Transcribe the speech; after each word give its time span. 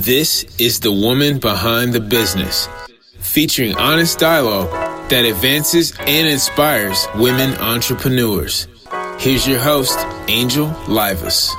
This 0.00 0.46
is 0.58 0.80
The 0.80 0.90
Woman 0.90 1.38
Behind 1.40 1.92
the 1.92 2.00
Business, 2.00 2.70
featuring 3.18 3.74
honest 3.76 4.18
dialogue 4.18 4.70
that 5.10 5.26
advances 5.26 5.92
and 5.98 6.26
inspires 6.26 7.06
women 7.16 7.52
entrepreneurs. 7.56 8.66
Here's 9.18 9.46
your 9.46 9.58
host, 9.58 9.98
Angel 10.26 10.68
Livas. 10.86 11.50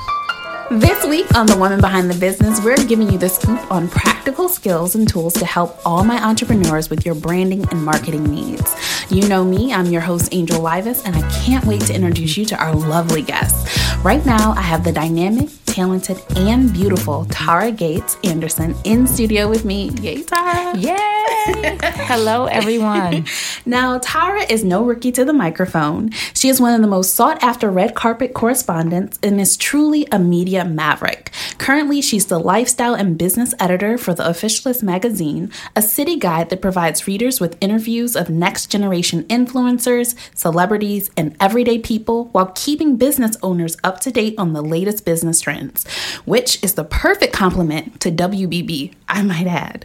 This 0.72 1.06
week 1.06 1.32
on 1.36 1.46
The 1.46 1.56
Woman 1.56 1.80
Behind 1.80 2.10
the 2.10 2.18
Business, 2.18 2.60
we're 2.64 2.74
giving 2.88 3.12
you 3.12 3.18
the 3.18 3.28
scoop 3.28 3.70
on 3.70 3.86
practical 3.88 4.48
skills 4.48 4.96
and 4.96 5.06
tools 5.06 5.34
to 5.34 5.44
help 5.44 5.78
all 5.86 6.02
my 6.02 6.20
entrepreneurs 6.20 6.90
with 6.90 7.06
your 7.06 7.14
branding 7.14 7.64
and 7.70 7.84
marketing 7.84 8.24
needs. 8.24 8.74
You 9.08 9.28
know 9.28 9.44
me, 9.44 9.72
I'm 9.72 9.86
your 9.86 10.00
host, 10.00 10.30
Angel 10.32 10.58
Livas, 10.58 11.04
and 11.04 11.14
I 11.14 11.30
can't 11.44 11.64
wait 11.64 11.82
to 11.82 11.94
introduce 11.94 12.36
you 12.36 12.44
to 12.46 12.56
our 12.56 12.74
lovely 12.74 13.22
guests. 13.22 13.91
Right 14.02 14.26
now, 14.26 14.50
I 14.56 14.62
have 14.62 14.82
the 14.82 14.90
dynamic, 14.90 15.48
talented, 15.64 16.20
and 16.34 16.72
beautiful 16.72 17.24
Tara 17.26 17.70
Gates 17.70 18.16
Anderson 18.24 18.74
in 18.82 19.06
studio 19.06 19.48
with 19.48 19.64
me. 19.64 19.90
Yay, 20.00 20.24
Tara! 20.24 20.76
Yay! 20.76 20.98
Hello, 21.82 22.46
everyone. 22.46 23.26
now, 23.64 23.98
Tara 23.98 24.42
is 24.50 24.64
no 24.64 24.82
rookie 24.84 25.12
to 25.12 25.24
the 25.24 25.32
microphone. 25.32 26.10
She 26.34 26.48
is 26.48 26.60
one 26.60 26.74
of 26.74 26.80
the 26.80 26.88
most 26.88 27.14
sought 27.14 27.40
after 27.44 27.70
red 27.70 27.94
carpet 27.94 28.34
correspondents 28.34 29.20
and 29.22 29.40
is 29.40 29.56
truly 29.56 30.08
a 30.10 30.18
media 30.18 30.64
maverick. 30.64 31.30
Currently, 31.58 32.02
she's 32.02 32.26
the 32.26 32.40
lifestyle 32.40 32.94
and 32.94 33.16
business 33.16 33.54
editor 33.60 33.96
for 33.96 34.14
the 34.14 34.24
Officialist 34.24 34.82
magazine, 34.82 35.52
a 35.76 35.82
city 35.82 36.16
guide 36.16 36.50
that 36.50 36.60
provides 36.60 37.06
readers 37.06 37.40
with 37.40 37.56
interviews 37.60 38.16
of 38.16 38.28
next 38.28 38.66
generation 38.66 39.22
influencers, 39.24 40.16
celebrities, 40.34 41.08
and 41.16 41.36
everyday 41.38 41.78
people 41.78 42.26
while 42.32 42.52
keeping 42.56 42.96
business 42.96 43.36
owners 43.42 43.76
up 43.84 43.91
to 44.00 44.10
date 44.10 44.34
on 44.38 44.52
the 44.52 44.62
latest 44.62 45.04
business 45.04 45.40
trends, 45.40 45.86
which 46.24 46.62
is 46.62 46.74
the 46.74 46.84
perfect 46.84 47.32
complement 47.32 48.00
to 48.00 48.10
WBB, 48.10 48.94
I 49.08 49.22
might 49.22 49.46
add. 49.46 49.84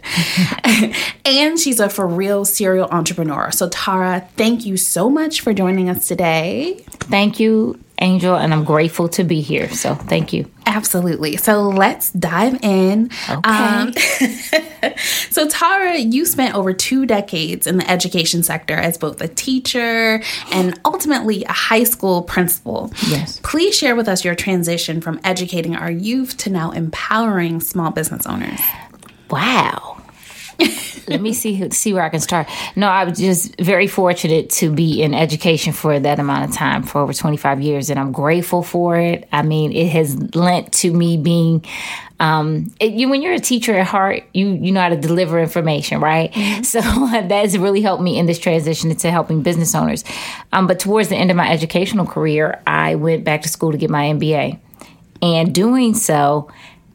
and 1.24 1.58
she's 1.58 1.80
a 1.80 1.88
for 1.88 2.06
real 2.06 2.44
serial 2.44 2.88
entrepreneur. 2.90 3.50
So, 3.50 3.68
Tara, 3.68 4.28
thank 4.36 4.66
you 4.66 4.76
so 4.76 5.08
much 5.08 5.40
for 5.40 5.52
joining 5.52 5.88
us 5.88 6.08
today. 6.08 6.84
Thank 7.10 7.40
you 7.40 7.78
Angel, 8.00 8.36
and 8.36 8.52
I'm 8.52 8.64
grateful 8.64 9.08
to 9.10 9.24
be 9.24 9.40
here. 9.40 9.68
So 9.70 9.94
thank 9.94 10.32
you. 10.32 10.48
Absolutely. 10.66 11.36
So 11.36 11.62
let's 11.62 12.12
dive 12.12 12.62
in. 12.62 13.10
Okay. 13.28 13.50
Um, 13.50 13.92
so, 15.30 15.48
Tara, 15.48 15.96
you 15.96 16.24
spent 16.24 16.54
over 16.54 16.72
two 16.72 17.06
decades 17.06 17.66
in 17.66 17.78
the 17.78 17.90
education 17.90 18.42
sector 18.42 18.74
as 18.74 18.98
both 18.98 19.20
a 19.20 19.28
teacher 19.28 20.22
and 20.52 20.78
ultimately 20.84 21.44
a 21.44 21.52
high 21.52 21.84
school 21.84 22.22
principal. 22.22 22.92
Yes. 23.08 23.40
Please 23.42 23.76
share 23.76 23.96
with 23.96 24.08
us 24.08 24.24
your 24.24 24.34
transition 24.34 25.00
from 25.00 25.20
educating 25.24 25.74
our 25.74 25.90
youth 25.90 26.36
to 26.38 26.50
now 26.50 26.70
empowering 26.70 27.60
small 27.60 27.90
business 27.90 28.26
owners. 28.26 28.60
Wow. 29.30 29.97
Let 31.08 31.20
me 31.20 31.32
see 31.32 31.70
see 31.70 31.92
where 31.92 32.02
I 32.02 32.08
can 32.08 32.20
start. 32.20 32.48
No, 32.74 32.88
I 32.88 33.04
was 33.04 33.18
just 33.18 33.58
very 33.60 33.86
fortunate 33.86 34.50
to 34.50 34.72
be 34.72 35.02
in 35.02 35.14
education 35.14 35.72
for 35.72 36.00
that 36.00 36.18
amount 36.18 36.50
of 36.50 36.56
time 36.56 36.82
for 36.82 37.00
over 37.00 37.12
25 37.12 37.60
years, 37.60 37.90
and 37.90 37.98
I'm 37.98 38.10
grateful 38.10 38.62
for 38.64 38.96
it. 38.96 39.28
I 39.30 39.42
mean, 39.42 39.72
it 39.72 39.88
has 39.90 40.34
lent 40.34 40.72
to 40.74 40.92
me 40.92 41.16
being. 41.16 41.64
Um, 42.20 42.74
it, 42.80 42.94
you 42.94 43.08
when 43.08 43.22
you're 43.22 43.34
a 43.34 43.38
teacher 43.38 43.78
at 43.78 43.86
heart, 43.86 44.24
you 44.34 44.48
you 44.48 44.72
know 44.72 44.80
how 44.80 44.88
to 44.88 44.96
deliver 44.96 45.38
information, 45.38 46.00
right? 46.00 46.32
Mm-hmm. 46.32 46.62
So 46.68 46.80
that's 47.28 47.56
really 47.56 47.80
helped 47.80 48.02
me 48.02 48.18
in 48.18 48.26
this 48.26 48.38
transition 48.38 48.90
into 48.90 49.10
helping 49.10 49.42
business 49.42 49.74
owners. 49.76 50.04
Um, 50.52 50.66
but 50.66 50.80
towards 50.80 51.08
the 51.08 51.16
end 51.16 51.30
of 51.30 51.36
my 51.36 51.48
educational 51.50 52.04
career, 52.04 52.60
I 52.66 52.96
went 52.96 53.24
back 53.24 53.42
to 53.42 53.48
school 53.48 53.70
to 53.70 53.78
get 53.78 53.90
my 53.90 54.06
MBA, 54.06 54.58
and 55.22 55.54
doing 55.54 55.94
so 55.94 56.50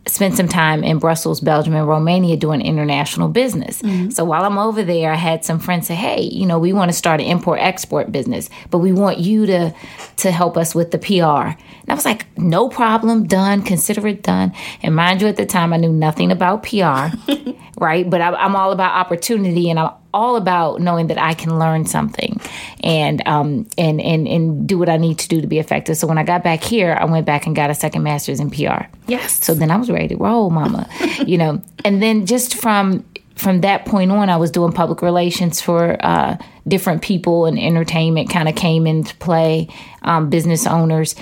spent 0.05 0.35
some 0.35 0.47
time 0.47 0.83
in 0.83 0.99
Brussels, 0.99 1.39
Belgium, 1.39 1.75
and 1.75 1.87
Romania 1.87 2.35
doing 2.35 2.61
international 2.61 3.29
business. 3.29 3.81
Mm-hmm. 3.81 4.09
So 4.09 4.25
while 4.25 4.43
I'm 4.43 4.57
over 4.57 4.83
there, 4.83 5.11
I 5.11 5.15
had 5.15 5.45
some 5.45 5.59
friends 5.59 5.87
say, 5.87 5.95
"Hey, 5.95 6.21
you 6.21 6.45
know, 6.45 6.59
we 6.59 6.73
want 6.73 6.89
to 6.89 6.97
start 6.97 7.21
an 7.21 7.27
import 7.27 7.59
export 7.61 8.11
business, 8.11 8.49
but 8.69 8.79
we 8.79 8.91
want 8.91 9.19
you 9.19 9.45
to 9.45 9.73
to 10.17 10.31
help 10.31 10.57
us 10.57 10.75
with 10.75 10.91
the 10.91 10.97
PR." 10.97 11.57
And 11.57 11.89
I 11.89 11.93
was 11.93 12.05
like, 12.05 12.25
"No 12.37 12.69
problem, 12.69 13.27
done. 13.27 13.61
Consider 13.61 14.07
it 14.07 14.23
done." 14.23 14.53
And 14.81 14.95
mind 14.95 15.21
you, 15.21 15.27
at 15.27 15.37
the 15.37 15.45
time, 15.45 15.73
I 15.73 15.77
knew 15.77 15.93
nothing 15.93 16.31
about 16.31 16.63
PR, 16.63 17.15
right? 17.77 18.09
But 18.09 18.21
I, 18.21 18.33
I'm 18.33 18.55
all 18.55 18.71
about 18.71 18.93
opportunity, 18.95 19.69
and 19.69 19.79
I'm 19.79 19.91
all 20.13 20.35
about 20.35 20.79
knowing 20.79 21.07
that 21.07 21.17
I 21.17 21.33
can 21.33 21.57
learn 21.57 21.85
something 21.85 22.39
and 22.83 23.25
um 23.27 23.67
and 23.77 23.99
and 23.99 24.27
and 24.27 24.67
do 24.67 24.77
what 24.77 24.89
I 24.89 24.97
need 24.97 25.19
to 25.19 25.27
do 25.27 25.41
to 25.41 25.47
be 25.47 25.59
effective. 25.59 25.97
So 25.97 26.07
when 26.07 26.17
I 26.17 26.23
got 26.23 26.43
back 26.43 26.63
here, 26.63 26.95
I 26.99 27.05
went 27.05 27.25
back 27.25 27.47
and 27.47 27.55
got 27.55 27.69
a 27.69 27.75
second 27.75 28.03
master's 28.03 28.39
in 28.39 28.49
PR. 28.49 28.85
Yes. 29.07 29.43
So 29.43 29.53
then 29.53 29.71
I 29.71 29.77
was 29.77 29.89
ready 29.89 30.09
to 30.09 30.15
roll, 30.17 30.49
mama. 30.49 30.87
you 31.25 31.37
know, 31.37 31.61
and 31.83 32.01
then 32.01 32.25
just 32.25 32.55
from 32.55 33.03
from 33.35 33.61
that 33.61 33.85
point 33.85 34.11
on, 34.11 34.29
I 34.29 34.37
was 34.37 34.51
doing 34.51 34.71
public 34.71 35.01
relations 35.01 35.59
for 35.59 35.97
uh, 36.05 36.37
different 36.67 37.01
people, 37.01 37.45
and 37.45 37.59
entertainment 37.59 38.29
kind 38.29 38.47
of 38.47 38.55
came 38.55 38.85
into 38.85 39.15
play, 39.17 39.69
um, 40.03 40.29
business 40.29 40.67
owners. 40.67 41.15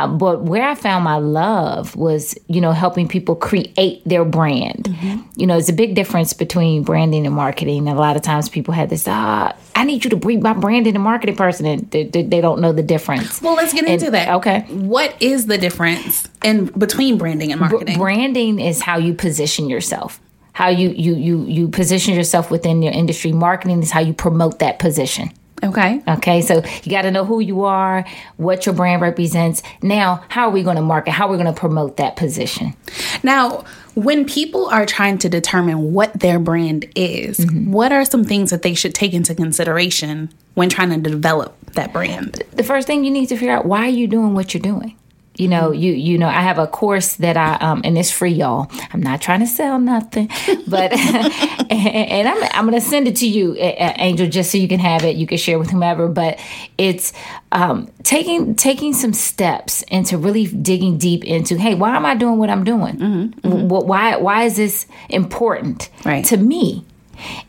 Uh, 0.00 0.06
but 0.08 0.42
where 0.42 0.66
I 0.66 0.74
found 0.74 1.04
my 1.04 1.16
love 1.16 1.94
was, 1.94 2.34
you 2.48 2.60
know, 2.60 2.72
helping 2.72 3.06
people 3.06 3.36
create 3.36 4.02
their 4.06 4.24
brand. 4.24 4.84
Mm-hmm. 4.84 5.20
You 5.36 5.46
know, 5.46 5.58
it's 5.58 5.68
a 5.68 5.74
big 5.74 5.94
difference 5.94 6.32
between 6.32 6.82
branding 6.82 7.26
and 7.26 7.34
marketing. 7.34 7.88
And 7.88 7.96
a 7.96 8.00
lot 8.00 8.16
of 8.16 8.22
times 8.22 8.48
people 8.48 8.72
have 8.74 8.88
this, 8.88 9.06
ah, 9.06 9.54
I 9.76 9.84
need 9.84 10.04
you 10.04 10.10
to 10.10 10.16
bring 10.16 10.42
my 10.42 10.54
branding 10.54 10.94
and 10.94 11.04
marketing 11.04 11.36
person, 11.36 11.66
and 11.66 11.90
they, 11.90 12.04
they, 12.04 12.22
they 12.22 12.40
don't 12.40 12.60
know 12.60 12.72
the 12.72 12.82
difference. 12.82 13.42
Well, 13.42 13.54
let's 13.54 13.72
get 13.72 13.84
and, 13.84 13.94
into 13.94 14.10
that. 14.12 14.28
Okay. 14.36 14.60
What 14.70 15.14
is 15.20 15.46
the 15.46 15.58
difference 15.58 16.28
in 16.42 16.66
between 16.66 17.18
branding 17.18 17.52
and 17.52 17.60
marketing? 17.60 17.94
B- 17.94 17.96
branding 17.96 18.58
is 18.58 18.80
how 18.80 18.96
you 18.98 19.14
position 19.14 19.68
yourself 19.68 20.20
how 20.52 20.68
you 20.68 20.90
you 20.90 21.14
you 21.14 21.44
you 21.44 21.68
position 21.68 22.12
yourself 22.14 22.50
within 22.50 22.82
your 22.82 22.92
industry 22.92 23.32
marketing 23.32 23.82
is 23.82 23.90
how 23.90 24.00
you 24.00 24.12
promote 24.12 24.58
that 24.58 24.78
position 24.78 25.30
Okay. 25.62 26.02
Okay. 26.08 26.40
So 26.42 26.62
you 26.82 26.90
got 26.90 27.02
to 27.02 27.10
know 27.10 27.24
who 27.24 27.40
you 27.40 27.64
are, 27.64 28.04
what 28.36 28.66
your 28.66 28.74
brand 28.74 29.02
represents. 29.02 29.62
Now, 29.82 30.24
how 30.28 30.48
are 30.48 30.50
we 30.50 30.62
going 30.62 30.76
to 30.76 30.82
market? 30.82 31.12
How 31.12 31.26
are 31.26 31.30
we 31.30 31.36
going 31.36 31.52
to 31.52 31.58
promote 31.58 31.98
that 31.98 32.16
position? 32.16 32.74
Now, 33.22 33.64
when 33.94 34.24
people 34.24 34.66
are 34.66 34.86
trying 34.86 35.18
to 35.18 35.28
determine 35.28 35.92
what 35.92 36.12
their 36.20 36.38
brand 36.38 36.86
is, 36.94 37.38
mm-hmm. 37.38 37.72
what 37.72 37.92
are 37.92 38.04
some 38.04 38.24
things 38.24 38.50
that 38.50 38.62
they 38.62 38.74
should 38.74 38.94
take 38.94 39.12
into 39.12 39.34
consideration 39.34 40.32
when 40.54 40.68
trying 40.68 40.90
to 40.90 41.10
develop 41.10 41.56
that 41.72 41.92
brand? 41.92 42.42
The 42.52 42.62
first 42.62 42.86
thing 42.86 43.04
you 43.04 43.10
need 43.10 43.26
to 43.26 43.36
figure 43.36 43.52
out 43.52 43.66
why 43.66 43.86
are 43.86 43.88
you 43.88 44.06
doing 44.06 44.34
what 44.34 44.54
you're 44.54 44.62
doing? 44.62 44.96
You 45.40 45.48
know 45.48 45.72
you 45.72 45.92
you 45.92 46.18
know 46.18 46.28
i 46.28 46.42
have 46.42 46.58
a 46.58 46.66
course 46.66 47.16
that 47.16 47.36
i 47.36 47.54
um 47.54 47.80
and 47.82 47.96
it's 47.96 48.10
free 48.10 48.30
y'all. 48.30 48.70
I'm 48.92 49.00
not 49.00 49.22
trying 49.22 49.40
to 49.40 49.46
sell 49.46 49.78
nothing 49.78 50.28
but 50.68 50.92
and, 50.92 51.70
and, 51.70 52.28
i'm 52.28 52.42
i'm 52.52 52.64
gonna 52.66 52.80
send 52.80 53.08
it 53.08 53.16
to 53.16 53.28
you 53.28 53.56
angel 53.56 54.28
just 54.28 54.52
so 54.52 54.58
you 54.58 54.68
can 54.68 54.80
have 54.80 55.04
it. 55.04 55.16
You 55.16 55.26
can 55.26 55.38
share 55.38 55.58
with 55.58 55.70
whomever 55.70 56.08
but 56.08 56.38
it's 56.76 57.12
um 57.52 57.90
taking 58.02 58.54
taking 58.54 58.92
some 58.92 59.14
steps 59.14 59.82
into 59.84 60.18
really 60.18 60.46
digging 60.46 60.98
deep 60.98 61.24
into 61.24 61.56
hey 61.56 61.74
why 61.74 61.96
am 61.96 62.04
i 62.04 62.14
doing 62.14 62.36
what 62.36 62.50
i'm 62.50 62.64
doing? 62.64 62.96
Mm-hmm, 62.96 63.48
mm-hmm. 63.48 63.68
why 63.68 64.16
why 64.16 64.44
is 64.44 64.56
this 64.56 64.86
important 65.08 65.88
right. 66.04 66.24
to 66.26 66.36
me? 66.36 66.84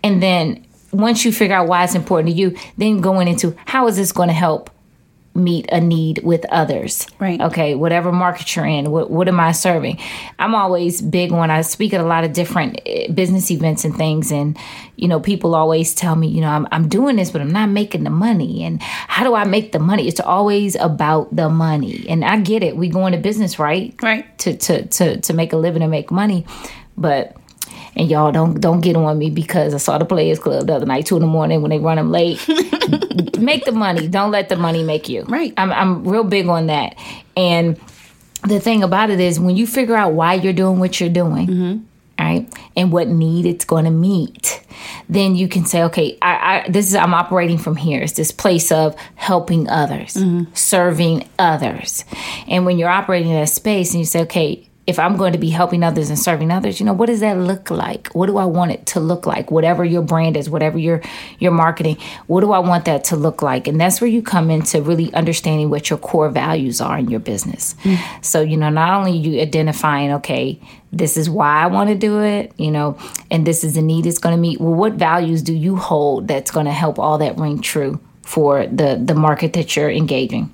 And 0.03 0.23
then 0.23 0.65
once 0.91 1.25
you 1.25 1.31
figure 1.31 1.55
out 1.55 1.67
why 1.67 1.83
it's 1.83 1.95
important 1.95 2.29
to 2.29 2.35
you 2.35 2.55
then 2.77 3.01
going 3.01 3.27
into 3.27 3.55
how 3.65 3.87
is 3.87 3.97
this 3.97 4.11
going 4.11 4.27
to 4.27 4.33
help 4.33 4.69
meet 5.33 5.65
a 5.71 5.79
need 5.79 6.19
with 6.23 6.45
others. 6.49 7.07
Right. 7.19 7.39
Okay. 7.39 7.75
Whatever 7.75 8.11
market 8.11 8.55
you're 8.55 8.65
in, 8.65 8.91
what, 8.91 9.09
what 9.09 9.27
am 9.27 9.39
I 9.39 9.53
serving? 9.53 9.97
I'm 10.39 10.53
always 10.53 11.01
big 11.01 11.31
when 11.31 11.49
I 11.49 11.61
speak 11.61 11.93
at 11.93 12.01
a 12.01 12.05
lot 12.05 12.23
of 12.23 12.33
different 12.33 12.81
eh, 12.85 13.11
business 13.11 13.49
events 13.49 13.85
and 13.85 13.95
things. 13.95 14.31
And, 14.31 14.57
you 14.97 15.07
know, 15.07 15.19
people 15.19 15.55
always 15.55 15.93
tell 15.93 16.15
me, 16.15 16.27
you 16.27 16.41
know, 16.41 16.49
I'm, 16.49 16.67
I'm 16.71 16.89
doing 16.89 17.15
this, 17.15 17.31
but 17.31 17.41
I'm 17.41 17.51
not 17.51 17.69
making 17.69 18.03
the 18.03 18.09
money. 18.09 18.63
And 18.63 18.81
how 18.81 19.23
do 19.23 19.33
I 19.33 19.45
make 19.45 19.71
the 19.71 19.79
money? 19.79 20.07
It's 20.07 20.19
always 20.19 20.75
about 20.75 21.33
the 21.35 21.49
money. 21.49 22.05
And 22.09 22.25
I 22.25 22.37
get 22.41 22.61
it. 22.61 22.75
We 22.75 22.89
go 22.89 23.05
into 23.05 23.19
business, 23.19 23.57
right? 23.57 23.95
Right. 24.01 24.37
To, 24.39 24.55
to, 24.55 24.85
to, 24.85 25.21
to 25.21 25.33
make 25.33 25.53
a 25.53 25.57
living 25.57 25.81
and 25.81 25.91
make 25.91 26.11
money. 26.11 26.45
But 26.97 27.37
and 27.95 28.09
y'all 28.09 28.31
don't 28.31 28.59
don't 28.59 28.81
get 28.81 28.95
on 28.95 29.17
me 29.17 29.29
because 29.29 29.73
I 29.73 29.77
saw 29.77 29.97
the 29.97 30.05
Players 30.05 30.39
Club 30.39 30.67
the 30.67 30.75
other 30.75 30.85
night, 30.85 31.05
two 31.05 31.15
in 31.15 31.21
the 31.21 31.27
morning 31.27 31.61
when 31.61 31.69
they 31.69 31.79
run 31.79 31.97
them 31.97 32.11
late. 32.11 32.45
make 33.37 33.65
the 33.65 33.71
money. 33.73 34.07
Don't 34.07 34.31
let 34.31 34.49
the 34.49 34.55
money 34.55 34.83
make 34.83 35.09
you. 35.09 35.23
Right. 35.23 35.53
I'm 35.57 35.71
I'm 35.71 36.07
real 36.07 36.23
big 36.23 36.47
on 36.47 36.67
that. 36.67 36.95
And 37.35 37.79
the 38.43 38.59
thing 38.59 38.83
about 38.83 39.09
it 39.09 39.19
is 39.19 39.39
when 39.39 39.55
you 39.55 39.67
figure 39.67 39.95
out 39.95 40.13
why 40.13 40.35
you're 40.35 40.53
doing 40.53 40.79
what 40.79 40.99
you're 40.99 41.09
doing, 41.09 41.47
mm-hmm. 41.47 41.83
right, 42.19 42.51
and 42.75 42.91
what 42.91 43.07
need 43.07 43.45
it's 43.45 43.65
going 43.65 43.85
to 43.85 43.91
meet, 43.91 44.63
then 45.07 45.35
you 45.35 45.47
can 45.47 45.65
say, 45.65 45.83
okay, 45.83 46.17
I, 46.21 46.65
I, 46.65 46.69
this 46.69 46.87
is 46.87 46.95
I'm 46.95 47.13
operating 47.13 47.57
from 47.57 47.75
here. 47.75 48.01
It's 48.01 48.13
this 48.13 48.31
place 48.31 48.71
of 48.71 48.95
helping 49.15 49.69
others, 49.69 50.15
mm-hmm. 50.15 50.51
serving 50.53 51.27
others, 51.37 52.05
and 52.47 52.65
when 52.65 52.79
you're 52.79 52.89
operating 52.89 53.29
in 53.29 53.39
that 53.39 53.49
space, 53.49 53.91
and 53.91 53.99
you 53.99 54.05
say, 54.05 54.21
okay, 54.21 54.67
if 54.91 54.99
I'm 54.99 55.15
going 55.15 55.31
to 55.31 55.39
be 55.39 55.49
helping 55.49 55.83
others 55.83 56.09
and 56.09 56.19
serving 56.19 56.51
others, 56.51 56.81
you 56.81 56.85
know, 56.85 56.91
what 56.91 57.05
does 57.05 57.21
that 57.21 57.37
look 57.37 57.71
like? 57.71 58.09
What 58.09 58.25
do 58.25 58.35
I 58.35 58.43
want 58.43 58.71
it 58.71 58.85
to 58.87 58.99
look 58.99 59.25
like? 59.25 59.49
Whatever 59.49 59.85
your 59.85 60.01
brand 60.01 60.35
is, 60.35 60.49
whatever 60.49 60.77
your 60.77 61.01
your 61.39 61.53
marketing, 61.53 61.97
what 62.27 62.41
do 62.41 62.51
I 62.51 62.59
want 62.59 62.83
that 62.85 63.05
to 63.05 63.15
look 63.15 63.41
like? 63.41 63.69
And 63.69 63.79
that's 63.79 64.01
where 64.01 64.09
you 64.09 64.21
come 64.21 64.51
into 64.51 64.81
really 64.81 65.13
understanding 65.13 65.69
what 65.69 65.89
your 65.89 65.97
core 65.97 66.29
values 66.29 66.81
are 66.81 66.97
in 66.97 67.09
your 67.09 67.21
business. 67.21 67.73
Mm. 67.83 67.99
So, 68.23 68.41
you 68.41 68.57
know, 68.57 68.69
not 68.69 68.93
only 68.93 69.17
you 69.17 69.41
identifying, 69.41 70.11
okay, 70.15 70.59
this 70.91 71.15
is 71.15 71.29
why 71.29 71.63
I 71.63 71.67
want 71.67 71.89
to 71.89 71.95
do 71.95 72.21
it, 72.21 72.51
you 72.57 72.69
know, 72.69 72.97
and 73.31 73.47
this 73.47 73.63
is 73.63 73.75
the 73.75 73.81
need 73.81 74.05
it's 74.05 74.19
going 74.19 74.35
to 74.35 74.41
meet. 74.41 74.59
Well, 74.59 74.73
what 74.73 74.93
values 74.93 75.41
do 75.41 75.53
you 75.53 75.77
hold 75.77 76.27
that's 76.27 76.51
going 76.51 76.65
to 76.65 76.73
help 76.73 76.99
all 76.99 77.17
that 77.19 77.37
ring 77.37 77.61
true 77.61 78.01
for 78.23 78.67
the 78.67 79.01
the 79.01 79.15
market 79.15 79.53
that 79.53 79.73
you're 79.77 79.89
engaging? 79.89 80.53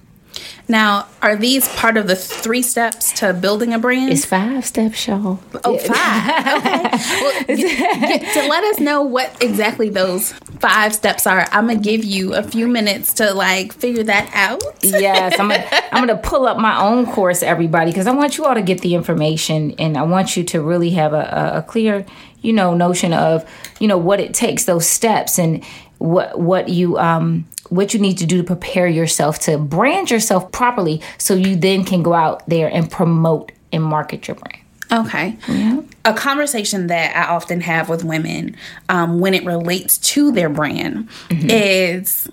Now, 0.68 1.08
are 1.22 1.36
these 1.36 1.68
part 1.76 1.96
of 1.96 2.08
the 2.08 2.16
three 2.16 2.62
steps 2.62 3.12
to 3.20 3.34
building 3.34 3.74
a 3.74 3.80
brand? 3.80 4.12
It's 4.12 4.26
five 4.26 4.66
steps, 4.66 5.08
y'all. 5.08 5.40
Oh, 5.64 5.78
five. 5.78 6.58
okay. 6.58 6.92
Well, 7.22 7.44
get, 7.48 8.00
get, 8.00 8.34
to 8.34 8.50
let 8.50 8.64
us 8.66 8.80
know 8.80 9.02
what 9.02 9.42
exactly 9.42 9.90
those 9.90 10.34
five 10.60 10.94
steps 10.94 11.26
are, 11.26 11.48
I'm 11.52 11.68
gonna 11.68 11.80
give 11.80 12.04
you 12.04 12.34
a 12.34 12.44
few 12.44 12.68
minutes 12.68 13.14
to 13.14 13.34
like 13.34 13.74
figure 13.74 14.04
that 14.04 14.30
out. 14.34 14.62
yes, 14.82 15.40
I'm 15.40 15.50
gonna, 15.50 15.66
I'm 15.92 16.06
gonna 16.06 16.22
pull 16.22 16.46
up 16.46 16.58
my 16.58 16.82
own 16.82 17.06
course, 17.06 17.42
everybody, 17.44 17.92
because 17.92 18.08
I 18.08 18.12
want 18.12 18.38
you 18.38 18.46
all 18.46 18.56
to 18.56 18.62
get 18.62 18.82
the 18.82 18.96
information, 18.96 19.74
and 19.80 19.98
I 19.98 20.04
want 20.04 20.36
you 20.36 20.44
to 20.46 20.62
really 20.62 20.92
have 20.92 21.14
a, 21.14 21.54
a 21.56 21.62
clear, 21.62 22.06
you 22.42 22.52
know, 22.54 22.74
notion 22.74 23.14
of, 23.14 23.50
you 23.80 23.88
know, 23.88 23.98
what 23.98 24.20
it 24.20 24.34
takes, 24.34 24.66
those 24.66 24.88
steps, 24.88 25.40
and 25.40 25.64
what 25.98 26.40
what 26.40 26.70
you 26.70 26.98
um 26.98 27.46
what 27.70 27.94
you 27.94 28.00
need 28.00 28.18
to 28.18 28.26
do 28.26 28.38
to 28.38 28.44
prepare 28.44 28.88
yourself 28.88 29.40
to 29.40 29.58
brand 29.58 30.10
yourself 30.10 30.52
properly 30.52 31.02
so 31.18 31.34
you 31.34 31.56
then 31.56 31.84
can 31.84 32.02
go 32.02 32.14
out 32.14 32.48
there 32.48 32.68
and 32.68 32.90
promote 32.90 33.52
and 33.72 33.84
market 33.84 34.28
your 34.28 34.36
brand. 34.36 34.64
Okay. 34.92 35.38
Yeah. 35.50 35.82
A 36.06 36.14
conversation 36.14 36.88
that 36.88 37.16
I 37.16 37.34
often 37.34 37.62
have 37.62 37.90
with 37.90 38.04
women 38.06 38.56
um, 38.88 39.20
when 39.20 39.34
it 39.34 39.44
relates 39.44 39.98
to 39.98 40.32
their 40.32 40.50
brand 40.50 41.10
mm-hmm. 41.28 41.50
is 41.50 42.30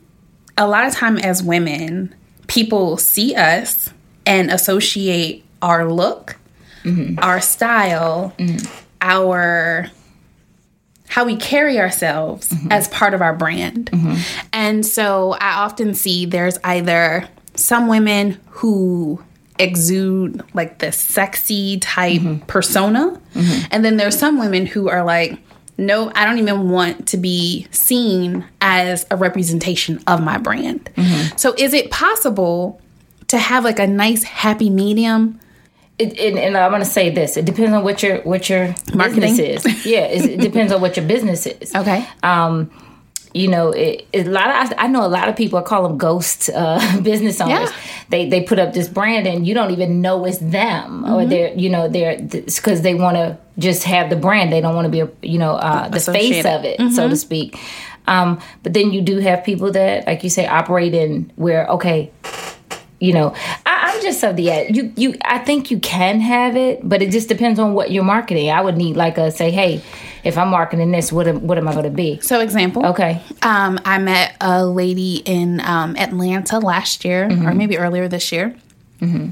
a 0.56 0.68
lot 0.68 0.86
of 0.86 0.94
time 0.94 1.18
as 1.18 1.42
women, 1.42 2.14
people 2.46 2.96
see 2.96 3.34
us 3.34 3.90
and 4.24 4.50
associate 4.52 5.44
our 5.62 5.90
look, 5.90 6.36
mm-hmm. 6.84 7.18
our 7.18 7.40
style, 7.40 8.32
mm-hmm. 8.38 8.64
our 9.00 9.90
how 11.14 11.24
we 11.24 11.36
carry 11.36 11.78
ourselves 11.78 12.48
mm-hmm. 12.48 12.72
as 12.72 12.88
part 12.88 13.14
of 13.14 13.22
our 13.22 13.32
brand. 13.32 13.88
Mm-hmm. 13.92 14.48
And 14.52 14.84
so 14.84 15.34
I 15.34 15.62
often 15.62 15.94
see 15.94 16.26
there's 16.26 16.58
either 16.64 17.28
some 17.54 17.86
women 17.86 18.40
who 18.48 19.22
exude 19.60 20.42
like 20.54 20.80
the 20.80 20.90
sexy 20.90 21.78
type 21.78 22.20
mm-hmm. 22.20 22.44
persona, 22.46 23.20
mm-hmm. 23.32 23.68
and 23.70 23.84
then 23.84 23.96
there's 23.96 24.18
some 24.18 24.40
women 24.40 24.66
who 24.66 24.88
are 24.88 25.04
like, 25.04 25.38
no, 25.78 26.10
I 26.16 26.24
don't 26.24 26.38
even 26.38 26.70
want 26.70 27.06
to 27.06 27.16
be 27.16 27.68
seen 27.70 28.44
as 28.60 29.06
a 29.08 29.16
representation 29.16 30.02
of 30.08 30.20
my 30.20 30.38
brand. 30.38 30.90
Mm-hmm. 30.96 31.36
So 31.36 31.54
is 31.56 31.74
it 31.74 31.92
possible 31.92 32.80
to 33.28 33.38
have 33.38 33.62
like 33.62 33.78
a 33.78 33.86
nice 33.86 34.24
happy 34.24 34.68
medium 34.68 35.38
it, 35.98 36.18
it, 36.18 36.34
and 36.34 36.56
I'm 36.56 36.70
going 36.70 36.82
to 36.82 36.88
say 36.88 37.10
this: 37.10 37.36
it 37.36 37.44
depends 37.44 37.72
on 37.72 37.84
what 37.84 38.02
your 38.02 38.20
what 38.22 38.48
your 38.50 38.74
Marketing. 38.94 39.36
business 39.36 39.64
is. 39.64 39.86
yeah, 39.86 40.06
it 40.06 40.40
depends 40.40 40.72
on 40.72 40.80
what 40.80 40.96
your 40.96 41.06
business 41.06 41.46
is. 41.46 41.72
Okay. 41.84 42.06
Um, 42.22 42.70
you 43.34 43.48
know, 43.48 43.70
it, 43.72 44.06
a 44.14 44.22
lot 44.24 44.64
of 44.64 44.78
I 44.78 44.86
know 44.86 45.04
a 45.04 45.08
lot 45.08 45.28
of 45.28 45.34
people 45.34 45.58
I 45.58 45.62
call 45.62 45.82
them 45.82 45.98
ghost 45.98 46.50
uh, 46.54 47.00
business 47.02 47.40
owners. 47.40 47.70
Yeah. 47.70 47.76
They 48.08 48.28
they 48.28 48.42
put 48.42 48.58
up 48.58 48.72
this 48.72 48.88
brand 48.88 49.26
and 49.26 49.46
you 49.46 49.54
don't 49.54 49.72
even 49.72 50.00
know 50.00 50.24
it's 50.24 50.38
them, 50.38 51.02
mm-hmm. 51.02 51.12
or 51.12 51.26
they're 51.26 51.52
you 51.54 51.68
know 51.68 51.88
they're 51.88 52.16
because 52.18 52.82
they 52.82 52.94
want 52.94 53.16
to 53.16 53.36
just 53.58 53.84
have 53.84 54.08
the 54.08 54.16
brand. 54.16 54.52
They 54.52 54.60
don't 54.60 54.74
want 54.74 54.86
to 54.86 54.90
be 54.90 55.00
a, 55.00 55.10
you 55.22 55.38
know 55.38 55.56
uh, 55.56 55.88
the 55.88 56.00
face 56.00 56.44
of 56.44 56.64
it, 56.64 56.78
mm-hmm. 56.78 56.94
so 56.94 57.08
to 57.08 57.16
speak. 57.16 57.58
Um, 58.06 58.40
but 58.62 58.72
then 58.72 58.92
you 58.92 59.00
do 59.00 59.18
have 59.18 59.44
people 59.44 59.72
that, 59.72 60.06
like 60.06 60.22
you 60.22 60.30
say, 60.30 60.46
operate 60.46 60.94
in 60.94 61.32
where 61.36 61.66
okay, 61.68 62.12
you 63.04 63.12
know, 63.12 63.34
I, 63.66 63.92
am 63.94 64.02
just 64.02 64.24
of 64.24 64.36
the 64.36 64.66
you 64.70 64.92
you. 64.96 65.16
I 65.24 65.38
think 65.38 65.70
you 65.70 65.78
can 65.78 66.20
have 66.20 66.56
it, 66.56 66.80
but 66.88 67.02
it 67.02 67.10
just 67.10 67.28
depends 67.28 67.58
on 67.58 67.74
what 67.74 67.90
you're 67.90 68.02
marketing. 68.04 68.50
I 68.50 68.62
would 68.62 68.78
need 68.78 68.96
like 68.96 69.18
a 69.18 69.30
say, 69.30 69.50
hey, 69.50 69.82
if 70.24 70.38
I'm 70.38 70.48
marketing 70.48 70.90
this, 70.90 71.12
what 71.12 71.28
am, 71.28 71.46
what 71.46 71.58
am 71.58 71.68
I 71.68 71.72
going 71.72 71.84
to 71.84 71.90
be? 71.90 72.18
So 72.20 72.40
example, 72.40 72.86
okay. 72.86 73.20
Um, 73.42 73.78
I 73.84 73.98
met 73.98 74.36
a 74.40 74.64
lady 74.64 75.16
in 75.16 75.60
um, 75.60 75.96
Atlanta 75.96 76.58
last 76.58 77.04
year, 77.04 77.28
mm-hmm. 77.28 77.46
or 77.46 77.54
maybe 77.54 77.76
earlier 77.76 78.08
this 78.08 78.32
year, 78.32 78.56
mm-hmm. 79.00 79.30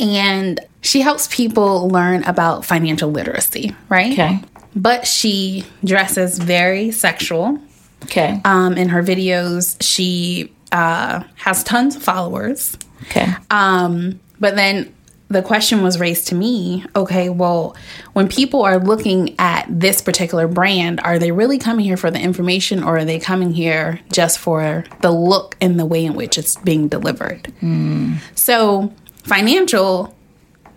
and 0.00 0.60
she 0.82 1.00
helps 1.00 1.28
people 1.28 1.88
learn 1.88 2.24
about 2.24 2.64
financial 2.64 3.10
literacy, 3.10 3.74
right? 3.88 4.12
Okay. 4.12 4.40
But 4.74 5.06
she 5.06 5.64
dresses 5.84 6.38
very 6.38 6.90
sexual. 6.90 7.58
Okay. 8.04 8.40
Um, 8.44 8.76
in 8.76 8.90
her 8.90 9.02
videos, 9.02 9.76
she 9.80 10.52
uh, 10.72 11.22
has 11.36 11.64
tons 11.64 11.96
of 11.96 12.02
followers. 12.02 12.76
Okay. 13.04 13.32
Um, 13.50 14.20
but 14.40 14.56
then 14.56 14.92
the 15.28 15.42
question 15.42 15.82
was 15.82 15.98
raised 15.98 16.28
to 16.28 16.34
me 16.34 16.84
okay, 16.94 17.28
well, 17.28 17.76
when 18.12 18.28
people 18.28 18.62
are 18.62 18.78
looking 18.78 19.34
at 19.38 19.66
this 19.68 20.00
particular 20.00 20.46
brand, 20.46 21.00
are 21.00 21.18
they 21.18 21.32
really 21.32 21.58
coming 21.58 21.84
here 21.84 21.96
for 21.96 22.10
the 22.10 22.20
information 22.20 22.82
or 22.82 22.98
are 22.98 23.04
they 23.04 23.18
coming 23.18 23.52
here 23.52 24.00
just 24.12 24.38
for 24.38 24.84
the 25.00 25.10
look 25.10 25.56
and 25.60 25.78
the 25.78 25.86
way 25.86 26.04
in 26.04 26.14
which 26.14 26.38
it's 26.38 26.56
being 26.56 26.88
delivered? 26.88 27.52
Mm. 27.60 28.18
So, 28.34 28.92
financial 29.24 30.15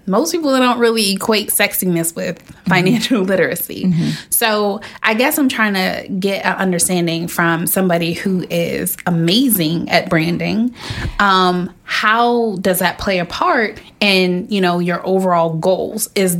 most 0.09 0.31
people 0.31 0.57
don't 0.57 0.79
really 0.79 1.13
equate 1.13 1.49
sexiness 1.49 2.15
with 2.15 2.41
financial 2.67 3.19
mm-hmm. 3.19 3.29
literacy. 3.29 3.85
Mm-hmm. 3.85 4.09
So 4.29 4.81
I 5.03 5.13
guess 5.13 5.37
I'm 5.37 5.49
trying 5.49 5.75
to 5.75 6.07
get 6.19 6.45
an 6.45 6.55
understanding 6.55 7.27
from 7.27 7.67
somebody 7.67 8.13
who 8.13 8.45
is 8.49 8.97
amazing 9.05 9.89
at 9.89 10.09
branding. 10.09 10.73
Um, 11.19 11.73
how 11.83 12.57
does 12.57 12.79
that 12.79 12.97
play 12.97 13.19
a 13.19 13.25
part 13.25 13.79
in 13.99 14.47
you 14.49 14.61
know 14.61 14.79
your 14.79 15.05
overall 15.05 15.55
goals? 15.55 16.09
Is 16.15 16.37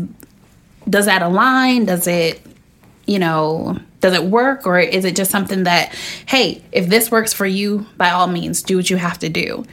does 0.90 1.06
that 1.06 1.22
align? 1.22 1.86
Does 1.86 2.08
it 2.08 2.42
you 3.06 3.20
know 3.20 3.78
does 4.02 4.14
it 4.14 4.24
work 4.24 4.66
or 4.66 4.80
is 4.80 5.04
it 5.04 5.16
just 5.16 5.32
something 5.32 5.64
that 5.64 5.94
hey 6.28 6.64
if 6.72 6.88
this 6.88 7.10
works 7.10 7.34
for 7.34 7.46
you 7.46 7.86
by 7.98 8.12
all 8.12 8.28
means 8.28 8.62
do 8.62 8.78
what 8.78 8.90
you 8.90 8.98
have 8.98 9.18
to 9.18 9.30
do 9.30 9.66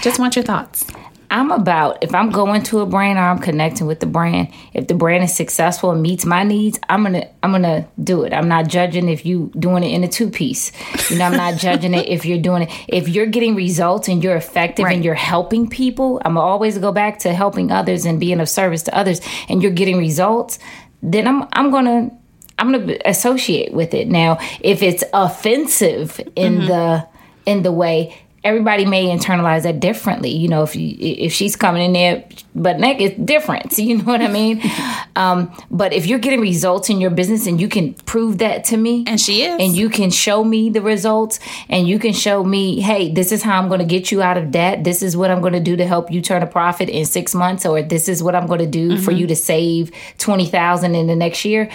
just 0.00 0.20
want 0.20 0.36
your 0.36 0.44
thoughts 0.44 0.86
I'm 1.30 1.50
about 1.50 2.02
if 2.02 2.14
I'm 2.14 2.30
going 2.30 2.62
to 2.64 2.80
a 2.80 2.86
brand 2.86 3.18
or 3.18 3.22
I'm 3.22 3.38
connecting 3.38 3.86
with 3.86 4.00
the 4.00 4.06
brand, 4.06 4.48
if 4.72 4.86
the 4.86 4.94
brand 4.94 5.24
is 5.24 5.34
successful 5.34 5.90
and 5.90 6.02
meets 6.02 6.24
my 6.24 6.42
needs, 6.42 6.78
I'm 6.88 7.02
gonna 7.02 7.28
I'm 7.42 7.52
gonna 7.52 7.88
do 8.02 8.22
it. 8.24 8.32
I'm 8.32 8.48
not 8.48 8.68
judging 8.68 9.08
if 9.08 9.26
you 9.26 9.50
doing 9.58 9.82
it 9.82 9.88
in 9.88 10.04
a 10.04 10.08
two 10.08 10.30
piece. 10.30 10.72
You 11.10 11.18
know, 11.18 11.26
I'm 11.26 11.36
not 11.36 11.56
judging 11.58 11.94
it 11.94 12.08
if 12.08 12.24
you're 12.24 12.40
doing 12.40 12.62
it. 12.62 12.70
If 12.88 13.08
you're 13.08 13.26
getting 13.26 13.54
results 13.54 14.08
and 14.08 14.22
you're 14.22 14.36
effective 14.36 14.84
right. 14.84 14.94
and 14.94 15.04
you're 15.04 15.14
helping 15.14 15.68
people, 15.68 16.20
I'm 16.24 16.38
always 16.38 16.78
go 16.78 16.92
back 16.92 17.18
to 17.20 17.32
helping 17.32 17.70
others 17.70 18.04
and 18.04 18.20
being 18.20 18.40
of 18.40 18.48
service 18.48 18.82
to 18.84 18.96
others 18.96 19.20
and 19.48 19.62
you're 19.62 19.72
getting 19.72 19.98
results, 19.98 20.58
then 21.02 21.26
I'm 21.26 21.48
I'm 21.52 21.70
gonna 21.70 22.10
I'm 22.58 22.72
gonna 22.72 22.96
associate 23.04 23.72
with 23.72 23.94
it. 23.94 24.08
Now, 24.08 24.38
if 24.60 24.82
it's 24.82 25.04
offensive 25.12 26.20
in 26.36 26.58
mm-hmm. 26.58 26.66
the 26.66 27.08
in 27.46 27.62
the 27.62 27.72
way 27.72 28.16
everybody 28.46 28.84
may 28.84 29.06
internalize 29.06 29.64
that 29.64 29.80
differently. 29.80 30.30
You 30.30 30.48
know, 30.48 30.62
if 30.62 30.76
you, 30.76 30.96
if 30.98 31.32
she's 31.32 31.56
coming 31.56 31.82
in 31.82 31.92
there 31.92 32.24
but 32.54 32.78
neck, 32.78 33.00
it's 33.00 33.18
different. 33.18 33.76
You 33.86 33.98
know 33.98 34.04
what 34.04 34.20
I 34.20 34.28
mean? 34.28 34.60
um, 35.16 35.56
but 35.70 35.92
if 35.92 36.06
you're 36.06 36.18
getting 36.18 36.40
results 36.40 36.90
in 36.90 37.00
your 37.00 37.10
business 37.10 37.46
and 37.46 37.60
you 37.60 37.68
can 37.68 37.94
prove 37.94 38.38
that 38.38 38.64
to 38.64 38.76
me, 38.76 39.04
and 39.06 39.20
she 39.20 39.42
is, 39.42 39.60
and 39.60 39.76
you 39.76 39.88
can 39.88 40.10
show 40.10 40.42
me 40.42 40.70
the 40.70 40.80
results, 40.80 41.38
and 41.68 41.86
you 41.86 41.98
can 41.98 42.12
show 42.12 42.42
me, 42.42 42.80
hey, 42.80 43.12
this 43.12 43.30
is 43.30 43.42
how 43.42 43.58
I'm 43.60 43.68
going 43.68 43.80
to 43.80 43.86
get 43.86 44.10
you 44.10 44.22
out 44.22 44.38
of 44.38 44.50
debt. 44.50 44.82
This 44.82 45.02
is 45.02 45.16
what 45.16 45.30
I'm 45.30 45.40
going 45.40 45.52
to 45.52 45.60
do 45.60 45.76
to 45.76 45.86
help 45.86 46.10
you 46.10 46.20
turn 46.20 46.42
a 46.42 46.46
profit 46.46 46.88
in 46.88 47.04
six 47.04 47.34
months, 47.34 47.64
or 47.64 47.80
this 47.82 48.08
is 48.08 48.22
what 48.22 48.34
I'm 48.34 48.46
going 48.46 48.60
to 48.60 48.66
do 48.66 48.92
mm-hmm. 48.92 49.04
for 49.04 49.12
you 49.12 49.26
to 49.28 49.36
save 49.36 49.92
twenty 50.18 50.46
thousand 50.46 50.94
in 50.96 51.06
the 51.06 51.16
next 51.16 51.44
year. 51.44 51.70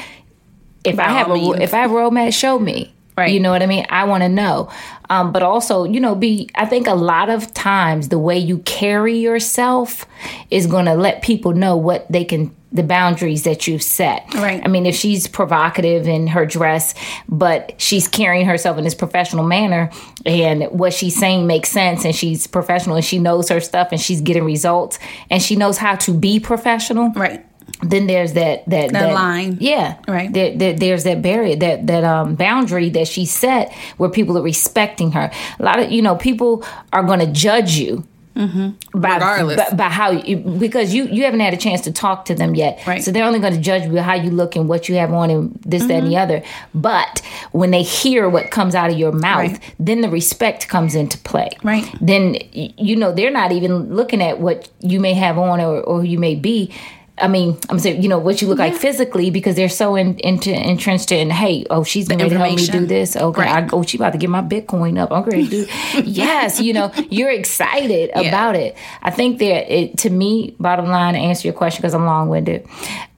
If 0.83 0.97
By 0.97 1.05
I 1.05 1.09
have 1.09 1.29
a 1.29 1.35
if 1.61 1.73
I 1.73 1.77
have 1.77 1.91
a 1.91 1.93
roadmap, 1.93 2.33
show 2.33 2.59
me. 2.59 2.93
Right. 3.21 3.33
You 3.33 3.39
know 3.39 3.51
what 3.51 3.61
I 3.61 3.67
mean? 3.67 3.85
I 3.89 4.05
want 4.05 4.23
to 4.23 4.29
know. 4.29 4.69
Um, 5.11 5.31
but 5.31 5.43
also, 5.43 5.83
you 5.83 5.99
know, 5.99 6.15
be, 6.15 6.49
I 6.55 6.65
think 6.65 6.87
a 6.87 6.95
lot 6.95 7.29
of 7.29 7.53
times 7.53 8.09
the 8.09 8.17
way 8.17 8.37
you 8.39 8.59
carry 8.59 9.17
yourself 9.17 10.05
is 10.49 10.65
going 10.65 10.85
to 10.85 10.95
let 10.95 11.21
people 11.21 11.53
know 11.53 11.77
what 11.77 12.11
they 12.11 12.25
can, 12.25 12.55
the 12.71 12.81
boundaries 12.81 13.43
that 13.43 13.67
you've 13.67 13.83
set. 13.83 14.25
Right. 14.33 14.61
I 14.63 14.67
mean, 14.69 14.87
if 14.87 14.95
she's 14.95 15.27
provocative 15.27 16.07
in 16.07 16.27
her 16.27 16.47
dress, 16.47 16.95
but 17.29 17.73
she's 17.77 18.07
carrying 18.07 18.47
herself 18.47 18.79
in 18.79 18.85
this 18.85 18.95
professional 18.95 19.45
manner 19.45 19.91
and 20.25 20.63
what 20.71 20.93
she's 20.93 21.15
saying 21.15 21.45
makes 21.45 21.69
sense 21.69 22.05
and 22.05 22.15
she's 22.15 22.47
professional 22.47 22.95
and 22.95 23.05
she 23.05 23.19
knows 23.19 23.49
her 23.49 23.59
stuff 23.59 23.89
and 23.91 24.01
she's 24.01 24.21
getting 24.21 24.45
results 24.45 24.97
and 25.29 25.43
she 25.43 25.55
knows 25.55 25.77
how 25.77 25.95
to 25.97 26.11
be 26.11 26.39
professional. 26.39 27.11
Right 27.11 27.45
then 27.83 28.07
there's 28.07 28.33
that 28.33 28.65
that, 28.67 28.91
that, 28.91 28.93
that 28.93 29.13
line. 29.13 29.57
Yeah. 29.59 29.97
Right. 30.07 30.31
There, 30.31 30.55
there, 30.57 30.73
there's 30.73 31.03
that 31.03 31.21
barrier 31.21 31.55
that 31.57 31.87
that 31.87 32.03
um 32.03 32.35
boundary 32.35 32.89
that 32.91 33.07
she 33.07 33.25
set 33.25 33.73
where 33.97 34.09
people 34.09 34.37
are 34.37 34.43
respecting 34.43 35.11
her. 35.13 35.31
A 35.59 35.63
lot 35.63 35.79
of 35.79 35.91
you 35.91 36.01
know 36.01 36.15
people 36.15 36.63
are 36.93 37.03
going 37.03 37.19
to 37.19 37.27
judge 37.27 37.75
you 37.75 38.05
by, 38.33 39.15
Regardless. 39.15 39.57
by, 39.57 39.75
by 39.75 39.89
how 39.89 40.11
you 40.11 40.37
because 40.37 40.93
you 40.93 41.05
you 41.05 41.25
haven't 41.25 41.41
had 41.41 41.53
a 41.53 41.57
chance 41.57 41.81
to 41.81 41.91
talk 41.91 42.25
to 42.25 42.33
them 42.33 42.55
yet. 42.55 42.79
Right. 42.87 43.03
so 43.03 43.11
they're 43.11 43.25
only 43.25 43.39
going 43.39 43.53
to 43.53 43.59
judge 43.59 43.83
you 43.83 43.97
how 43.97 44.13
you 44.15 44.31
look 44.31 44.55
and 44.55 44.69
what 44.69 44.87
you 44.87 44.95
have 44.95 45.13
on 45.13 45.29
and 45.29 45.59
this 45.65 45.83
that 45.83 45.91
and 46.03 46.07
the 46.07 46.17
other. 46.17 46.41
But 46.73 47.21
when 47.51 47.71
they 47.71 47.83
hear 47.83 48.29
what 48.29 48.49
comes 48.49 48.73
out 48.73 48.89
of 48.89 48.97
your 48.97 49.11
mouth 49.11 49.51
Right. 49.51 49.75
then 49.79 49.99
the 50.01 50.09
respect 50.09 50.69
comes 50.69 50.95
into 50.95 51.17
play. 51.19 51.49
Right. 51.61 51.85
then 51.99 52.37
you 52.53 52.95
know 52.95 53.11
they're 53.11 53.31
not 53.31 53.51
even 53.51 53.93
looking 53.93 54.21
at 54.21 54.39
what 54.39 54.69
you 54.79 54.99
may 55.01 55.13
have 55.13 55.37
on 55.37 55.59
or, 55.59 55.81
or 55.81 55.99
who 55.99 56.05
you 56.07 56.17
may 56.17 56.35
be 56.35 56.73
I 57.17 57.27
mean, 57.27 57.59
I'm 57.69 57.77
saying, 57.77 58.01
you 58.01 58.09
know, 58.09 58.17
what 58.17 58.41
you 58.41 58.47
look 58.47 58.57
like 58.57 58.73
physically 58.73 59.29
because 59.29 59.55
they're 59.55 59.69
so 59.69 59.95
in, 59.95 60.17
into 60.19 60.51
entrenched 60.51 61.11
in, 61.11 61.29
hey, 61.29 61.65
oh, 61.69 61.83
she's 61.83 62.07
going 62.07 62.19
to 62.19 62.29
help 62.29 62.55
me 62.55 62.65
do 62.65 62.85
this. 62.85 63.15
Okay, 63.15 63.41
Right. 63.41 63.63
I, 63.63 63.69
oh, 63.73 63.83
she 63.83 63.97
about 63.97 64.13
to 64.13 64.17
get 64.17 64.29
my 64.29 64.41
Bitcoin 64.41 64.97
up. 64.97 65.11
I'm 65.11 65.23
ready 65.23 65.43
to 65.47 65.65
do. 65.65 66.01
yes, 66.05 66.59
you 66.59 66.73
know, 66.73 66.91
you're 67.09 67.29
excited 67.29 68.09
about 68.15 68.55
it. 68.55 68.75
I 69.03 69.11
think 69.11 69.37
that 69.39 69.71
it 69.71 69.97
to 69.99 70.09
me, 70.09 70.55
bottom 70.59 70.85
line, 70.87 71.13
to 71.13 71.19
answer 71.19 71.47
your 71.47 71.53
question 71.53 71.81
because 71.81 71.93
I'm 71.93 72.05
long 72.05 72.29
winded, 72.29 72.65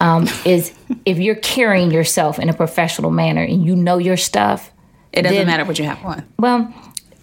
um, 0.02 0.28
is 0.44 0.74
if 1.06 1.20
you're 1.20 1.36
carrying 1.36 1.92
yourself 1.92 2.40
in 2.40 2.50
a 2.50 2.54
professional 2.54 3.12
manner 3.12 3.44
and 3.44 3.64
you 3.66 3.76
know 3.76 4.00
your 4.00 4.18
stuff, 4.18 4.72
It 5.14 5.22
doesn't 5.22 5.38
then- 5.38 5.48
matter 5.48 5.64
what 5.66 5.80
you 5.80 5.86
have 5.86 6.04
on. 6.04 6.26
well, 6.38 6.74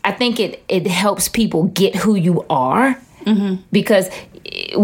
I 0.03 0.13
think 0.13 0.41
it 0.41 0.63
it 0.69 0.87
helps 0.87 1.29
people 1.29 1.65
get 1.65 1.95
who 1.95 2.15
you 2.15 2.47
are 2.49 2.97
Mm-hmm. 3.27 3.57
because 3.71 4.09
eh, 4.47 4.75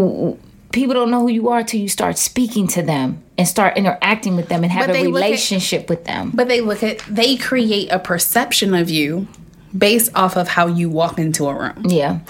people 0.72 0.94
don't 0.94 1.10
know 1.10 1.20
who 1.20 1.28
you 1.28 1.48
are 1.48 1.62
till 1.62 1.80
you 1.80 1.88
start 1.88 2.18
speaking 2.18 2.66
to 2.68 2.82
them 2.82 3.22
and 3.38 3.46
start 3.48 3.76
interacting 3.76 4.36
with 4.36 4.48
them 4.48 4.62
and 4.62 4.72
have 4.72 4.88
a 4.88 4.92
look 4.92 4.98
at- 4.98 5.04
relationship 5.04 5.88
with 5.88 6.04
them. 6.04 6.30
But 6.34 6.48
they 6.48 6.60
look 6.60 6.82
at 6.82 6.98
they 7.08 7.36
create 7.36 7.90
a 7.90 7.98
perception 7.98 8.74
of 8.74 8.90
you 8.90 9.26
based 9.76 10.10
off 10.14 10.36
of 10.36 10.48
how 10.48 10.66
you 10.66 10.88
walk 10.88 11.18
into 11.18 11.46
a 11.48 11.54
room. 11.54 11.84
Yeah, 11.86 12.20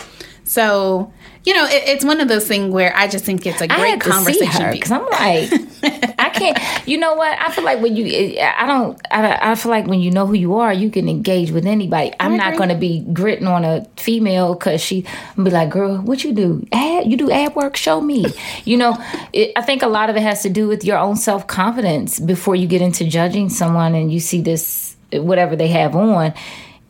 So 0.45 1.12
you 1.47 1.55
know, 1.55 1.65
it, 1.65 1.85
it's 1.87 2.05
one 2.05 2.21
of 2.21 2.26
those 2.26 2.47
things 2.47 2.75
where 2.75 2.95
I 2.97 3.07
just 3.07 3.25
think 3.25 3.47
it's 3.47 3.61
a 3.61 3.69
great 3.69 4.00
conversation. 4.00 4.73
because 4.73 4.91
I'm 4.91 5.07
like, 5.07 6.19
I 6.19 6.31
can't. 6.31 6.59
You 6.88 6.99
know 6.99 7.15
what? 7.15 7.38
I 7.41 7.53
feel 7.53 7.62
like 7.62 7.81
when 7.81 7.95
you, 7.95 8.38
I 8.41 8.67
don't. 8.67 9.00
I, 9.12 9.53
I 9.53 9.55
feel 9.55 9.71
like 9.71 9.87
when 9.87 10.00
you 10.00 10.11
know 10.11 10.26
who 10.26 10.35
you 10.35 10.57
are, 10.57 10.73
you 10.73 10.91
can 10.91 11.09
engage 11.09 11.53
with 11.53 11.65
anybody. 11.65 12.12
I'm 12.19 12.37
not 12.37 12.57
going 12.57 12.71
to 12.71 12.75
be 12.75 13.07
gritting 13.12 13.47
on 13.47 13.65
a 13.65 13.85
female 13.97 14.55
because 14.55 14.81
she 14.81 15.07
I'm 15.37 15.45
be 15.45 15.50
like, 15.50 15.71
girl, 15.71 15.99
what 15.99 16.25
you 16.25 16.33
do? 16.33 16.67
Ad, 16.73 17.07
you 17.07 17.17
do 17.17 17.31
ad 17.31 17.55
work? 17.55 17.76
Show 17.76 18.00
me. 18.00 18.26
You 18.65 18.76
know, 18.79 18.97
it, 19.33 19.53
I 19.55 19.62
think 19.62 19.83
a 19.83 19.87
lot 19.87 20.11
of 20.11 20.17
it 20.17 20.23
has 20.23 20.43
to 20.43 20.49
do 20.50 20.67
with 20.67 20.83
your 20.85 20.99
own 20.99 21.15
self 21.15 21.47
confidence 21.47 22.19
before 22.19 22.57
you 22.57 22.67
get 22.67 22.83
into 22.83 23.05
judging 23.05 23.49
someone 23.49 23.95
and 23.95 24.12
you 24.12 24.19
see 24.19 24.41
this 24.41 24.97
whatever 25.12 25.55
they 25.55 25.69
have 25.69 25.95
on, 25.95 26.35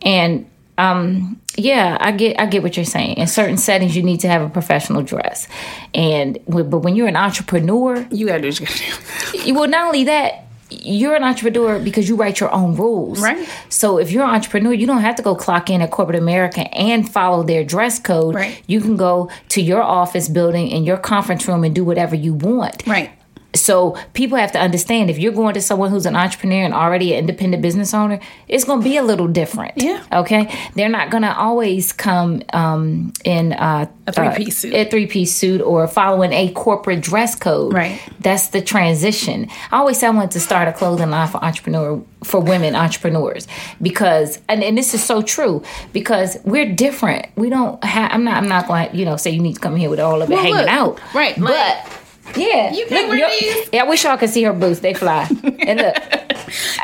and 0.01 0.49
um 0.79 1.41
yeah 1.57 1.97
i 2.01 2.13
get 2.13 2.39
i 2.41 2.47
get 2.47 2.63
what 2.63 2.77
you're 2.77 2.85
saying 2.85 3.17
in 3.17 3.27
certain 3.27 3.57
settings 3.57 3.97
you 3.97 4.03
need 4.03 4.21
to 4.21 4.29
have 4.29 4.43
a 4.43 4.49
professional 4.49 5.03
dress 5.03 5.49
and 5.95 6.39
but 6.49 6.81
when 6.81 6.95
you're 6.95 7.09
an 7.09 7.17
entrepreneur 7.17 8.07
you 8.11 8.27
gotta 8.27 8.43
do 8.43 8.49
what 8.49 8.61
you 8.61 8.67
gotta 8.67 9.45
do. 9.47 9.55
well 9.59 9.69
not 9.69 9.87
only 9.89 10.05
that 10.05 10.43
you're 10.69 11.15
an 11.15 11.23
entrepreneur 11.23 11.79
because 11.79 12.09
you 12.09 12.17
write 12.17 12.41
your 12.41 12.51
own 12.53 12.75
rules 12.75 13.21
Right. 13.23 13.49
so 13.69 13.99
if 13.99 14.11
you're 14.11 14.25
an 14.25 14.31
entrepreneur 14.35 14.73
you 14.73 14.87
don't 14.87 15.01
have 15.01 15.15
to 15.17 15.23
go 15.23 15.35
clock 15.37 15.71
in 15.71 15.81
at 15.81 15.91
corporate 15.93 16.19
america 16.19 16.63
and 16.77 17.09
follow 17.09 17.43
their 17.45 17.63
dress 17.65 17.99
code 18.01 18.35
Right. 18.35 18.61
you 18.67 18.81
can 18.81 18.97
go 18.97 19.31
to 19.51 19.63
your 19.63 19.81
office 19.83 20.29
building 20.29 20.69
in 20.69 20.85
your 20.85 20.97
conference 20.97 21.47
room 21.49 21.63
and 21.65 21.75
do 21.75 21.85
whatever 21.85 22.17
you 22.17 22.35
want 22.35 22.85
Right. 22.87 23.11
So 23.57 23.97
people 24.13 24.39
have 24.39 24.53
to 24.53 24.59
understand 24.61 25.11
if 25.11 25.19
you're 25.19 25.33
going 25.33 25.55
to 25.55 25.61
someone 25.61 25.91
who's 25.91 26.07
an 26.07 26.15
entrepreneur 26.17 26.65
and 26.65 26.75
already 26.75 27.13
an 27.13 27.19
independent 27.21 27.63
business 27.63 27.93
owner, 27.95 28.21
it's 28.49 28.65
going 28.65 28.81
to 28.81 28.85
be 28.85 28.97
a 28.97 29.03
little 29.03 29.29
different. 29.29 29.73
Yeah. 29.77 30.03
Okay. 30.13 30.55
They're 30.75 30.89
not 30.89 31.11
going 31.11 31.23
to 31.23 31.37
always 31.37 31.93
come 31.93 32.43
um, 32.53 33.13
in 33.25 33.53
uh, 33.55 33.87
A 34.07 34.13
three-piece 34.13 34.59
suit. 34.59 34.75
a 34.75 34.85
three 34.89 35.07
piece 35.07 35.35
suit, 35.35 35.61
or 35.61 35.87
following 35.89 36.33
a 36.33 36.53
corporate 36.53 37.01
dress 37.01 37.35
code. 37.35 37.73
Right. 37.73 38.01
That's 38.21 38.49
the 38.49 38.61
transition. 38.63 39.49
I 39.73 39.79
always 39.79 39.99
say 39.99 40.07
I 40.07 40.11
wanted 40.11 40.33
to 40.33 40.41
start 40.41 40.69
a 40.69 40.73
clothing 40.73 41.11
line 41.11 41.29
for 41.29 41.43
entrepreneur 41.45 42.03
for 42.25 42.41
women 42.41 42.75
entrepreneurs 42.75 43.47
because 43.81 44.41
and, 44.49 44.63
and 44.65 44.77
this 44.77 44.95
is 44.95 45.05
so 45.05 45.23
true 45.23 45.63
because 45.93 46.37
we're 46.45 46.73
different. 46.75 47.27
We 47.37 47.51
don't 47.51 47.83
have. 47.85 48.11
I'm 48.13 48.25
not. 48.25 48.37
I'm 48.37 48.49
not 48.49 48.67
going 48.67 48.91
to 48.91 48.97
you 48.97 49.05
know 49.05 49.17
say 49.17 49.31
you 49.31 49.41
need 49.43 49.55
to 49.55 49.61
come 49.61 49.77
here 49.77 49.91
with 49.91 50.01
all 50.01 50.23
of 50.23 50.31
it 50.31 50.35
Well, 50.35 50.43
hanging 50.43 50.59
look, 50.59 50.69
out. 50.69 51.15
right, 51.15 51.35
But. 51.39 51.51
like- 51.51 51.93
Yeah, 52.37 52.73
You 52.73 52.87
can 52.87 53.09
wear 53.09 53.19
your- 53.19 53.31
these. 53.31 53.69
Yeah, 53.73 53.83
I 53.85 53.89
wish 53.89 54.05
y'all 54.05 54.17
could 54.17 54.31
see 54.31 54.43
her 54.45 54.53
boots. 54.53 54.81
They 54.81 54.95
fly. 54.95 55.29
And 55.67 55.81
look, 55.81 55.97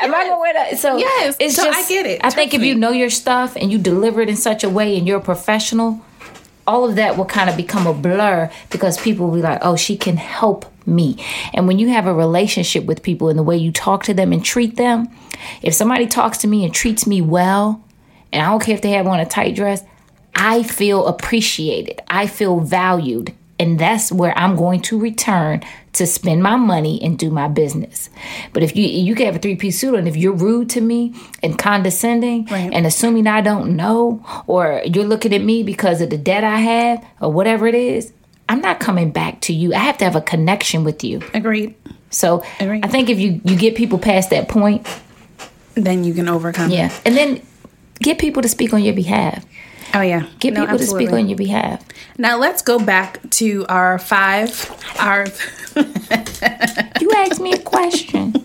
am 0.02 0.14
I 0.14 0.25
gonna 0.25 0.38
wear 0.40 0.52
that? 0.54 0.78
So 0.78 0.96
Yes, 0.96 1.37
it's 1.38 1.54
so 1.56 1.68
I 1.68 1.87
get 1.88 2.06
it. 2.06 2.20
I 2.25 2.30
think 2.30 2.52
if 2.54 2.62
you 2.62 2.75
know 2.75 2.90
your 2.90 3.11
stuff 3.11 3.54
and 3.56 3.70
you 3.70 3.78
deliver 3.78 4.20
it 4.20 4.28
in 4.28 4.37
such 4.37 4.64
a 4.64 4.68
way, 4.68 4.96
and 4.96 5.06
you're 5.06 5.18
a 5.18 5.22
professional, 5.22 6.00
all 6.66 6.84
of 6.88 6.96
that 6.96 7.16
will 7.16 7.25
kind 7.26 7.49
of 7.50 7.56
become 7.56 7.87
a 7.87 7.92
blur 7.94 8.50
because 8.70 9.00
people 9.00 9.26
will 9.28 9.37
be 9.37 9.42
like, 9.42 9.58
"Oh, 9.62 9.76
she 9.76 9.96
can 9.96 10.16
help 10.16 10.64
me." 10.87 11.16
And 11.54 11.68
when 11.68 11.78
you 11.78 11.88
have 11.90 12.06
a 12.06 12.14
relationship 12.14 12.84
with 12.87 13.02
people 13.02 13.28
and 13.28 13.38
the 13.38 13.42
way 13.44 13.56
you 13.56 13.70
talk 13.72 14.02
to 14.04 14.14
them 14.14 14.32
and 14.32 14.44
treat 14.44 14.76
them, 14.76 15.08
if 15.62 15.75
somebody 15.75 16.06
talks 16.06 16.38
to 16.38 16.49
me 16.49 16.64
and 16.64 16.75
treats 16.75 17.06
me 17.06 17.20
well, 17.20 17.82
and 18.32 18.42
I 18.42 18.46
don't 18.50 18.62
care 18.62 18.75
if 18.75 18.82
they 18.82 18.92
have 18.92 19.06
on 19.06 19.20
a 19.20 19.26
tight 19.26 19.54
dress, 19.54 19.84
I 20.34 20.62
feel 20.64 21.06
appreciated. 21.06 22.00
I 22.08 22.26
feel 22.26 22.58
valued. 22.61 23.32
And 23.62 23.78
that's 23.78 24.11
where 24.11 24.37
I'm 24.37 24.57
going 24.57 24.81
to 24.83 24.99
return 24.99 25.62
to 25.92 26.07
spend 26.07 26.42
my 26.42 26.57
money 26.57 27.00
and 27.02 27.19
do 27.19 27.31
my 27.31 27.49
business. 27.49 28.11
But 28.52 28.62
if 28.62 28.75
you 28.76 28.87
you 28.87 29.14
can 29.14 29.26
have 29.26 29.37
a 29.37 29.38
three 29.38 29.57
piece 29.57 29.78
suit 29.78 29.95
and 29.95 30.09
if 30.09 30.16
you're 30.16 30.33
rude 30.49 30.69
to 30.71 30.81
me 30.81 31.14
and 31.45 31.59
condescending 31.59 32.47
Right. 32.47 32.73
and 32.73 32.87
assuming 32.87 33.26
I 33.26 33.40
don't 33.40 33.76
know, 33.76 34.25
or 34.47 34.83
you're 34.85 35.04
looking 35.04 35.33
at 35.35 35.42
me 35.42 35.62
because 35.62 36.00
of 36.00 36.11
the 36.11 36.19
debt 36.19 36.45
I 36.45 36.59
have 36.59 37.04
or 37.21 37.31
whatever 37.33 37.66
it 37.66 37.75
is, 37.75 38.12
I'm 38.49 38.61
not 38.61 38.81
coming 38.81 39.11
back 39.12 39.40
to 39.42 39.52
you. 39.52 39.73
I 39.75 39.78
have 39.78 39.97
to 39.99 40.04
have 40.04 40.16
a 40.16 40.21
connection 40.21 40.83
with 40.85 41.04
you. 41.04 41.21
Agreed. 41.35 41.75
So 42.11 42.42
Agreed. 42.61 42.85
I 42.85 42.88
think 42.88 43.09
if 43.11 43.19
you 43.21 43.40
you 43.45 43.57
get 43.57 43.76
people 43.76 43.99
past 43.99 44.31
that 44.31 44.49
point, 44.49 44.87
Then 45.75 46.04
you 46.04 46.14
can 46.14 46.28
overcome. 46.28 46.71
yeah, 46.71 46.90
and 47.07 47.16
then 47.16 47.40
get 48.00 48.19
people 48.19 48.42
to 48.42 48.49
speak 48.49 48.75
on 48.75 48.83
your 48.83 48.95
behalf. 48.95 49.45
Oh 49.94 50.00
yeah. 50.00 50.26
Get 50.38 50.54
No, 50.54 50.62
people 50.62 50.78
to 50.78 50.87
speak 50.87 51.12
on 51.12 51.28
your 51.28 51.37
behalf. 51.38 51.84
Now 52.18 52.38
let's 52.38 52.62
go 52.62 52.78
back 52.78 53.18
to 53.30 53.66
our 53.68 53.99
five. 53.99 54.50
Our 54.99 55.26
You 57.00 57.11
asked 57.16 57.40
me 57.40 57.52
a 57.52 57.58
question. 57.58 58.32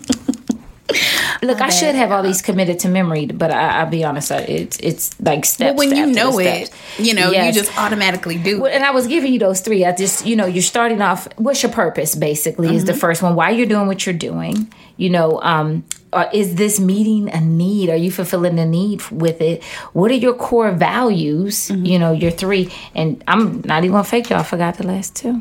Look, 1.42 1.60
I 1.60 1.68
should 1.68 1.94
have 1.94 2.10
all 2.10 2.22
these 2.22 2.40
committed 2.42 2.78
to 2.80 2.88
memory, 2.88 3.26
but 3.26 3.50
I, 3.50 3.80
I'll 3.80 3.90
be 3.90 4.04
honest, 4.04 4.30
it's 4.30 4.78
it's 4.78 5.20
like 5.20 5.44
steps. 5.44 5.76
well, 5.76 5.88
when 5.88 5.94
you 5.96 6.06
know 6.06 6.38
it, 6.40 6.70
you 6.98 7.12
know 7.14 7.30
Yes. 7.30 7.54
you 7.54 7.62
just 7.62 7.78
automatically 7.78 8.38
do. 8.38 8.62
Well, 8.62 8.72
it. 8.72 8.74
and 8.74 8.84
I 8.84 8.90
was 8.90 9.06
giving 9.06 9.32
you 9.32 9.38
those 9.38 9.60
three. 9.60 9.84
I 9.84 9.92
just, 9.94 10.24
you 10.26 10.34
know, 10.34 10.46
you're 10.46 10.62
starting 10.62 11.02
off. 11.02 11.28
What's 11.36 11.62
your 11.62 11.70
purpose? 11.72 12.14
Basically, 12.14 12.74
is 12.74 12.84
the 12.86 12.92
Mm-hmm. 12.92 13.00
first 13.00 13.22
one. 13.22 13.34
Why 13.34 13.50
you're 13.50 13.66
doing 13.66 13.86
what 13.86 14.06
you're 14.06 14.14
doing? 14.14 14.72
You 14.96 15.10
know, 15.10 15.40
um, 15.42 15.84
uh, 16.12 16.28
is 16.32 16.54
this 16.54 16.80
meeting 16.80 17.28
a 17.30 17.40
need? 17.40 17.90
Are 17.90 17.96
you 17.96 18.10
fulfilling 18.10 18.58
a 18.58 18.66
need 18.66 19.02
with 19.10 19.40
it? 19.40 19.62
What 19.92 20.10
are 20.10 20.14
your 20.14 20.34
core 20.34 20.72
values? 20.72 21.68
Mm-hmm. 21.68 21.84
You 21.84 21.98
know, 21.98 22.12
your 22.12 22.30
three. 22.30 22.72
And 22.94 23.22
I'm 23.28 23.60
not 23.62 23.84
even 23.84 23.92
gonna 23.92 24.04
fake 24.04 24.30
y'all. 24.30 24.40
I 24.40 24.42
forgot 24.42 24.76
the 24.78 24.86
last 24.86 25.16
two. 25.16 25.40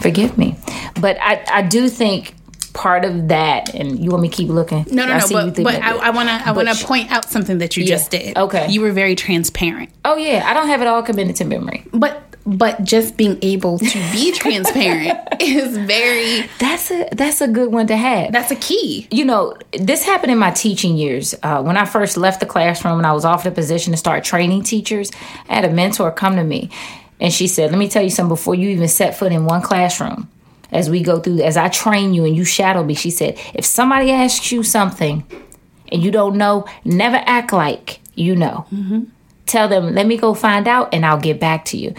Forgive 0.00 0.36
me, 0.36 0.56
but 1.00 1.16
I, 1.20 1.44
I 1.52 1.62
do 1.62 1.88
think 1.88 2.34
part 2.74 3.04
of 3.04 3.28
that. 3.28 3.74
And 3.74 4.02
you 4.02 4.10
want 4.10 4.22
me 4.22 4.28
to 4.28 4.36
keep 4.36 4.48
looking? 4.48 4.84
No, 4.90 5.06
no, 5.06 5.12
I 5.12 5.18
no. 5.18 5.50
But, 5.52 5.62
but 5.62 5.74
I. 5.82 5.96
I 5.96 6.10
want 6.10 6.28
to. 6.28 6.34
I 6.48 6.50
want 6.52 6.68
to 6.68 6.84
point 6.86 7.10
out 7.12 7.24
something 7.30 7.58
that 7.58 7.76
you 7.76 7.84
Yeah. 7.84 7.90
just 7.90 8.10
did. 8.10 8.36
Okay. 8.36 8.68
You 8.68 8.80
were 8.80 8.92
very 8.92 9.14
transparent, 9.14 9.90
Oh 10.04 10.16
yeah, 10.16 10.42
I 10.46 10.54
don't 10.54 10.66
have 10.68 10.80
it 10.82 10.88
all 10.88 11.02
committed 11.02 11.36
to 11.36 11.44
memory. 11.44 11.84
but 11.92 12.22
but 12.56 12.82
just 12.82 13.16
being 13.16 13.38
able 13.42 13.78
to 13.78 13.98
be 14.12 14.32
transparent 14.34 15.18
is 15.40 15.76
very. 15.76 16.48
That's 16.58 16.90
a 16.90 17.08
that's 17.12 17.40
a 17.40 17.48
good 17.48 17.70
one 17.70 17.86
to 17.88 17.96
have. 17.96 18.32
That's 18.32 18.50
a 18.50 18.56
key. 18.56 19.06
you 19.10 19.24
know, 19.24 19.56
this 19.72 20.04
happened 20.04 20.32
in 20.32 20.38
my 20.38 20.50
teaching 20.50 20.96
years. 20.96 21.34
Uh, 21.42 21.62
when 21.62 21.76
I 21.76 21.84
first 21.84 22.16
left 22.16 22.40
the 22.40 22.46
classroom 22.46 22.98
and 22.98 23.06
I 23.06 23.12
was 23.12 23.24
offered 23.24 23.52
a 23.52 23.54
position 23.54 23.92
to 23.92 23.96
start 23.96 24.24
training 24.24 24.62
teachers, 24.62 25.10
I 25.48 25.54
had 25.56 25.64
a 25.64 25.70
mentor 25.70 26.10
come 26.10 26.36
to 26.36 26.44
me 26.44 26.70
and 27.20 27.32
she 27.32 27.46
said, 27.46 27.70
Let 27.70 27.78
me 27.78 27.88
tell 27.88 28.02
you 28.02 28.10
something 28.10 28.28
before 28.34 28.54
you 28.54 28.68
even 28.70 28.88
set 28.88 29.16
foot 29.16 29.32
in 29.32 29.44
one 29.44 29.62
classroom. 29.62 30.28
As 30.70 30.90
we 30.90 31.02
go 31.02 31.18
through, 31.18 31.40
as 31.40 31.56
I 31.56 31.68
train 31.68 32.12
you 32.12 32.24
and 32.24 32.36
you 32.36 32.44
shadow 32.44 32.84
me, 32.84 32.94
she 32.94 33.10
said, 33.10 33.38
If 33.54 33.64
somebody 33.64 34.10
asks 34.10 34.52
you 34.52 34.62
something 34.62 35.24
and 35.90 36.02
you 36.02 36.10
don't 36.10 36.36
know, 36.36 36.66
never 36.84 37.16
act 37.16 37.52
like 37.52 38.00
you 38.14 38.36
know. 38.36 38.66
Tell 39.46 39.68
them, 39.68 39.94
Let 39.94 40.06
me 40.06 40.16
go 40.18 40.34
find 40.34 40.68
out 40.68 40.92
and 40.92 41.06
I'll 41.06 41.20
get 41.20 41.40
back 41.40 41.64
to 41.66 41.78
you. 41.78 41.94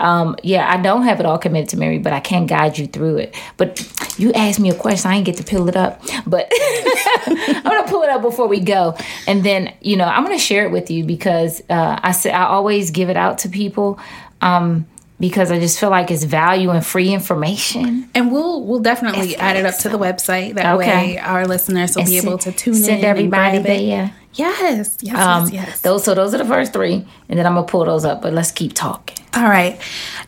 Um, 0.00 0.34
yeah, 0.42 0.70
I 0.72 0.80
don't 0.80 1.02
have 1.02 1.20
it 1.20 1.26
all 1.26 1.38
committed 1.38 1.68
to 1.70 1.76
Mary, 1.76 1.98
but 1.98 2.12
I 2.12 2.20
can 2.20 2.46
guide 2.46 2.78
you 2.78 2.86
through 2.86 3.18
it. 3.18 3.36
But 3.56 3.86
you 4.18 4.32
asked 4.32 4.58
me 4.58 4.70
a 4.70 4.74
question, 4.74 5.10
I 5.10 5.14
didn't 5.14 5.26
get 5.26 5.36
to 5.36 5.44
pull 5.44 5.68
it 5.68 5.76
up. 5.76 6.02
But 6.26 6.50
I'm 7.26 7.62
gonna 7.62 7.88
pull 7.88 8.02
it 8.02 8.08
up 8.08 8.22
before 8.22 8.48
we 8.48 8.60
go, 8.60 8.96
and 9.26 9.44
then 9.44 9.74
you 9.80 9.96
know 9.96 10.06
I'm 10.06 10.24
gonna 10.24 10.38
share 10.38 10.64
it 10.64 10.72
with 10.72 10.90
you 10.90 11.04
because 11.04 11.62
uh, 11.68 12.00
I 12.02 12.12
say 12.12 12.30
I 12.30 12.44
always 12.44 12.90
give 12.90 13.10
it 13.10 13.16
out 13.16 13.38
to 13.38 13.48
people 13.48 14.00
um, 14.40 14.86
because 15.20 15.52
I 15.52 15.60
just 15.60 15.78
feel 15.78 15.90
like 15.90 16.10
it's 16.10 16.24
value 16.24 16.70
and 16.70 16.84
free 16.84 17.12
information. 17.12 18.08
And 18.14 18.32
we'll 18.32 18.64
we'll 18.64 18.80
definitely 18.80 19.36
add 19.36 19.56
it 19.56 19.66
up 19.66 19.76
to 19.78 19.88
the 19.88 19.98
website. 19.98 20.54
That 20.54 20.74
Okay. 20.76 20.86
way, 21.14 21.18
our 21.18 21.46
listeners 21.46 21.94
will 21.94 22.04
be 22.06 22.18
able 22.18 22.38
to 22.38 22.50
tune 22.50 22.74
in. 22.74 22.80
Send 22.82 22.96
and 22.96 23.04
everybody 23.04 23.58
there. 23.58 24.12
Yes, 24.34 24.96
yes, 25.00 25.16
Um, 25.18 25.44
yes, 25.44 25.52
yes. 25.52 25.80
Those 25.80 26.04
so 26.04 26.14
those 26.14 26.34
are 26.34 26.38
the 26.38 26.44
first 26.44 26.72
three, 26.72 27.04
and 27.28 27.38
then 27.38 27.46
I'm 27.46 27.54
gonna 27.54 27.66
pull 27.66 27.84
those 27.84 28.04
up. 28.04 28.22
But 28.22 28.32
let's 28.32 28.50
keep 28.50 28.72
talking. 28.72 29.18
All 29.34 29.42
right. 29.44 29.78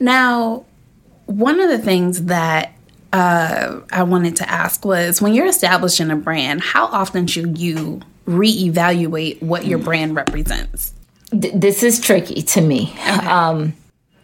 Now, 0.00 0.64
one 1.26 1.58
of 1.60 1.68
the 1.70 1.78
things 1.78 2.24
that 2.24 2.72
uh, 3.12 3.80
I 3.92 4.02
wanted 4.04 4.36
to 4.36 4.50
ask 4.50 4.84
was 4.84 5.20
when 5.22 5.34
you're 5.34 5.46
establishing 5.46 6.10
a 6.10 6.16
brand, 6.16 6.60
how 6.62 6.86
often 6.86 7.26
should 7.26 7.58
you 7.58 8.00
reevaluate 8.26 9.42
what 9.42 9.66
your 9.66 9.78
brand 9.78 10.14
represents? 10.16 10.92
Th- 11.30 11.52
this 11.54 11.82
is 11.82 12.00
tricky 12.00 12.42
to 12.42 12.60
me. 12.60 12.92
Um, 13.22 13.74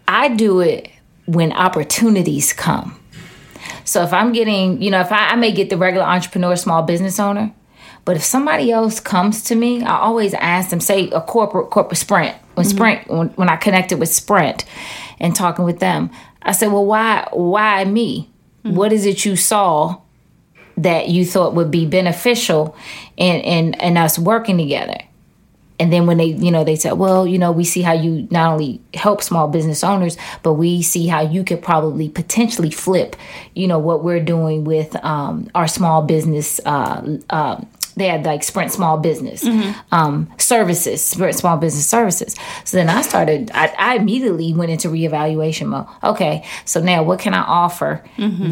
I 0.08 0.28
do 0.28 0.60
it 0.60 0.90
when 1.26 1.52
opportunities 1.52 2.54
come. 2.54 2.98
So 3.84 4.02
if 4.02 4.12
I'm 4.12 4.32
getting, 4.32 4.80
you 4.82 4.90
know, 4.90 5.00
if 5.00 5.12
I, 5.12 5.30
I 5.30 5.36
may 5.36 5.52
get 5.52 5.70
the 5.70 5.76
regular 5.76 6.06
entrepreneur, 6.06 6.56
small 6.56 6.82
business 6.82 7.20
owner, 7.20 7.52
but 8.04 8.16
if 8.16 8.24
somebody 8.24 8.72
else 8.72 9.00
comes 9.00 9.44
to 9.44 9.54
me, 9.54 9.82
I 9.82 9.98
always 9.98 10.32
ask 10.32 10.70
them, 10.70 10.80
say 10.80 11.10
a 11.10 11.20
corporate 11.20 11.68
corporate 11.68 11.98
Sprint. 11.98 12.34
When 12.54 12.64
mm-hmm. 12.64 12.76
Sprint, 12.76 13.08
when, 13.08 13.28
when 13.30 13.48
I 13.50 13.56
connected 13.56 14.00
with 14.00 14.08
Sprint 14.08 14.64
and 15.20 15.36
talking 15.36 15.66
with 15.66 15.78
them, 15.78 16.10
I 16.42 16.52
said, 16.52 16.72
well, 16.72 16.86
why 16.86 17.28
why 17.32 17.84
me? 17.84 18.30
Mm-hmm. 18.64 18.76
What 18.76 18.92
is 18.92 19.04
it 19.04 19.26
you 19.26 19.36
saw 19.36 20.00
that 20.78 21.08
you 21.08 21.26
thought 21.26 21.54
would 21.54 21.70
be 21.70 21.84
beneficial 21.84 22.74
in 23.18 23.40
in, 23.40 23.74
in 23.74 23.98
us 23.98 24.18
working 24.18 24.56
together? 24.56 24.98
And 25.80 25.92
then 25.92 26.06
when 26.06 26.16
they, 26.16 26.26
you 26.26 26.50
know, 26.50 26.64
they 26.64 26.76
said, 26.76 26.92
well, 26.94 27.26
you 27.26 27.38
know, 27.38 27.52
we 27.52 27.64
see 27.64 27.82
how 27.82 27.92
you 27.92 28.26
not 28.30 28.52
only 28.52 28.80
help 28.94 29.22
small 29.22 29.46
business 29.48 29.84
owners, 29.84 30.16
but 30.42 30.54
we 30.54 30.82
see 30.82 31.06
how 31.06 31.20
you 31.20 31.44
could 31.44 31.62
probably 31.62 32.08
potentially 32.08 32.70
flip, 32.70 33.14
you 33.54 33.68
know, 33.68 33.78
what 33.78 34.02
we're 34.02 34.20
doing 34.20 34.64
with 34.64 34.96
um, 35.04 35.48
our 35.54 35.68
small 35.68 36.02
business. 36.02 36.60
Uh, 36.64 37.18
uh, 37.30 37.60
they 37.96 38.06
had 38.06 38.24
like 38.24 38.44
Sprint 38.44 38.72
Small 38.72 38.96
Business 38.98 39.44
um, 39.90 40.30
Services, 40.38 41.04
Sprint 41.04 41.34
Small 41.34 41.56
Business 41.56 41.86
Services. 41.86 42.36
So 42.64 42.76
then 42.76 42.88
I 42.88 43.02
started. 43.02 43.50
I, 43.52 43.74
I 43.76 43.96
immediately 43.96 44.52
went 44.54 44.70
into 44.70 44.88
reevaluation 44.88 45.66
mode. 45.66 45.86
Okay, 46.04 46.44
so 46.64 46.80
now 46.80 47.02
what 47.02 47.18
can 47.18 47.34
I 47.34 47.40
offer 47.42 48.04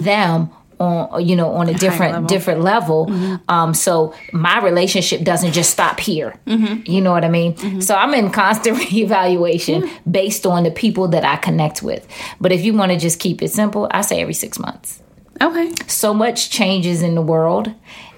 them? 0.03 0.51
On 0.79 1.27
you 1.27 1.37
know 1.37 1.53
on 1.53 1.69
a 1.69 1.75
different 1.75 2.13
level. 2.13 2.29
different 2.29 2.61
level. 2.61 3.07
Mm-hmm. 3.07 3.37
Um 3.49 3.75
so 3.75 4.15
my 4.33 4.63
relationship 4.63 5.23
doesn't 5.23 5.53
just 5.53 5.71
stop 5.71 6.01
here. 6.01 6.39
Mm-hmm. 6.47 6.91
You 6.91 7.01
know 7.01 7.13
what 7.13 7.25
i 7.25 7.29
mean? 7.29 7.55
Mm-hmm. 7.55 7.81
So 7.81 7.95
i'm 7.95 8.15
in 8.15 8.31
constant 8.31 8.77
reevaluation 8.83 9.91
based 10.11 10.47
on 10.47 10.65
the 10.65 10.71
people 10.71 11.09
that 11.09 11.25
i 11.25 11.37
connect 11.37 11.83
with. 11.83 12.07
But 12.41 12.53
if 12.53 12.65
you 12.65 12.75
want 12.75 12.93
to 12.93 12.99
just 12.99 13.19
keep 13.21 13.43
it 13.43 13.51
simple 13.51 13.89
i 13.91 14.01
say 14.01 14.21
every 14.21 14.35
six 14.35 14.59
months. 14.59 15.03
Okay. 15.41 15.71
so 15.87 16.15
much 16.15 16.49
changes 16.49 17.03
in 17.03 17.15
the 17.15 17.21
world 17.21 17.71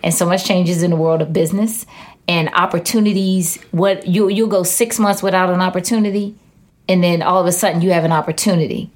and 0.05 0.15
so 0.15 0.25
much 0.25 0.45
changes 0.45 0.85
in 0.85 0.91
the 0.93 0.97
world 0.97 1.21
of 1.21 1.33
business 1.33 1.85
and 2.29 2.49
opportunities. 2.55 3.57
What 3.73 4.07
you 4.07 4.29
you'll 4.29 4.49
go 4.49 4.63
six 4.63 4.99
months 4.99 5.23
without 5.23 5.51
an 5.51 5.61
opportunity 5.61 6.37
and 6.89 7.05
then 7.05 7.23
all 7.23 7.41
of 7.41 7.47
a 7.47 7.53
sudden 7.53 7.83
you 7.83 7.91
have 7.93 8.05
an 8.05 8.13
opportunity. 8.13 8.91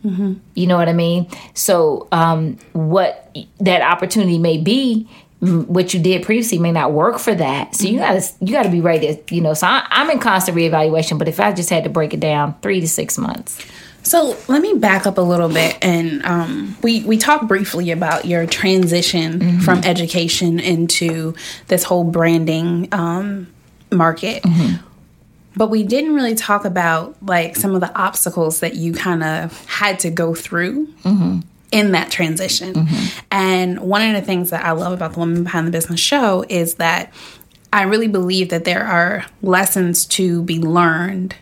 You 0.55 0.67
know 0.67 0.77
what 0.77 0.89
i 0.89 0.93
mean? 0.93 1.29
So 1.55 2.09
um, 2.13 2.59
what 2.73 3.37
that 3.61 3.83
opportunity 3.83 4.39
may 4.39 4.59
be 4.59 5.09
what 5.41 5.93
you 5.93 5.99
did 6.01 6.23
previously 6.23 6.59
may 6.59 6.71
not 6.71 6.93
work 6.93 7.19
for 7.19 7.35
that. 7.35 7.75
So 7.75 7.89
you 7.89 7.99
gotta 7.99 8.23
you 8.41 8.53
gotta 8.53 8.69
be 8.71 8.81
ready 8.81 9.17
to 9.17 9.35
you 9.35 9.41
know 9.41 9.55
so 9.55 9.67
I, 9.67 9.85
i'm 9.91 10.09
in 10.09 10.21
constant 10.21 10.57
reevaluation 10.57 11.19
but 11.19 11.27
if 11.27 11.41
i 11.41 11.53
just 11.53 11.69
had 11.69 11.83
to 11.83 11.91
break 11.91 12.15
it 12.15 12.21
down 12.21 12.55
three 12.63 12.81
to 12.81 12.87
six 12.89 13.19
months. 13.19 13.59
So 14.05 14.37
let 14.49 14.63
me 14.63 14.75
back 14.75 15.07
up 15.07 15.17
a 15.17 15.21
little 15.21 15.49
bit, 15.49 15.79
and 15.81 16.25
um, 16.25 16.77
we 16.83 17.05
we 17.05 17.19
talked 17.19 17.47
briefly 17.47 17.93
about 17.93 18.25
your 18.25 18.47
transition 18.47 19.61
from 19.61 19.79
education 19.85 20.59
into 20.59 21.35
this 21.69 21.85
whole 21.85 22.03
branding 22.05 22.89
um, 22.93 23.47
market. 23.93 24.45
But 25.57 25.69
we 25.69 25.83
didn't 25.83 26.15
really 26.15 26.35
talk 26.35 26.65
about 26.65 27.17
like 27.23 27.57
some 27.57 27.75
of 27.75 27.81
the 27.81 27.95
obstacles 27.99 28.61
that 28.61 28.75
you 28.75 28.93
kind 28.93 29.23
of 29.23 29.65
had 29.67 29.99
to 30.01 30.11
go 30.11 30.35
through 30.35 30.87
mm-hmm. 31.03 31.41
in 31.71 31.93
that 31.93 32.11
transition. 32.11 32.75
Mm-hmm. 32.75 33.19
And 33.31 33.81
one 33.81 34.03
of 34.03 34.15
the 34.15 34.23
things 34.23 34.51
that 34.51 34.65
I 34.65 34.73
love 34.73 34.93
about 34.93 35.13
the 35.13 35.19
Woman 35.19 35.45
Behind 35.45 35.67
the 35.67 35.71
Business 35.71 36.01
show 36.01 36.45
is 36.49 36.77
that 36.77 37.13
I 37.73 37.83
really 37.83 38.09
believe 38.09 38.51
that 38.51 38.65
there 38.65 38.85
are 38.85 39.25
lessons 39.41 40.05
to 40.07 40.43
be 40.43 40.59
learned 40.59 41.35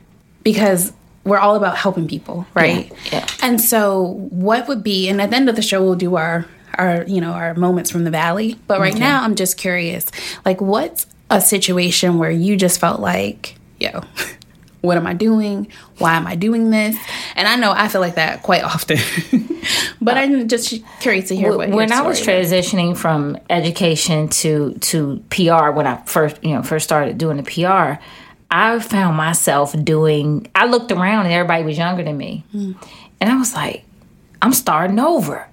because 0.43 0.93
we're 1.25 1.39
all 1.39 1.57
about 1.57 1.77
helping 1.77 2.09
people, 2.09 2.47
right? 2.55 2.93
yeah. 3.13 3.27
And 3.43 3.61
so, 3.61 4.29
what 4.31 4.69
would 4.69 4.83
be, 4.83 5.09
and 5.09 5.21
at 5.21 5.31
the 5.31 5.37
end 5.37 5.49
of 5.49 5.57
the 5.57 5.63
show, 5.63 5.83
we'll 5.83 5.97
do 5.97 6.17
our, 6.17 6.47
our, 6.75 7.05
you 7.05 7.21
know, 7.21 7.33
our 7.33 7.55
moments 7.55 7.91
from 7.91 8.05
the 8.05 8.11
valley. 8.11 8.57
But 8.67 8.81
right 8.81 8.97
now, 8.97 9.23
I'm 9.23 9.35
just 9.35 9.57
curious, 9.57 10.07
like, 10.45 10.61
what's 10.61 11.07
a 11.29 11.41
situation 11.41 12.19
where 12.19 12.31
you 12.31 12.57
just 12.57 12.81
felt 12.81 13.01
like, 13.01 13.57
yo, 13.81 14.03
what 14.81 14.97
am 14.97 15.07
I 15.07 15.15
doing? 15.15 15.69
Why 15.99 16.15
am 16.15 16.27
I 16.27 16.37
doing 16.37 16.71
this? 16.71 16.97
And 17.37 17.47
I 17.47 17.57
know 17.57 17.73
I 17.73 17.89
feel 17.89 18.01
like 18.01 18.15
that 18.15 18.43
quite 18.43 18.63
often, 18.63 18.99
but 20.01 20.17
I'm 20.17 20.49
just 20.49 20.75
curious 21.01 21.29
to 21.29 21.37
hear 21.37 21.57
what. 21.57 21.69
your 21.69 21.77
when 21.77 21.93
I 21.93 22.03
was 22.03 22.21
transitioning 22.21 22.97
from 22.97 23.39
education 23.49 24.29
to 24.29 24.75
to 24.75 25.23
PR 25.31 25.71
when 25.71 25.87
I 25.87 25.97
first 26.05 26.43
you 26.45 26.55
know 26.55 26.63
first 26.63 26.85
started 26.85 27.19
doing 27.19 27.37
the 27.37 27.43
PR, 27.43 28.03
I 28.51 28.79
found 28.81 29.17
myself 29.17 29.75
doing. 29.85 30.49
I 30.55 30.67
looked 30.67 30.93
around 30.93 31.27
and 31.27 31.35
everybody 31.35 31.65
was 31.65 31.77
younger 31.77 32.03
than 32.03 32.17
me, 32.17 32.45
mm. 32.55 32.75
and 33.21 33.31
I 33.31 33.37
was 33.37 33.55
like, 33.55 33.85
I'm 34.41 34.53
starting 34.53 34.99
over. 34.99 35.47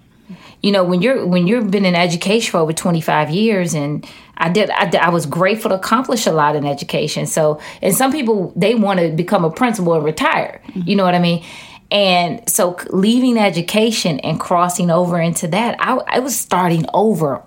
You 0.62 0.72
know, 0.72 0.84
when 0.84 1.02
you're 1.02 1.26
when 1.26 1.48
you've 1.48 1.70
been 1.70 1.86
in 1.86 1.96
education 1.96 2.52
for 2.52 2.58
over 2.58 2.74
25 2.74 3.30
years, 3.30 3.74
and 3.74 4.06
I 4.38 4.50
did, 4.50 4.70
I 4.72 4.86
did, 4.86 5.02
I 5.02 5.10
was 5.10 5.26
grateful 5.26 5.70
to 5.70 5.76
accomplish 5.76 6.26
a 6.26 6.32
lot 6.32 6.56
in 6.56 6.66
education. 6.66 7.26
So, 7.28 7.60
and 7.82 7.96
some 7.96 8.12
people 8.12 8.54
they 8.56 8.76
want 8.76 9.00
to 9.00 9.10
become 9.12 9.46
a 9.46 9.52
principal 9.52 9.94
and 9.94 10.04
retire. 10.04 10.62
You 10.74 10.96
know 10.96 11.04
what 11.04 11.16
I 11.16 11.20
mean? 11.20 11.44
And 11.90 12.48
so, 12.50 12.78
leaving 12.90 13.38
education 13.38 14.20
and 14.20 14.40
crossing 14.40 14.92
over 14.92 15.20
into 15.20 15.48
that, 15.50 15.78
I, 15.80 15.96
I 16.08 16.20
was 16.20 16.38
starting 16.38 16.86
over 16.94 17.44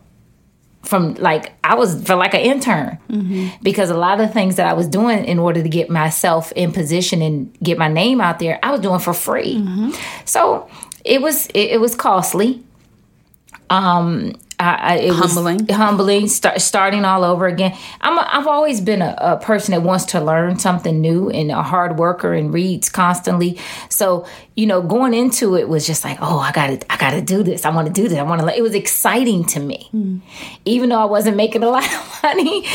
from 0.83 1.15
like 1.15 1.53
I 1.63 1.75
was 1.75 2.03
for 2.05 2.15
like 2.15 2.35
an 2.35 2.41
intern 2.41 2.99
mm-hmm. 3.09 3.49
because 3.63 3.91
a 3.91 3.97
lot 3.97 4.21
of 4.21 4.33
things 4.33 4.57
that 4.57 4.67
I 4.67 4.73
was 4.73 4.87
doing 4.87 5.25
in 5.25 5.39
order 5.39 5.63
to 5.63 5.69
get 5.69 5.91
myself 5.91 6.53
in 6.53 6.73
position 6.73 7.21
and 7.21 7.57
get 7.63 7.77
my 7.77 7.89
name 7.89 8.21
out 8.21 8.39
there, 8.39 8.59
I 8.63 8.71
was 8.71 8.81
doing 8.81 8.99
for 8.99 9.13
free. 9.13 9.57
Mm-hmm. 9.57 9.91
So 10.25 10.71
it 11.05 11.21
was 11.21 11.47
it, 11.49 11.73
it 11.73 11.81
was 11.81 11.95
costly. 11.95 12.65
Um, 13.71 14.35
I, 14.59 14.75
I, 14.75 14.95
it 14.97 15.15
Humbling. 15.15 15.67
was 15.67 15.77
humbling. 15.77 16.29
Start, 16.29 16.61
starting 16.61 17.07
all 17.07 17.25
over 17.25 17.47
again. 17.47 17.75
I'm 18.03 18.19
a, 18.19 18.29
I've 18.31 18.47
always 18.47 18.81
been 18.83 19.01
a, 19.01 19.15
a 19.17 19.37
person 19.39 19.73
that 19.73 19.81
wants 19.81 20.05
to 20.07 20.21
learn 20.21 20.59
something 20.59 21.01
new 21.01 21.31
and 21.31 21.51
a 21.51 21.63
hard 21.63 21.99
worker 21.99 22.35
and 22.35 22.53
reads 22.53 22.91
constantly. 22.91 23.59
So 23.89 24.27
you 24.61 24.67
know, 24.67 24.83
going 24.83 25.15
into 25.15 25.57
it 25.57 25.71
was 25.71 25.87
just 25.87 26.05
like, 26.05 26.19
oh, 26.21 26.39
I 26.39 26.53
got 26.53 26.67
to 26.67 26.93
I 26.93 26.99
got 26.99 27.13
to 27.13 27.23
do 27.23 27.43
this. 27.43 27.65
I 27.65 27.71
want 27.71 27.87
to 27.87 27.93
do 27.95 28.09
this. 28.09 28.19
I 28.19 28.23
want 28.25 28.43
to. 28.43 28.55
It 28.55 28.61
was 28.61 28.75
exciting 28.75 29.47
to 29.47 29.61
me, 29.61 29.89
even 30.67 30.91
though 30.91 31.01
I 31.01 31.07
wasn't 31.07 31.39
making 31.39 31.63
a 31.63 31.71
lot 31.71 31.83
of 31.83 32.21
money, 32.23 32.67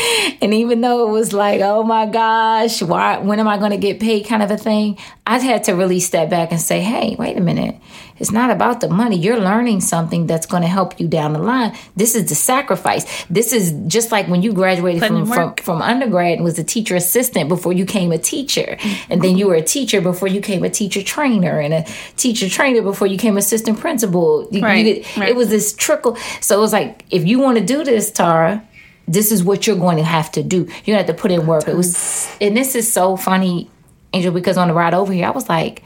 and 0.42 0.52
even 0.52 0.80
though 0.80 1.08
it 1.08 1.12
was 1.12 1.32
like, 1.32 1.60
oh 1.60 1.84
my 1.84 2.06
gosh, 2.06 2.82
why? 2.82 3.18
When 3.18 3.38
am 3.38 3.46
I 3.46 3.56
going 3.58 3.70
to 3.70 3.76
get 3.76 4.00
paid? 4.00 4.26
Kind 4.26 4.42
of 4.42 4.50
a 4.50 4.56
thing. 4.56 4.98
I 5.24 5.38
had 5.38 5.62
to 5.64 5.74
really 5.74 6.00
step 6.00 6.28
back 6.28 6.50
and 6.50 6.60
say, 6.60 6.80
hey, 6.80 7.14
wait 7.16 7.36
a 7.36 7.40
minute. 7.40 7.76
It's 8.18 8.32
not 8.32 8.50
about 8.50 8.80
the 8.80 8.88
money. 8.88 9.16
You're 9.16 9.38
learning 9.38 9.80
something 9.80 10.26
that's 10.26 10.46
going 10.46 10.62
to 10.62 10.68
help 10.68 10.98
you 10.98 11.06
down 11.06 11.34
the 11.34 11.38
line. 11.38 11.76
This 11.96 12.14
is 12.14 12.28
the 12.28 12.34
sacrifice. 12.34 13.24
This 13.26 13.52
is 13.52 13.72
just 13.86 14.10
like 14.10 14.26
when 14.28 14.42
you 14.42 14.52
graduated 14.52 15.02
from, 15.04 15.26
from 15.26 15.54
from 15.56 15.82
undergrad 15.82 16.34
and 16.34 16.44
was 16.44 16.58
a 16.58 16.64
teacher 16.64 16.96
assistant 16.96 17.48
before 17.48 17.72
you 17.72 17.84
came 17.84 18.12
a 18.12 18.18
teacher, 18.18 18.78
and 19.10 19.20
then 19.22 19.36
you 19.36 19.48
were 19.48 19.54
a 19.54 19.62
teacher 19.62 20.00
before 20.00 20.28
you 20.28 20.40
came 20.40 20.64
a 20.64 20.70
teacher 20.70 21.02
trainer, 21.02 21.60
and 21.60 21.74
a 21.76 21.86
teacher 22.16 22.48
trainer 22.48 22.82
before 22.82 23.06
you 23.06 23.18
came 23.18 23.36
assistant 23.36 23.78
principal. 23.80 24.48
You- 24.50 24.58
you 24.60 24.64
Right, 24.64 24.82
did- 24.84 25.06
right. 25.16 25.28
It 25.28 25.36
was 25.36 25.48
this 25.48 25.72
trickle. 25.74 26.16
So 26.40 26.56
it 26.58 26.60
was 26.60 26.72
like, 26.72 27.04
if 27.10 27.26
you 27.26 27.38
want 27.38 27.58
to 27.58 27.64
do 27.64 27.84
this, 27.84 28.10
Tara, 28.10 28.62
this 29.08 29.30
is 29.30 29.44
what 29.44 29.66
you're 29.66 29.76
going 29.76 29.98
to 29.98 30.02
have 30.04 30.30
to 30.32 30.42
do. 30.42 30.66
You 30.84 30.94
have 30.94 31.06
to 31.06 31.14
put 31.14 31.30
in 31.30 31.46
work. 31.46 31.68
It 31.68 31.76
was, 31.76 32.28
and 32.40 32.56
this 32.56 32.74
is 32.74 32.92
so 32.92 33.16
funny, 33.16 33.70
Angel, 34.12 34.32
because 34.32 34.56
on 34.56 34.68
the 34.68 34.74
ride 34.74 34.94
over 34.94 35.12
here, 35.12 35.26
I 35.26 35.30
was 35.30 35.48
like, 35.48 35.82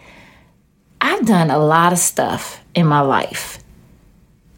I've 1.00 1.26
done 1.26 1.50
a 1.50 1.59
lot 1.59 1.92
of 1.92 1.98
stuff 1.98 2.61
in 2.74 2.87
my 2.87 3.00
life, 3.00 3.59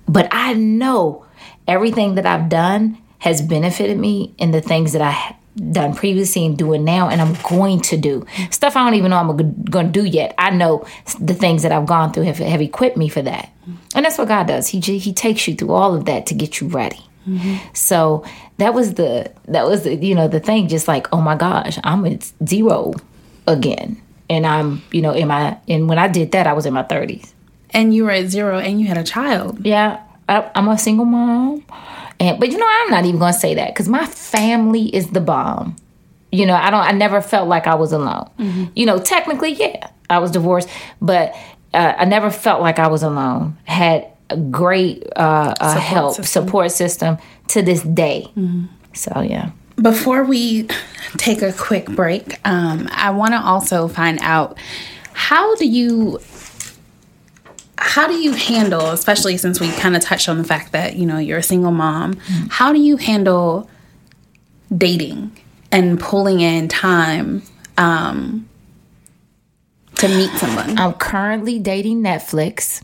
but 0.07 0.29
I 0.33 0.55
know 0.55 1.25
everything 1.68 2.16
that 2.16 2.27
I've 2.27 2.49
done 2.49 2.99
has 3.18 3.40
benefited 3.40 3.97
me 3.99 4.35
in 4.38 4.51
the 4.51 4.61
things 4.61 4.92
that 4.92 5.03
I 5.03 5.37
done 5.56 5.94
previously 5.94 6.46
and 6.46 6.56
doing 6.56 6.84
now, 6.84 7.08
and 7.08 7.20
I'm 7.20 7.36
going 7.48 7.80
to 7.82 7.96
do 7.96 8.24
stuff 8.50 8.76
I 8.76 8.84
don't 8.84 8.94
even 8.94 9.10
know 9.10 9.18
I'm 9.18 9.64
going 9.64 9.92
to 9.92 9.92
do 9.92 10.06
yet. 10.06 10.34
I 10.38 10.50
know 10.50 10.86
the 11.20 11.34
things 11.34 11.62
that 11.62 11.72
I've 11.72 11.86
gone 11.86 12.12
through 12.12 12.24
have, 12.24 12.38
have 12.38 12.60
equipped 12.62 12.96
me 12.96 13.08
for 13.08 13.22
that, 13.22 13.50
and 13.94 14.04
that's 14.04 14.18
what 14.18 14.28
God 14.28 14.46
does. 14.46 14.68
He 14.68 14.80
He 14.80 15.12
takes 15.12 15.46
you 15.46 15.54
through 15.54 15.72
all 15.72 15.94
of 15.94 16.06
that 16.06 16.26
to 16.26 16.34
get 16.34 16.60
you 16.60 16.68
ready. 16.68 17.00
Mm-hmm. 17.28 17.56
So 17.72 18.24
that 18.58 18.74
was 18.74 18.94
the 18.94 19.30
that 19.46 19.66
was 19.66 19.84
the 19.84 19.94
you 19.94 20.14
know 20.14 20.28
the 20.28 20.40
thing. 20.40 20.68
Just 20.68 20.88
like 20.88 21.12
oh 21.12 21.20
my 21.20 21.36
gosh, 21.36 21.78
I'm 21.84 22.04
at 22.06 22.32
zero 22.44 22.94
again, 23.46 24.00
and 24.28 24.46
I'm 24.46 24.82
you 24.90 25.02
know 25.02 25.12
in 25.12 25.28
my 25.28 25.58
and 25.68 25.88
when 25.88 25.98
I 25.98 26.08
did 26.08 26.32
that, 26.32 26.46
I 26.46 26.52
was 26.52 26.66
in 26.66 26.74
my 26.74 26.82
30s. 26.82 27.32
and 27.70 27.94
you 27.94 28.04
were 28.04 28.10
at 28.10 28.26
zero, 28.28 28.58
and 28.58 28.80
you 28.80 28.86
had 28.86 28.98
a 28.98 29.04
child. 29.04 29.64
Yeah, 29.64 30.00
I, 30.28 30.50
I'm 30.54 30.68
a 30.68 30.78
single 30.78 31.04
mom, 31.04 31.64
and 32.22 32.38
but 32.40 32.50
you 32.52 32.58
know 32.58 32.68
I'm 32.68 32.90
not 32.90 33.04
even 33.04 33.18
gonna 33.18 33.32
say 33.32 33.54
that 33.54 33.68
because 33.74 33.88
my 33.88 34.06
family 34.06 34.85
is 34.94 35.08
the 35.11 35.20
bomb. 35.20 35.76
You 36.30 36.46
know, 36.46 36.54
I 36.54 36.70
don't. 36.70 36.80
I 36.80 36.92
never 36.92 37.20
felt 37.20 37.46
like 37.48 37.66
I 37.66 37.74
was 37.74 37.92
alone. 37.92 38.30
You 38.74 38.87
know, 38.87 38.98
technically, 38.98 39.52
yeah, 39.52 39.90
I 40.08 40.18
was 40.18 40.30
divorced, 40.30 40.68
but 41.02 41.35
uh, 41.74 41.92
I 41.98 42.04
never 42.06 42.30
felt 42.30 42.62
like 42.62 42.78
I 42.78 42.87
was 42.88 43.02
alone. 43.02 43.58
Had 43.64 44.06
a 44.30 44.37
great 44.38 45.02
uh, 45.14 45.52
uh, 45.61 45.74
Support 45.74 45.82
help 45.82 46.14
system. 46.16 46.44
support 46.44 46.70
system 46.72 47.18
to 47.48 47.61
this 47.61 47.82
day. 47.82 48.32
So 48.94 49.20
yeah. 49.20 49.50
Before 49.76 50.24
we 50.24 50.68
take 51.18 51.42
a 51.42 51.52
quick 51.52 51.87
break, 51.87 52.38
um, 52.46 52.88
I 52.92 53.11
want 53.11 53.32
to 53.35 53.40
also 53.40 53.88
find 53.88 54.18
out 54.22 54.56
how 55.12 55.54
do 55.56 55.66
you 55.66 56.18
how 57.83 58.07
do 58.07 58.14
you 58.14 58.33
handle, 58.33 58.90
especially 58.90 59.37
since 59.37 59.61
we 59.61 59.71
kind 59.73 59.97
of 59.97 60.03
touched 60.03 60.29
on 60.29 60.38
the 60.38 60.45
fact 60.45 60.73
that 60.73 60.97
you 60.97 61.05
know 61.05 61.18
you're 61.18 61.38
a 61.38 61.42
single 61.42 61.73
mom, 61.73 62.14
how 62.49 62.73
do 62.73 62.81
you 62.81 62.97
handle 62.97 63.68
dating 64.77 65.37
and 65.71 65.99
pulling 65.99 66.40
in 66.40 66.68
time 66.68 67.42
um, 67.77 68.49
to 69.97 70.09
meet 70.09 70.31
someone? 70.33 70.79
I'm 70.79 70.95
currently 70.95 71.59
dating 71.59 72.03
Netflix. 72.03 72.83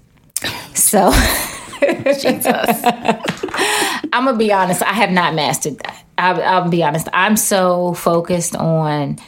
So 0.75 1.11
Jesus. 1.81 2.45
I'm 4.13 4.25
gonna 4.25 4.37
be 4.37 4.53
honest, 4.53 4.83
I 4.83 4.93
have 4.93 5.11
not 5.11 5.35
mastered 5.35 5.79
that. 5.79 6.05
I'll, 6.19 6.43
I'll 6.43 6.69
be 6.69 6.83
honest. 6.83 7.09
I'm 7.13 7.37
so 7.37 7.95
focused 7.95 8.57
on 8.57 9.19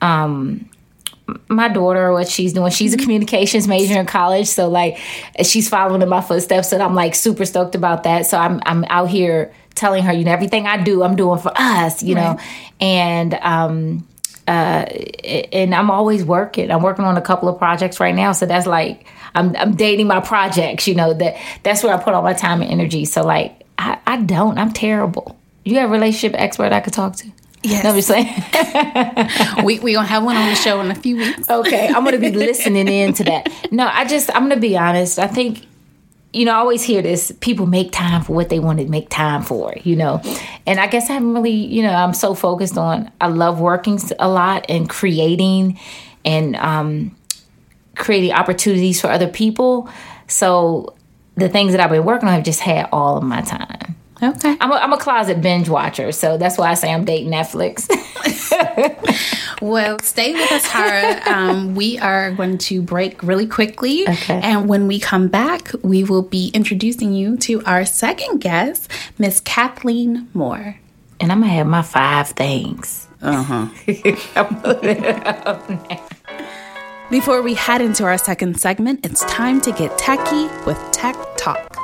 um 0.00 0.68
my 1.48 1.68
daughter, 1.68 2.12
what 2.12 2.28
she's 2.28 2.52
doing. 2.52 2.70
She's 2.70 2.94
a 2.94 2.96
communications 2.96 3.68
major 3.68 3.98
in 3.98 4.06
college, 4.06 4.46
so 4.46 4.68
like 4.68 4.98
she's 5.42 5.68
following 5.68 6.02
in 6.02 6.08
my 6.08 6.20
footsteps, 6.20 6.72
and 6.72 6.82
I'm 6.82 6.94
like 6.94 7.14
super 7.14 7.44
stoked 7.44 7.74
about 7.74 8.04
that. 8.04 8.26
So 8.26 8.38
I'm 8.38 8.60
I'm 8.64 8.84
out 8.88 9.08
here 9.08 9.52
telling 9.74 10.02
her, 10.04 10.12
you 10.12 10.24
know, 10.24 10.32
everything 10.32 10.66
I 10.66 10.82
do, 10.82 11.02
I'm 11.02 11.16
doing 11.16 11.38
for 11.38 11.52
us, 11.54 12.02
you 12.02 12.14
know, 12.14 12.38
and 12.80 13.34
um 13.34 14.06
uh, 14.48 14.86
and 15.52 15.74
I'm 15.74 15.90
always 15.90 16.24
working. 16.24 16.70
I'm 16.70 16.82
working 16.82 17.04
on 17.04 17.18
a 17.18 17.20
couple 17.20 17.50
of 17.50 17.58
projects 17.58 18.00
right 18.00 18.14
now, 18.14 18.32
so 18.32 18.46
that's 18.46 18.66
like 18.66 19.06
I'm 19.34 19.54
I'm 19.56 19.76
dating 19.76 20.06
my 20.06 20.20
projects. 20.20 20.88
You 20.88 20.94
know 20.94 21.12
that 21.12 21.36
that's 21.62 21.82
where 21.82 21.94
I 21.94 22.02
put 22.02 22.14
all 22.14 22.22
my 22.22 22.32
time 22.32 22.62
and 22.62 22.70
energy. 22.70 23.04
So 23.04 23.22
like 23.22 23.62
I, 23.76 23.98
I 24.06 24.22
don't. 24.22 24.58
I'm 24.58 24.72
terrible. 24.72 25.38
You 25.64 25.76
have 25.78 25.90
a 25.90 25.92
relationship 25.92 26.38
expert 26.40 26.72
I 26.72 26.80
could 26.80 26.94
talk 26.94 27.16
to. 27.16 27.30
Yes. 27.62 27.84
No, 27.84 27.90
I'm 27.90 28.00
saying. 28.00 29.64
we 29.64 29.78
we 29.80 29.92
gonna 29.94 30.06
have 30.06 30.24
one 30.24 30.36
on 30.36 30.48
the 30.48 30.54
show 30.54 30.80
in 30.80 30.90
a 30.90 30.94
few 30.94 31.16
weeks. 31.16 31.48
okay, 31.50 31.88
I'm 31.88 32.04
gonna 32.04 32.18
be 32.18 32.30
listening 32.32 32.88
in 32.88 33.12
to 33.14 33.24
that. 33.24 33.48
No, 33.72 33.86
I 33.86 34.04
just 34.04 34.34
I'm 34.34 34.48
gonna 34.48 34.60
be 34.60 34.76
honest. 34.76 35.18
I 35.18 35.26
think 35.26 35.66
you 36.32 36.44
know, 36.44 36.52
I 36.52 36.56
always 36.56 36.82
hear 36.82 37.00
this 37.00 37.32
people 37.40 37.66
make 37.66 37.90
time 37.90 38.22
for 38.22 38.34
what 38.34 38.50
they 38.50 38.58
want 38.58 38.80
to 38.80 38.86
make 38.86 39.08
time 39.08 39.42
for, 39.42 39.72
you 39.82 39.96
know. 39.96 40.20
And 40.66 40.78
I 40.78 40.86
guess 40.86 41.08
I 41.08 41.14
haven't 41.14 41.32
really, 41.32 41.50
you 41.52 41.82
know, 41.82 41.92
I'm 41.92 42.12
so 42.12 42.34
focused 42.34 42.76
on 42.76 43.10
I 43.20 43.28
love 43.28 43.60
working 43.60 43.98
a 44.18 44.28
lot 44.28 44.66
and 44.68 44.88
creating 44.88 45.78
and 46.24 46.54
um 46.56 47.16
creating 47.96 48.32
opportunities 48.32 49.00
for 49.00 49.08
other 49.08 49.26
people. 49.26 49.88
So 50.26 50.94
the 51.36 51.48
things 51.48 51.72
that 51.72 51.80
I've 51.80 51.90
been 51.90 52.04
working 52.04 52.28
on 52.28 52.34
have 52.34 52.44
just 52.44 52.60
had 52.60 52.88
all 52.92 53.16
of 53.16 53.24
my 53.24 53.40
time. 53.40 53.96
Okay. 54.22 54.56
I'm 54.60 54.70
a, 54.72 54.74
I'm 54.74 54.92
a 54.92 54.98
closet 54.98 55.40
binge 55.40 55.68
watcher, 55.68 56.10
so 56.12 56.36
that's 56.38 56.58
why 56.58 56.70
I 56.70 56.74
say 56.74 56.92
I'm 56.92 57.04
dating 57.04 57.30
Netflix. 57.32 57.88
Well, 59.60 59.98
stay 60.02 60.34
with 60.34 60.52
us, 60.52 60.62
Tara. 60.70 61.20
um, 61.28 61.74
we 61.74 61.98
are 61.98 62.30
going 62.30 62.58
to 62.58 62.80
break 62.80 63.20
really 63.24 63.46
quickly. 63.48 64.08
Okay. 64.08 64.38
And 64.40 64.68
when 64.68 64.86
we 64.86 65.00
come 65.00 65.26
back, 65.26 65.72
we 65.82 66.04
will 66.04 66.22
be 66.22 66.50
introducing 66.54 67.12
you 67.12 67.36
to 67.38 67.64
our 67.64 67.84
second 67.84 68.38
guest, 68.40 68.88
Miss 69.18 69.40
Kathleen 69.40 70.28
Moore. 70.32 70.76
and 71.18 71.32
I'm 71.32 71.40
gonna 71.40 71.52
have 71.54 71.66
my 71.66 71.82
five 71.82 72.28
things. 72.28 73.08
Uh 73.20 73.42
huh. 73.42 73.66
Before 77.10 77.42
we 77.42 77.54
head 77.54 77.80
into 77.80 78.04
our 78.04 78.18
second 78.18 78.60
segment, 78.60 79.04
it's 79.04 79.24
time 79.24 79.60
to 79.62 79.72
get 79.72 79.90
techie 79.98 80.48
with 80.66 80.78
Tech 80.92 81.16
Talk. 81.36 81.76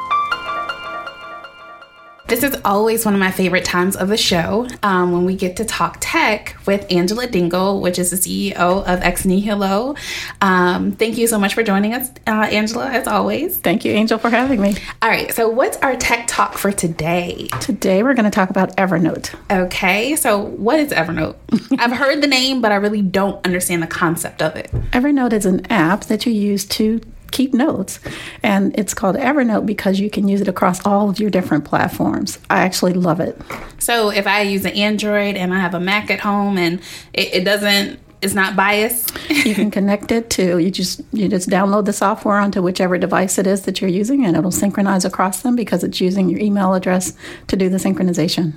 This 2.35 2.53
is 2.53 2.61
always 2.65 3.05
one 3.05 3.15
of 3.15 3.21
my 3.21 3.31
favorite 3.31 3.65
times 3.65 3.95
of 3.95 4.09
the 4.09 4.17
show 4.17 4.67
um, 4.83 5.13
when 5.13 5.25
we 5.25 5.37
get 5.37 5.59
to 5.59 5.65
talk 5.65 5.99
tech 6.01 6.57
with 6.67 6.85
Angela 6.91 7.29
Dingle, 7.29 7.81
which 7.81 7.97
is 7.97 8.11
the 8.11 8.17
CEO 8.17 8.57
of 8.57 9.03
Ex 9.03 9.25
Nihilo. 9.25 9.95
Um, 10.41 10.91
thank 10.91 11.17
you 11.17 11.29
so 11.29 11.39
much 11.39 11.55
for 11.55 11.63
joining 11.63 11.95
us, 11.95 12.11
uh, 12.27 12.49
Angela, 12.51 12.91
as 12.91 13.07
always. 13.07 13.59
Thank 13.59 13.85
you, 13.85 13.93
Angel, 13.93 14.19
for 14.19 14.31
having 14.31 14.61
me. 14.61 14.75
All 15.01 15.09
right, 15.09 15.33
so 15.33 15.49
what's 15.49 15.77
our 15.77 15.95
tech 15.95 16.27
talk 16.27 16.59
for 16.59 16.73
today? 16.73 17.47
Today 17.61 18.03
we're 18.03 18.15
going 18.15 18.29
to 18.29 18.35
talk 18.35 18.51
about 18.51 18.77
Evernote. 18.79 19.33
Okay, 19.49 20.17
so 20.17 20.41
what 20.41 20.81
is 20.81 20.91
Evernote? 20.91 21.37
I've 21.79 21.93
heard 21.93 22.21
the 22.21 22.27
name, 22.27 22.61
but 22.61 22.73
I 22.73 22.77
really 22.77 23.03
don't 23.03 23.47
understand 23.47 23.81
the 23.81 23.87
concept 23.87 24.43
of 24.43 24.57
it. 24.57 24.73
Evernote 24.91 25.33
is 25.33 25.47
an 25.47 25.65
app 25.71 26.07
that 26.07 26.27
you 26.27 26.33
use 26.33 26.65
to 26.65 27.01
keep 27.35 27.53
notes, 27.53 28.01
and 28.43 28.75
it's 28.79 28.95
called 28.95 29.17
Evernote 29.17 29.67
because 29.67 30.01
you 30.01 30.09
can 30.09 30.29
use 30.29 30.41
it 30.41 30.49
across 30.49 30.85
all 30.87 31.11
of 31.11 31.19
your 31.19 31.31
different 31.31 31.65
platforms. 31.65 32.39
I 32.49 32.61
actually 32.61 32.95
love 32.95 33.21
it. 33.21 33.39
So 33.79 34.11
if 34.11 34.27
I 34.27 34.43
use 34.43 34.65
an 34.65 34.73
Android 34.73 35.37
and 35.37 35.53
I 35.53 35.59
have 35.59 35.75
a 35.75 35.81
Mac 35.81 36.11
at 36.11 36.21
home 36.21 36.57
and 36.57 36.81
it, 37.13 37.35
it 37.35 37.45
doesn't, 37.45 37.99
it's 38.25 38.35
not 38.35 38.57
biased. 38.57 39.13
You 39.29 39.55
can 39.55 39.71
connect 39.79 40.11
it 40.11 40.31
to 40.31 40.59
you 40.59 40.71
just 40.71 41.03
you 41.13 41.29
just 41.29 41.51
download 41.51 41.85
the 41.85 41.93
software 41.93 42.39
onto 42.39 42.63
whichever 42.63 42.97
device 42.97 43.37
it 43.39 43.47
is 43.47 43.63
that 43.63 43.81
you're 43.81 43.91
using, 43.91 44.25
and 44.25 44.37
it'll 44.37 44.51
synchronize 44.51 45.05
across 45.05 45.43
them 45.43 45.55
because 45.55 45.85
it's 45.85 46.01
using 46.01 46.31
your 46.31 46.41
email 46.41 46.73
address 46.73 47.13
to 47.49 47.57
do 47.57 47.69
the 47.69 47.77
synchronization. 47.77 48.55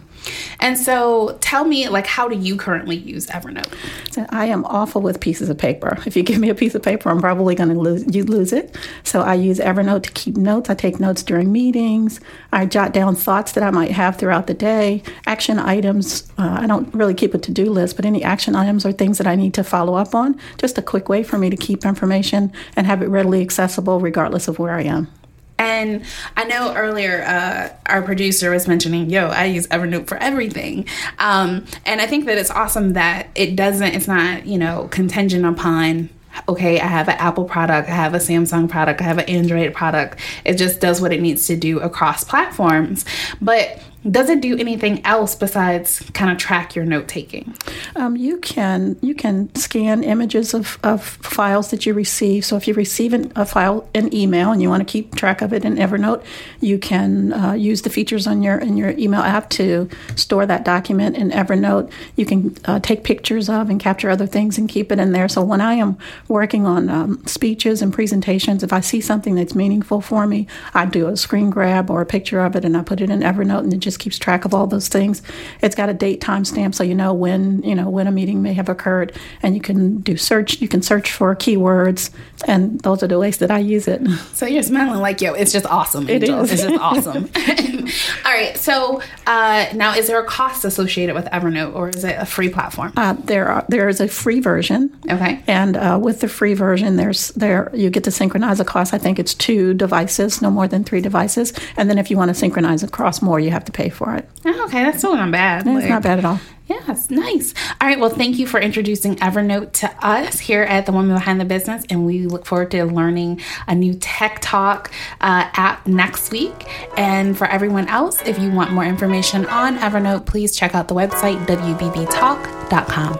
And 0.59 0.77
so 0.77 1.37
tell 1.41 1.65
me, 1.65 1.87
like, 1.89 2.07
how 2.07 2.27
do 2.27 2.35
you 2.35 2.57
currently 2.57 2.95
use 2.95 3.27
Evernote? 3.27 3.73
So 4.11 4.25
I 4.29 4.47
am 4.47 4.65
awful 4.65 5.01
with 5.01 5.19
pieces 5.19 5.49
of 5.49 5.57
paper. 5.57 5.97
If 6.05 6.15
you 6.15 6.23
give 6.23 6.39
me 6.39 6.49
a 6.49 6.55
piece 6.55 6.75
of 6.75 6.83
paper, 6.83 7.09
I'm 7.09 7.21
probably 7.21 7.55
going 7.55 7.69
to 7.69 7.79
lose 7.79 8.03
you 8.13 8.23
lose 8.23 8.53
it. 8.53 8.75
So 9.03 9.21
I 9.21 9.35
use 9.35 9.59
Evernote 9.59 10.03
to 10.03 10.11
keep 10.11 10.37
notes. 10.37 10.69
I 10.69 10.75
take 10.75 10.99
notes 10.99 11.23
during 11.23 11.51
meetings. 11.51 12.19
I 12.51 12.65
jot 12.65 12.93
down 12.93 13.15
thoughts 13.15 13.51
that 13.53 13.63
I 13.63 13.71
might 13.71 13.91
have 13.91 14.17
throughout 14.17 14.47
the 14.47 14.53
day, 14.53 15.03
action 15.25 15.59
items. 15.59 16.31
Uh, 16.37 16.57
I 16.61 16.67
don't 16.67 16.93
really 16.93 17.13
keep 17.13 17.33
a 17.33 17.37
to 17.37 17.51
do 17.51 17.69
list, 17.69 17.95
but 17.95 18.05
any 18.05 18.23
action 18.23 18.55
items 18.55 18.85
or 18.85 18.91
things 18.91 19.17
that 19.17 19.27
I 19.27 19.35
need 19.35 19.53
to 19.57 19.63
follow 19.63 19.95
up 19.95 20.15
on. 20.15 20.39
Just 20.57 20.77
a 20.77 20.81
quick 20.81 21.09
way 21.09 21.21
for 21.21 21.37
me 21.37 21.49
to 21.49 21.57
keep 21.57 21.85
information 21.85 22.53
and 22.75 22.87
have 22.87 23.01
it 23.01 23.07
readily 23.07 23.41
accessible, 23.41 23.99
regardless 23.99 24.47
of 24.47 24.57
where 24.57 24.73
I 24.73 24.83
am. 24.83 25.11
And 25.59 26.05
I 26.35 26.43
know 26.45 26.73
earlier 26.75 27.23
uh, 27.23 27.69
our 27.87 28.03
producer 28.03 28.51
was 28.51 28.67
mentioning, 28.67 29.09
yo, 29.09 29.27
I 29.27 29.45
use 29.45 29.65
Evernote 29.67 30.07
for 30.07 30.17
everything. 30.17 30.85
Um, 31.17 31.65
and 31.85 31.99
I 31.99 32.05
think 32.05 32.25
that 32.25 32.37
it's 32.37 32.51
awesome 32.51 32.93
that 32.93 33.29
it 33.35 33.55
doesn't, 33.55 33.95
it's 33.95 34.07
not, 34.07 34.45
you 34.45 34.59
know, 34.59 34.87
contingent 34.91 35.45
upon, 35.45 36.09
okay, 36.47 36.79
I 36.79 36.85
have 36.85 37.09
an 37.09 37.17
Apple 37.17 37.45
product, 37.45 37.89
I 37.89 37.93
have 37.93 38.13
a 38.13 38.19
Samsung 38.19 38.69
product, 38.69 39.01
I 39.01 39.05
have 39.05 39.17
an 39.17 39.25
Android 39.25 39.73
product. 39.73 40.19
It 40.45 40.57
just 40.57 40.79
does 40.79 41.01
what 41.01 41.11
it 41.11 41.21
needs 41.21 41.47
to 41.47 41.55
do 41.55 41.79
across 41.79 42.23
platforms. 42.23 43.03
But 43.41 43.81
does 44.09 44.29
it 44.29 44.41
do 44.41 44.57
anything 44.57 45.05
else 45.05 45.35
besides 45.35 45.99
kind 46.13 46.31
of 46.31 46.37
track 46.37 46.75
your 46.75 46.85
note 46.85 47.07
taking? 47.07 47.55
Um, 47.95 48.15
you 48.15 48.37
can 48.37 48.97
you 49.01 49.13
can 49.13 49.53
scan 49.55 50.03
images 50.03 50.53
of, 50.53 50.77
of 50.83 51.03
files 51.03 51.71
that 51.71 51.85
you 51.85 51.93
receive. 51.93 52.45
So 52.45 52.55
if 52.55 52.67
you 52.67 52.73
receive 52.73 53.13
an, 53.13 53.31
a 53.35 53.45
file 53.45 53.87
in 53.93 54.13
email 54.13 54.51
and 54.51 54.61
you 54.61 54.69
want 54.69 54.87
to 54.87 54.91
keep 54.91 55.15
track 55.15 55.41
of 55.41 55.53
it 55.53 55.65
in 55.65 55.75
Evernote, 55.75 56.23
you 56.61 56.77
can 56.77 57.33
uh, 57.33 57.53
use 57.53 57.81
the 57.81 57.89
features 57.89 58.27
on 58.27 58.41
your 58.41 58.57
in 58.57 58.77
your 58.77 58.91
email 58.91 59.21
app 59.21 59.49
to 59.51 59.89
store 60.15 60.45
that 60.45 60.63
document 60.63 61.17
in 61.17 61.31
Evernote. 61.31 61.91
You 62.15 62.25
can 62.25 62.55
uh, 62.65 62.79
take 62.79 63.03
pictures 63.03 63.49
of 63.49 63.69
and 63.69 63.79
capture 63.79 64.09
other 64.09 64.27
things 64.27 64.57
and 64.57 64.69
keep 64.69 64.91
it 64.91 64.99
in 64.99 65.11
there. 65.11 65.27
So 65.27 65.43
when 65.43 65.61
I 65.61 65.73
am 65.73 65.97
working 66.27 66.65
on 66.65 66.89
um, 66.89 67.25
speeches 67.25 67.81
and 67.81 67.93
presentations, 67.93 68.63
if 68.63 68.71
I 68.71 68.79
see 68.79 69.01
something 69.01 69.35
that's 69.35 69.55
meaningful 69.55 70.01
for 70.01 70.27
me, 70.27 70.47
I 70.73 70.85
do 70.85 71.07
a 71.07 71.17
screen 71.17 71.49
grab 71.49 71.89
or 71.89 72.01
a 72.01 72.05
picture 72.05 72.41
of 72.41 72.55
it 72.55 72.63
and 72.63 72.77
I 72.77 72.83
put 72.83 73.01
it 73.01 73.09
in 73.09 73.19
Evernote 73.19 73.59
and 73.59 73.73
it 73.73 73.79
just 73.79 73.96
keeps 73.97 74.17
track 74.17 74.45
of 74.45 74.53
all 74.53 74.67
those 74.67 74.87
things. 74.87 75.21
It's 75.61 75.75
got 75.75 75.89
a 75.89 75.93
date 75.93 76.21
time 76.21 76.45
stamp 76.45 76.75
so 76.75 76.83
you 76.83 76.95
know 76.95 77.13
when 77.13 77.61
you 77.63 77.75
know 77.75 77.89
when 77.89 78.07
a 78.07 78.11
meeting 78.11 78.41
may 78.41 78.53
have 78.53 78.69
occurred, 78.69 79.13
and 79.41 79.55
you 79.55 79.61
can 79.61 79.97
do 79.99 80.17
search. 80.17 80.61
You 80.61 80.67
can 80.67 80.81
search 80.81 81.11
for 81.11 81.35
keywords, 81.35 82.11
and 82.47 82.79
those 82.81 83.03
are 83.03 83.07
the 83.07 83.19
ways 83.19 83.37
that 83.37 83.51
I 83.51 83.59
use 83.59 83.87
it. 83.87 84.01
So 84.37 84.45
you're 84.45 84.61
smiling 84.61 84.99
like, 84.99 85.19
yo, 85.21 85.33
it's 85.33 85.51
just 85.51 85.65
awesome. 85.65 86.07
It 86.07 86.21
Angel. 86.23 86.41
is. 86.41 86.51
It's 86.51 86.61
just 86.61 86.79
awesome. 86.79 87.29
All 88.25 88.31
right. 88.31 88.55
So 88.55 89.01
uh, 89.25 89.67
now, 89.73 89.95
is 89.95 90.07
there 90.07 90.19
a 90.21 90.25
cost 90.25 90.63
associated 90.63 91.15
with 91.15 91.25
Evernote, 91.25 91.73
or 91.73 91.89
is 91.89 92.03
it 92.03 92.15
a 92.19 92.25
free 92.25 92.49
platform? 92.49 92.93
Uh, 92.95 93.13
there 93.13 93.47
are 93.47 93.65
there 93.67 93.89
is 93.89 93.99
a 93.99 94.07
free 94.07 94.39
version. 94.39 94.95
Okay. 95.09 95.41
And 95.47 95.75
uh, 95.75 95.99
with 96.01 96.19
the 96.19 96.27
free 96.27 96.53
version, 96.53 96.97
there's 96.97 97.29
there 97.29 97.71
you 97.73 97.89
get 97.89 98.03
to 98.03 98.11
synchronize 98.11 98.59
across. 98.59 98.93
I 98.93 98.97
think 98.99 99.17
it's 99.17 99.33
two 99.33 99.73
devices, 99.73 100.41
no 100.41 100.51
more 100.51 100.67
than 100.67 100.83
three 100.83 101.01
devices. 101.01 101.53
And 101.77 101.89
then 101.89 101.97
if 101.97 102.11
you 102.11 102.17
want 102.17 102.29
to 102.29 102.35
synchronize 102.35 102.83
across 102.83 103.21
more, 103.21 103.39
you 103.39 103.51
have 103.51 103.65
to 103.65 103.71
pay 103.77 103.89
for 103.89 104.15
it. 104.15 104.27
Oh, 104.45 104.65
okay, 104.65 104.83
that's 104.83 104.97
still 104.97 105.15
not 105.15 105.31
bad. 105.31 105.65
It's 105.67 105.67
Like- 105.83 105.89
not 105.89 106.01
bad 106.03 106.19
at 106.19 106.25
all. 106.25 106.39
Yeah, 106.67 106.81
it's 106.89 107.09
nice. 107.09 107.53
All 107.79 107.87
right. 107.87 107.97
Well, 107.97 108.09
thank 108.09 108.37
you 108.37 108.45
for 108.45 108.59
introducing 108.59 109.15
Evernote 109.17 109.71
to 109.73 109.89
us 110.05 110.37
here 110.39 110.63
at 110.63 110.85
the 110.85 110.91
Woman 110.91 111.15
Behind 111.15 111.39
the 111.39 111.45
Business, 111.45 111.85
and 111.89 112.05
we 112.05 112.25
look 112.27 112.45
forward 112.45 112.71
to 112.71 112.83
learning 112.83 113.39
a 113.69 113.73
new 113.75 113.93
tech 113.93 114.39
talk 114.41 114.91
uh, 115.21 115.47
app 115.53 115.87
next 115.87 116.29
week. 116.29 116.65
And 116.97 117.37
for 117.37 117.47
everyone 117.47 117.87
else, 117.87 118.21
if 118.25 118.37
you 118.37 118.51
want 118.51 118.71
more 118.73 118.83
information 118.83 119.45
on 119.45 119.77
Evernote, 119.77 120.25
please 120.25 120.57
check 120.57 120.75
out 120.75 120.89
the 120.89 120.95
website 120.95 121.37
wbbtalk.com. 121.47 123.17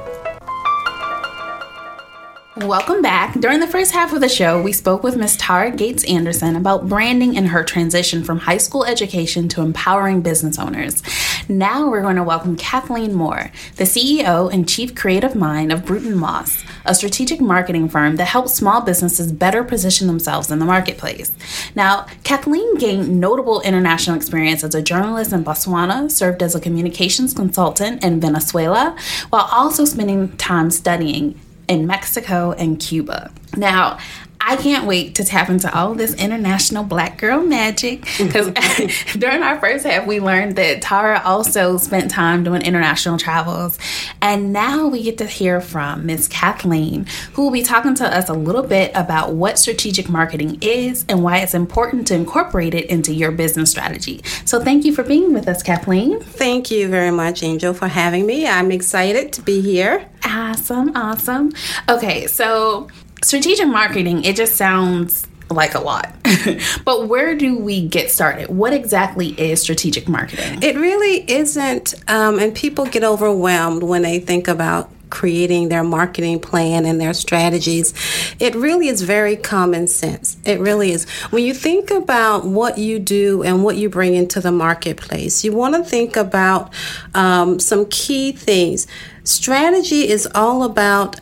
Welcome 2.62 3.04
back. 3.04 3.40
During 3.40 3.60
the 3.60 3.68
first 3.68 3.92
half 3.92 4.14
of 4.14 4.22
the 4.22 4.28
show, 4.28 4.60
we 4.60 4.74
spoke 4.74 5.04
with 5.04 5.16
Miss 5.16 5.38
Tara 5.38 5.70
Gates 5.70 6.04
Anderson 6.06 6.56
about 6.56 6.90
branding 6.90 7.38
and 7.38 7.50
her 7.50 7.64
transition 7.64 8.24
from 8.24 8.40
high 8.40 8.58
school 8.58 8.84
education 8.84 9.48
to 9.50 9.62
empowering 9.62 10.22
business 10.22 10.58
owners. 10.58 11.04
Now 11.48 11.88
we're 11.88 12.02
going 12.02 12.16
to 12.16 12.24
welcome 12.24 12.58
Kathleen 12.58 13.14
Moore, 13.14 13.52
the 13.76 13.84
CEO 13.84 14.52
and 14.52 14.68
Chief 14.68 14.96
Creative 14.96 15.36
Mind 15.36 15.72
of 15.72 15.86
Brewton-Mos, 15.86 16.64
a 16.84 16.96
strategic 16.96 17.40
marketing 17.40 17.90
firm 17.90 18.16
that 18.16 18.26
helps 18.26 18.56
small 18.56 18.82
businesses 18.82 19.32
better 19.32 19.64
position 19.64 20.08
themselves 20.08 20.50
in 20.50 20.58
the 20.58 20.66
marketplace. 20.66 21.32
Now, 21.76 22.08
Kathleen 22.24 22.78
gained 22.80 23.20
notable 23.20 23.62
international 23.62 24.16
experience 24.16 24.64
as 24.64 24.74
a 24.74 24.82
journalist 24.82 25.32
in 25.32 25.44
Botswana, 25.44 26.10
served 26.10 26.42
as 26.42 26.56
a 26.56 26.60
communications 26.60 27.36
consultant 27.36 28.04
in 28.04 28.20
Venezuela, 28.20 28.98
while 29.30 29.48
also 29.52 29.86
spending 29.86 30.36
time 30.38 30.72
studying 30.72 31.40
in 31.68 31.86
Mexico 31.88 32.54
and 32.54 32.80
Cuba. 32.80 33.32
Now, 33.56 34.00
I 34.40 34.56
can't 34.56 34.88
wait 34.88 35.16
to 35.16 35.24
tap 35.24 35.50
into 35.50 35.74
all 35.76 35.94
this 35.96 36.14
international 36.14 36.84
black 36.84 37.18
girl 37.18 37.42
magic 37.42 38.06
because 38.18 38.48
during 39.18 39.44
our 39.44 39.60
first 39.60 39.86
half, 39.86 40.08
we 40.08 40.20
learned 40.20 40.56
that 40.56 40.82
Tara 40.82 41.22
also 41.24 41.78
spent 41.78 42.12
time 42.12 42.44
doing 42.44 42.62
international 42.62 43.18
travels. 43.18 43.78
And 44.22 44.54
now 44.54 44.88
we 44.88 45.04
get 45.04 45.18
to 45.20 45.26
hear 45.26 45.62
from 45.62 46.06
Miss 46.06 46.28
Kathleen, 46.28 47.06
who 47.34 47.44
will 47.44 47.52
be 47.52 47.64
talking 47.64 47.96
to 47.96 48.06
us 48.06 48.30
a 48.30 48.34
little 48.34 48.64
bit 48.64 48.92
about 48.96 49.34
what 49.34 49.60
strategic 49.60 50.10
marketing 50.10 50.58
is 50.62 51.06
and 51.10 51.24
why 51.24 51.40
it's 51.40 51.54
important 51.54 52.08
to 52.08 52.16
incorporate 52.16 52.74
it 52.74 52.86
into 52.86 53.14
your 53.14 53.32
business 53.32 53.72
strategy. 53.72 54.22
So 54.46 54.64
thank 54.64 54.86
you 54.86 54.94
for 54.94 55.04
being 55.04 55.34
with 55.34 55.48
us, 55.48 55.64
Kathleen. 55.64 56.20
Thank 56.20 56.72
you 56.72 56.88
very 56.88 57.12
much, 57.12 57.44
Angel, 57.44 57.74
for 57.74 57.88
having 57.88 58.26
me. 58.26 58.48
I'm 58.48 58.72
excited 58.72 59.34
to 59.34 59.42
be 59.42 59.62
here. 59.62 60.08
Awesome, 60.24 60.96
awesome. 60.96 61.52
Okay, 61.90 62.28
so 62.28 62.88
strategic 63.24 63.68
marketing, 63.68 64.24
it 64.24 64.36
just 64.36 64.56
sounds 64.56 65.28
like 65.50 65.76
a 65.76 65.80
lot. 65.80 66.14
but 66.86 67.08
where 67.08 67.36
do 67.36 67.58
we 67.58 67.88
get 67.88 68.12
started? 68.12 68.50
What 68.50 68.74
exactly 68.74 69.30
is 69.30 69.62
strategic 69.62 70.08
marketing? 70.08 70.62
It 70.62 70.76
really 70.76 71.30
isn't, 71.30 71.96
um, 72.10 72.40
and 72.40 72.54
people 72.54 72.86
get 72.86 73.04
overwhelmed 73.04 73.84
when 73.84 74.02
they 74.02 74.20
think 74.20 74.48
about 74.48 74.92
creating 75.10 75.70
their 75.70 75.84
marketing 75.84 76.40
plan 76.40 76.86
and 76.86 77.00
their 77.00 77.14
strategies. 77.14 77.94
It 78.40 78.56
really 78.56 78.90
is 78.90 79.02
very 79.02 79.38
common 79.38 79.88
sense. 79.88 80.38
It 80.44 80.60
really 80.60 80.92
is. 80.92 81.10
When 81.30 81.44
you 81.44 81.54
think 81.54 81.92
about 81.92 82.46
what 82.46 82.78
you 82.78 83.00
do 83.00 83.42
and 83.44 83.64
what 83.64 83.78
you 83.78 83.90
bring 83.90 84.16
into 84.16 84.42
the 84.42 84.52
marketplace, 84.52 85.44
you 85.46 85.54
want 85.54 85.76
to 85.76 85.84
think 85.84 86.18
about 86.18 86.74
um, 87.14 87.60
some 87.60 87.86
key 87.90 88.34
things. 88.34 88.86
Strategy 89.24 90.08
is 90.08 90.28
all 90.36 90.64
about 90.64 91.18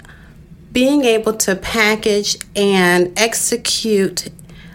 being 0.75 1.05
able 1.05 1.31
to 1.31 1.55
package 1.55 2.37
and 2.53 3.17
execute 3.17 4.27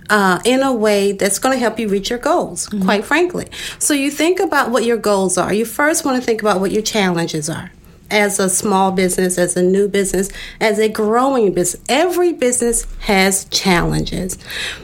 uh, 0.09 0.41
in 0.47 0.63
a 0.63 0.73
way 0.73 1.13
that's 1.13 1.39
going 1.39 1.55
to 1.55 1.59
help 1.59 1.79
you 1.79 1.89
reach 1.89 2.09
your 2.09 2.19
goals, 2.19 2.69
mm-hmm. 2.69 2.83
quite 2.83 3.05
frankly. 3.05 3.47
So 3.79 3.93
you 3.93 4.11
think 4.11 4.41
about 4.41 4.71
what 4.71 4.85
your 4.85 4.97
goals 4.97 5.37
are. 5.37 5.53
You 5.53 5.67
first 5.67 6.07
want 6.07 6.19
to 6.19 6.25
think 6.25 6.41
about 6.41 6.59
what 6.59 6.71
your 6.71 6.81
challenges 6.83 7.51
are 7.51 7.71
as 8.11 8.39
a 8.39 8.49
small 8.49 8.93
business, 8.93 9.39
as 9.39 9.57
a 9.57 9.63
new 9.63 9.89
business, 9.89 10.31
as 10.61 10.79
a 10.79 10.89
growing 10.89 11.53
business. 11.53 11.83
Every 11.89 12.33
business 12.33 12.87
has 13.01 13.45
challenges. 13.47 14.39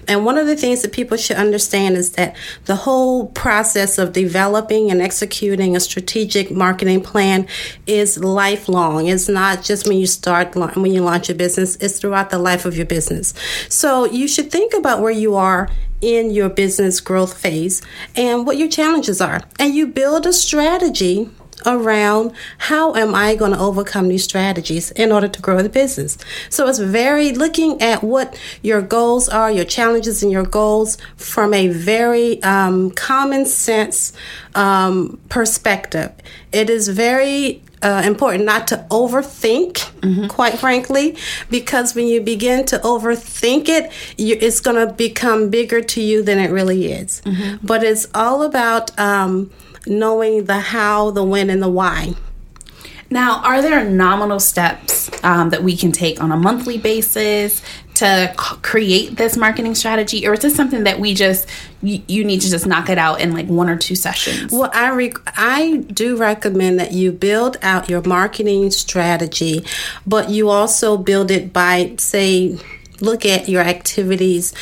And 0.09 0.25
one 0.25 0.39
of 0.39 0.47
the 0.47 0.57
things 0.57 0.83
that 0.83 0.93
people 0.93 1.17
should 1.17 1.37
understand 1.37 1.97
is 1.97 2.13
that 2.13 2.37
the 2.67 2.77
whole 2.77 3.27
process 3.29 3.99
of 3.99 4.13
developing 4.13 4.91
and 4.91 5.01
executing 5.03 5.77
a 5.77 5.81
strategic 5.81 6.51
marketing 6.51 7.03
plan 7.03 7.47
is 7.87 8.19
lifelong. 8.19 9.07
It's 9.07 9.29
not 9.29 9.63
just 9.63 9.89
when 9.89 9.99
you 9.99 10.07
start, 10.07 10.55
when 10.55 10.93
you 10.93 11.03
launch 11.03 11.29
a 11.31 11.35
business, 11.35 11.77
it's 11.77 11.99
throughout 11.99 12.31
the 12.31 12.39
life 12.39 12.65
of 12.65 12.77
your 12.77 12.87
business. 12.87 13.35
So 13.69 14.05
you 14.05 14.29
should 14.29 14.51
think 14.51 14.75
about 14.75 15.01
where 15.01 15.11
you 15.11 15.35
are 15.35 15.69
in 16.01 16.31
your 16.31 16.49
business 16.49 17.01
growth 17.01 17.37
phase 17.39 17.83
and 18.15 18.47
what 18.47 18.57
your 18.57 18.69
challenges 18.69 19.21
are. 19.21 19.41
And 19.59 19.75
you 19.75 19.87
build 19.87 20.27
a 20.27 20.33
strategy 20.33 21.31
around 21.65 22.33
how 22.59 22.95
am 22.95 23.15
I 23.15 23.35
going 23.35 23.53
to 23.53 23.59
overcome 23.59 24.09
these 24.09 24.25
strategies 24.25 24.91
in 24.93 25.13
order 25.13 25.29
to 25.29 25.43
grow 25.43 25.63
the 25.63 25.69
business. 25.69 26.19
So 26.51 26.69
it's 26.69 26.79
very 26.79 27.33
looking 27.33 27.81
at 27.81 28.03
what 28.03 28.39
your 28.63 28.83
goals 28.83 29.29
are, 29.29 29.51
your 29.51 29.65
challenges, 29.65 30.23
and 30.23 30.31
your 30.31 30.45
goals 30.45 30.99
from 31.17 31.55
a 31.55 31.69
very 31.69 32.43
um, 32.43 32.91
common 32.91 33.47
sense 33.47 34.13
um, 34.55 35.19
perspective. 35.29 36.13
It 36.53 36.71
is 36.71 36.89
very 36.89 37.63
uh, 37.83 38.03
important 38.05 38.45
not 38.45 38.67
to 38.69 38.87
overthink, 38.91 39.75
mm-hmm. 40.01 40.27
quite 40.29 40.59
frankly, 40.59 41.17
because 41.51 41.95
when 41.95 42.07
you 42.07 42.21
begin 42.21 42.65
to 42.67 42.79
overthink 42.79 43.69
it, 43.69 43.93
you, 44.17 44.37
it's 44.41 44.61
going 44.61 44.77
to 44.77 44.93
become 44.95 45.51
bigger 45.51 45.83
to 45.83 46.01
you 46.01 46.23
than 46.23 46.39
it 46.39 46.51
really 46.51 46.93
is. 46.93 47.23
Mm-hmm. 47.25 47.65
But 47.65 47.85
it's 47.85 48.09
all 48.15 48.43
about 48.43 48.99
um, 48.99 49.51
knowing 49.87 50.45
the 50.45 50.59
how, 50.59 51.11
the 51.11 51.25
when, 51.25 51.51
and 51.51 51.63
the 51.63 51.69
why. 51.69 52.15
Now, 53.09 53.41
are 53.45 53.63
there 53.63 53.85
nominal 53.85 54.41
steps 54.41 55.11
um, 55.23 55.51
that 55.51 55.63
we 55.63 55.77
can 55.77 55.93
take 55.93 56.21
on 56.21 56.33
a 56.33 56.37
monthly 56.37 56.77
basis 56.77 57.63
to 57.95 58.35
c- 58.39 58.57
create 58.63 59.17
this 59.17 59.37
marketing 59.37 59.75
strategy, 59.75 60.27
or 60.27 60.35
is 60.35 60.41
this 60.41 60.55
something 60.57 60.85
that 60.85 60.99
we 60.99 61.15
just 61.15 61.49
you, 61.83 62.03
you, 62.09 62.25
need 62.25 62.41
to 62.41 62.51
just 62.51 62.67
knock 62.67 62.89
it 62.89 62.99
out 62.99 63.21
in 63.21 63.33
like 63.33 63.47
one 63.47 63.69
or 63.69 63.77
two 63.77 63.95
sessions? 63.95 64.53
Well, 64.53 64.71
I 64.73 65.13
I 65.37 65.77
do 65.93 66.17
recommend 66.17 66.81
that 66.81 66.93
you 66.93 67.13
build 67.13 67.59
out 67.63 67.89
your 67.89 68.03
marketing 68.03 68.71
strategy, 68.73 69.65
but 70.07 70.29
you 70.29 70.51
also 70.51 70.97
build 70.97 71.31
it 71.31 71.53
by 71.53 71.95
say 71.99 72.59
look 73.01 73.25
at 73.27 73.49
your 73.49 73.63
activities 73.63 74.55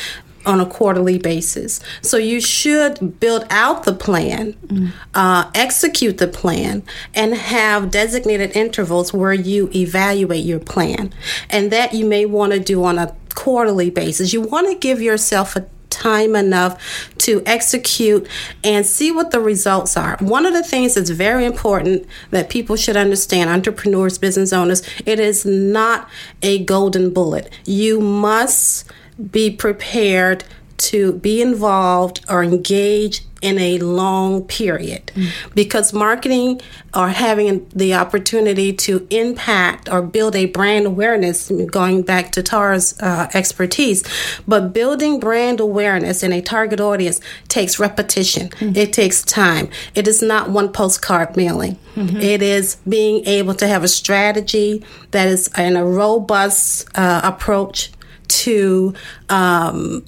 on 0.45 0.59
a 0.59 0.65
quarterly 0.65 1.17
basis. 1.17 1.79
So 2.01 2.17
you 2.17 2.39
should 2.41 3.19
build 3.19 3.45
out 3.49 3.83
the 3.83 3.93
plan, 3.93 4.53
mm. 4.53 4.91
uh, 5.13 5.49
execute 5.53 6.17
the 6.17 6.27
plan, 6.27 6.83
and 7.13 7.33
have 7.33 7.91
designated 7.91 8.55
intervals 8.55 9.13
where 9.13 9.33
you 9.33 9.69
evaluate 9.73 10.45
your 10.45 10.59
plan. 10.59 11.13
And 11.49 11.71
that 11.71 11.93
you 11.93 12.05
may 12.05 12.25
want 12.25 12.53
to 12.53 12.59
do 12.59 12.83
on 12.83 12.97
a 12.97 13.15
quarterly 13.33 13.89
basis. 13.89 14.33
You 14.33 14.41
want 14.41 14.67
to 14.69 14.77
give 14.77 15.01
yourself 15.01 15.55
a 15.55 15.67
time 15.95 16.35
enough 16.35 17.11
to 17.17 17.41
execute 17.45 18.27
and 18.63 18.85
see 18.85 19.11
what 19.11 19.31
the 19.31 19.39
results 19.39 19.95
are. 19.95 20.17
One 20.19 20.45
of 20.45 20.53
the 20.53 20.63
things 20.63 20.95
that's 20.95 21.09
very 21.09 21.45
important 21.45 22.05
that 22.31 22.49
people 22.49 22.75
should 22.75 22.97
understand, 22.97 23.49
entrepreneurs, 23.49 24.17
business 24.17 24.51
owners, 24.51 24.83
it 25.05 25.19
is 25.19 25.45
not 25.45 26.09
a 26.41 26.63
golden 26.63 27.13
bullet. 27.13 27.49
You 27.65 28.01
must 28.01 28.85
be 29.31 29.49
prepared 29.49 30.43
to 30.77 31.13
be 31.13 31.41
involved 31.41 32.23
or 32.29 32.43
engage 32.43 33.21
in 33.41 33.59
a 33.59 33.77
long 33.79 34.43
period 34.43 35.11
mm. 35.13 35.29
because 35.53 35.93
marketing 35.93 36.59
or 36.95 37.09
having 37.09 37.67
the 37.75 37.93
opportunity 37.93 38.73
to 38.73 39.05
impact 39.09 39.87
or 39.87 40.01
build 40.01 40.35
a 40.35 40.45
brand 40.47 40.85
awareness 40.85 41.51
going 41.69 42.01
back 42.01 42.31
to 42.31 42.41
tara's 42.41 42.99
uh, 43.01 43.29
expertise 43.33 44.03
but 44.47 44.73
building 44.73 45.19
brand 45.19 45.59
awareness 45.59 46.23
in 46.23 46.33
a 46.33 46.41
target 46.41 46.79
audience 46.79 47.21
takes 47.47 47.77
repetition 47.77 48.49
mm. 48.49 48.75
it 48.75 48.91
takes 48.91 49.21
time 49.21 49.69
it 49.93 50.07
is 50.07 50.21
not 50.21 50.49
one 50.49 50.71
postcard 50.71 51.37
mailing 51.37 51.77
mm-hmm. 51.95 52.17
it 52.17 52.41
is 52.41 52.77
being 52.89 53.23
able 53.27 53.53
to 53.53 53.67
have 53.67 53.83
a 53.83 53.87
strategy 53.87 54.83
that 55.11 55.27
is 55.27 55.49
in 55.57 55.75
a 55.75 55.85
robust 55.85 56.87
uh, 56.95 57.21
approach 57.23 57.91
to 58.27 58.93
um, 59.29 60.05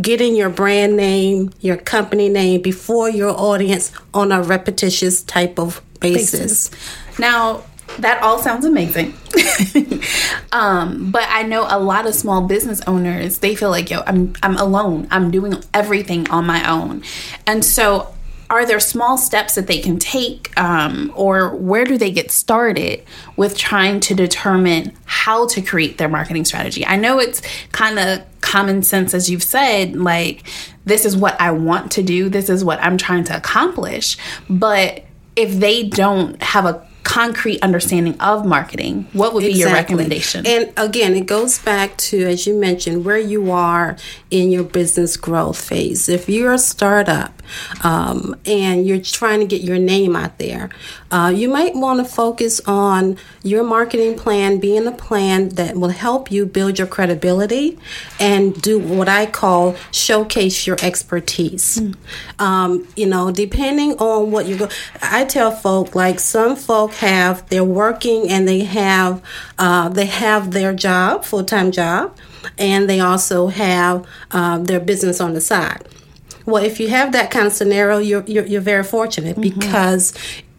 getting 0.00 0.36
your 0.36 0.50
brand 0.50 0.96
name, 0.96 1.52
your 1.60 1.76
company 1.76 2.28
name 2.28 2.60
before 2.60 3.08
your 3.08 3.30
audience 3.30 3.92
on 4.12 4.32
a 4.32 4.42
repetitious 4.42 5.22
type 5.22 5.58
of 5.58 5.82
basis. 6.00 6.68
basis. 6.68 7.18
Now, 7.18 7.64
that 7.98 8.22
all 8.22 8.38
sounds 8.38 8.64
amazing. 8.64 9.14
um, 10.52 11.10
but 11.10 11.24
I 11.28 11.42
know 11.42 11.66
a 11.68 11.78
lot 11.78 12.06
of 12.06 12.14
small 12.14 12.46
business 12.46 12.80
owners, 12.86 13.38
they 13.38 13.54
feel 13.54 13.70
like, 13.70 13.90
yo, 13.90 14.02
I'm 14.06 14.34
I'm 14.42 14.56
alone. 14.56 15.06
I'm 15.10 15.30
doing 15.30 15.54
everything 15.72 16.28
on 16.30 16.46
my 16.46 16.68
own. 16.68 17.02
And 17.46 17.64
so 17.64 18.13
are 18.50 18.66
there 18.66 18.80
small 18.80 19.16
steps 19.16 19.54
that 19.54 19.66
they 19.66 19.80
can 19.80 19.98
take 19.98 20.58
um, 20.58 21.12
or 21.14 21.54
where 21.56 21.84
do 21.84 21.96
they 21.96 22.10
get 22.10 22.30
started 22.30 23.02
with 23.36 23.56
trying 23.56 24.00
to 24.00 24.14
determine 24.14 24.92
how 25.06 25.46
to 25.46 25.60
create 25.62 25.98
their 25.98 26.08
marketing 26.08 26.44
strategy 26.44 26.84
i 26.86 26.96
know 26.96 27.18
it's 27.18 27.42
kind 27.72 27.98
of 27.98 28.22
common 28.40 28.82
sense 28.82 29.14
as 29.14 29.30
you've 29.30 29.42
said 29.42 29.96
like 29.96 30.46
this 30.84 31.04
is 31.04 31.16
what 31.16 31.38
i 31.40 31.50
want 31.50 31.90
to 31.90 32.02
do 32.02 32.28
this 32.28 32.48
is 32.48 32.64
what 32.64 32.78
i'm 32.80 32.98
trying 32.98 33.24
to 33.24 33.36
accomplish 33.36 34.16
but 34.48 35.04
if 35.36 35.58
they 35.58 35.82
don't 35.82 36.40
have 36.42 36.64
a 36.64 36.86
concrete 37.04 37.62
understanding 37.62 38.18
of 38.18 38.44
marketing, 38.44 39.06
what 39.12 39.34
would 39.34 39.42
be 39.44 39.52
your 39.52 39.70
recommendation? 39.70 40.44
And 40.46 40.72
again, 40.76 41.14
it 41.14 41.26
goes 41.26 41.58
back 41.58 41.96
to, 41.98 42.24
as 42.24 42.46
you 42.46 42.58
mentioned, 42.58 43.04
where 43.04 43.18
you 43.18 43.50
are 43.52 43.96
in 44.30 44.50
your 44.50 44.64
business 44.64 45.16
growth 45.16 45.60
phase. 45.60 46.08
If 46.08 46.28
you're 46.28 46.54
a 46.54 46.58
startup 46.58 47.42
um, 47.82 48.36
and 48.46 48.86
you're 48.86 49.00
trying 49.00 49.40
to 49.40 49.46
get 49.46 49.62
your 49.62 49.78
name 49.78 50.16
out 50.16 50.38
there, 50.38 50.70
uh, 51.10 51.32
you 51.34 51.48
might 51.48 51.74
want 51.74 51.98
to 51.98 52.04
focus 52.04 52.60
on 52.66 53.16
your 53.42 53.62
marketing 53.62 54.16
plan 54.16 54.58
being 54.58 54.86
a 54.86 54.92
plan 54.92 55.50
that 55.50 55.76
will 55.76 55.88
help 55.88 56.30
you 56.30 56.46
build 56.46 56.78
your 56.78 56.86
credibility 56.86 57.78
and 58.18 58.60
do 58.62 58.78
what 58.78 59.08
I 59.08 59.26
call 59.26 59.76
showcase 59.92 60.66
your 60.66 60.76
expertise. 60.82 61.78
Mm. 61.78 61.96
Um, 62.38 62.88
you 62.96 63.06
know, 63.06 63.30
depending 63.30 63.92
on 63.98 64.30
what 64.30 64.46
you 64.46 64.56
go, 64.56 64.68
I 65.02 65.24
tell 65.24 65.50
folk 65.50 65.94
like 65.94 66.20
some 66.20 66.56
folk 66.56 66.92
have 66.94 67.48
they're 67.48 67.64
working 67.64 68.28
and 68.28 68.48
they 68.48 68.64
have 68.64 69.22
uh, 69.58 69.88
they 69.88 70.06
have 70.06 70.50
their 70.52 70.74
job 70.74 71.24
full 71.24 71.44
time 71.44 71.70
job, 71.70 72.16
and 72.58 72.88
they 72.88 73.00
also 73.00 73.48
have 73.48 74.06
uh, 74.30 74.58
their 74.58 74.80
business 74.80 75.20
on 75.20 75.34
the 75.34 75.40
side. 75.40 75.86
Well, 76.46 76.62
if 76.62 76.80
you 76.80 76.88
have 76.88 77.12
that 77.12 77.30
kind 77.30 77.46
of 77.46 77.52
scenario, 77.52 77.98
you're, 77.98 78.24
you're, 78.26 78.46
you're 78.46 78.60
very 78.60 78.84
fortunate 78.84 79.36
mm-hmm. 79.36 79.58
because 79.58 80.12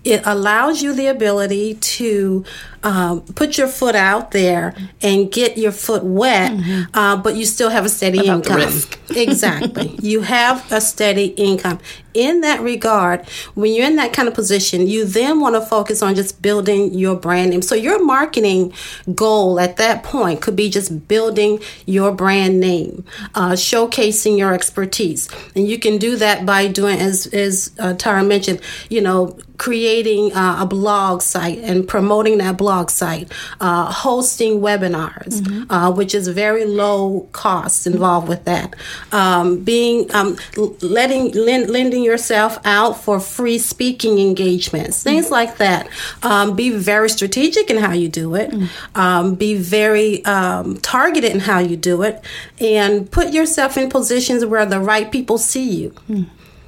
it 0.04 0.21
allows 0.26 0.82
you 0.82 0.93
the 0.93 1.08
ability 1.08 1.76
to 1.76 2.45
um, 2.86 3.21
put 3.21 3.58
your 3.58 3.67
foot 3.67 3.95
out 3.95 4.30
there 4.30 4.76
and 5.02 5.32
get 5.32 5.58
your 5.58 5.71
foot 5.71 6.04
wet, 6.04 6.52
mm-hmm. 6.52 6.95
uh, 6.95 7.17
but 7.17 7.36
you 7.36 7.43
still 7.43 7.69
have 7.69 7.84
a 7.84 7.89
steady 7.89 8.28
income. 8.28 8.62
exactly. 9.10 9.95
You 10.02 10.21
have 10.21 10.71
a 10.71 10.80
steady 10.80 11.26
income. 11.30 11.80
In 12.13 12.41
that 12.41 12.62
regard, 12.62 13.28
when 13.56 13.74
you're 13.74 13.88
in 13.88 13.98
that 13.98 14.13
kind 14.13 14.28
of 14.28 14.36
position, 14.36 14.88
you 14.88 15.04
then 15.04 15.41
want 15.41 15.56
to 15.56 15.62
focus 15.62 16.02
on 16.02 16.15
just 16.15 16.41
building 16.41 16.93
your 16.93 17.15
brand 17.15 17.50
name. 17.50 17.62
So 17.62 17.76
your 17.76 18.06
marketing 18.06 18.71
goal 19.13 19.60
at 19.60 19.78
that 19.78 20.04
point 20.04 20.41
could 20.41 20.56
be 20.56 20.69
just 20.69 21.08
building 21.08 21.60
your 21.86 22.13
brand 22.13 22.60
name, 22.60 23.04
uh, 23.34 23.54
showcasing 23.54 24.38
your 24.38 24.54
expertise, 24.54 25.28
and 25.56 25.67
you 25.67 25.78
can 25.78 25.98
do 25.98 26.15
that 26.17 26.45
by 26.45 26.67
doing, 26.67 27.00
as 27.00 27.26
as 27.28 27.71
uh, 27.80 27.95
Tara 27.95 28.24
mentioned, 28.24 28.62
you 28.89 29.02
know, 29.02 29.38
creating 29.58 30.34
uh, 30.34 30.58
a 30.62 30.65
blog 30.65 31.21
site 31.21 31.60
and 31.60 31.88
promoting 31.88 32.38
that 32.38 32.58
blog 32.58 32.75
blog 32.76 32.90
site, 32.90 33.32
uh, 33.62 33.92
hosting 33.92 34.60
webinars, 34.60 35.42
mm-hmm. 35.42 35.72
uh, 35.72 35.90
which 35.92 36.14
is 36.14 36.28
very 36.28 36.66
low 36.66 37.28
cost 37.32 37.88
involved 37.88 38.28
with 38.28 38.44
that. 38.46 38.76
Um, 39.12 39.64
being 39.64 40.14
um, 40.14 40.38
letting 40.82 41.32
lend, 41.32 41.70
lending 41.70 42.04
yourself 42.04 42.60
out 42.66 42.94
for 43.02 43.20
free 43.20 43.58
speaking 43.58 44.20
engagements, 44.20 45.04
things 45.04 45.26
mm-hmm. 45.26 45.34
like 45.34 45.58
that. 45.58 45.88
Um, 46.24 46.56
be 46.56 46.72
very 46.72 47.10
strategic 47.10 47.70
in 47.70 47.78
how 47.78 47.94
you 47.94 48.10
do 48.10 48.36
it. 48.36 48.52
Mm-hmm. 48.52 49.36
be 49.36 49.56
very 49.56 50.24
um, 50.26 50.78
targeted 50.78 51.32
in 51.32 51.40
how 51.40 51.60
you 51.60 51.78
do 51.78 52.02
it, 52.02 52.24
and 52.60 53.10
put 53.10 53.32
yourself 53.32 53.78
in 53.78 53.90
positions 53.90 54.46
where 54.46 54.66
the 54.66 54.80
right 54.80 55.12
people 55.12 55.38
see 55.38 55.70
you. 55.70 55.92
Mm. 56.10 56.26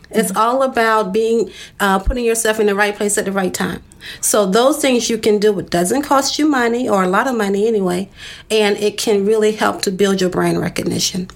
It's 0.09 0.35
all 0.35 0.63
about 0.63 1.11
being 1.11 1.51
uh, 1.81 1.99
putting 1.99 2.23
yourself 2.23 2.61
in 2.61 2.67
the 2.67 2.75
right 2.75 2.95
place 2.95 3.17
at 3.17 3.25
the 3.25 3.31
right 3.31 3.53
time. 3.53 3.81
So 4.21 4.45
those 4.45 4.79
things 4.79 5.09
you 5.09 5.17
can 5.17 5.39
do. 5.39 5.57
It 5.59 5.69
doesn't 5.69 6.03
cost 6.03 6.37
you 6.39 6.47
money 6.47 6.87
or 6.87 7.03
a 7.03 7.07
lot 7.07 7.27
of 7.27 7.35
money 7.35 7.67
anyway, 7.67 8.09
and 8.49 8.77
it 8.77 8.97
can 8.97 9.25
really 9.25 9.53
help 9.53 9.81
to 9.83 9.91
build 9.91 10.21
your 10.21 10.29
brand 10.29 10.59
recognition. 10.59 11.29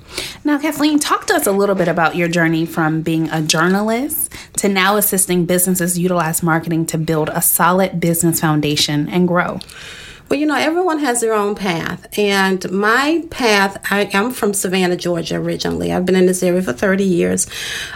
Now, 0.43 0.57
Kathleen, 0.57 0.99
talk 0.99 1.27
to 1.27 1.35
us 1.35 1.47
a 1.47 1.51
little 1.51 1.75
bit 1.75 1.87
about 1.87 2.15
your 2.15 2.27
journey 2.27 2.65
from 2.65 3.01
being 3.01 3.29
a 3.29 3.41
journalist 3.41 4.31
to 4.57 4.69
now 4.69 4.97
assisting 4.97 5.45
businesses 5.45 5.97
utilize 5.97 6.43
marketing 6.43 6.85
to 6.87 6.97
build 6.97 7.29
a 7.29 7.41
solid 7.41 7.99
business 7.99 8.39
foundation 8.39 9.09
and 9.09 9.27
grow. 9.27 9.59
Well, 10.31 10.39
you 10.39 10.45
know, 10.45 10.55
everyone 10.55 10.99
has 10.99 11.19
their 11.19 11.33
own 11.33 11.55
path. 11.55 12.07
And 12.17 12.71
my 12.71 13.21
path, 13.29 13.85
I 13.91 14.03
am 14.13 14.31
from 14.31 14.53
Savannah, 14.53 14.95
Georgia 14.95 15.35
originally. 15.35 15.91
I've 15.91 16.05
been 16.05 16.15
in 16.15 16.25
this 16.25 16.41
area 16.41 16.61
for 16.61 16.71
30 16.71 17.03
years. 17.03 17.47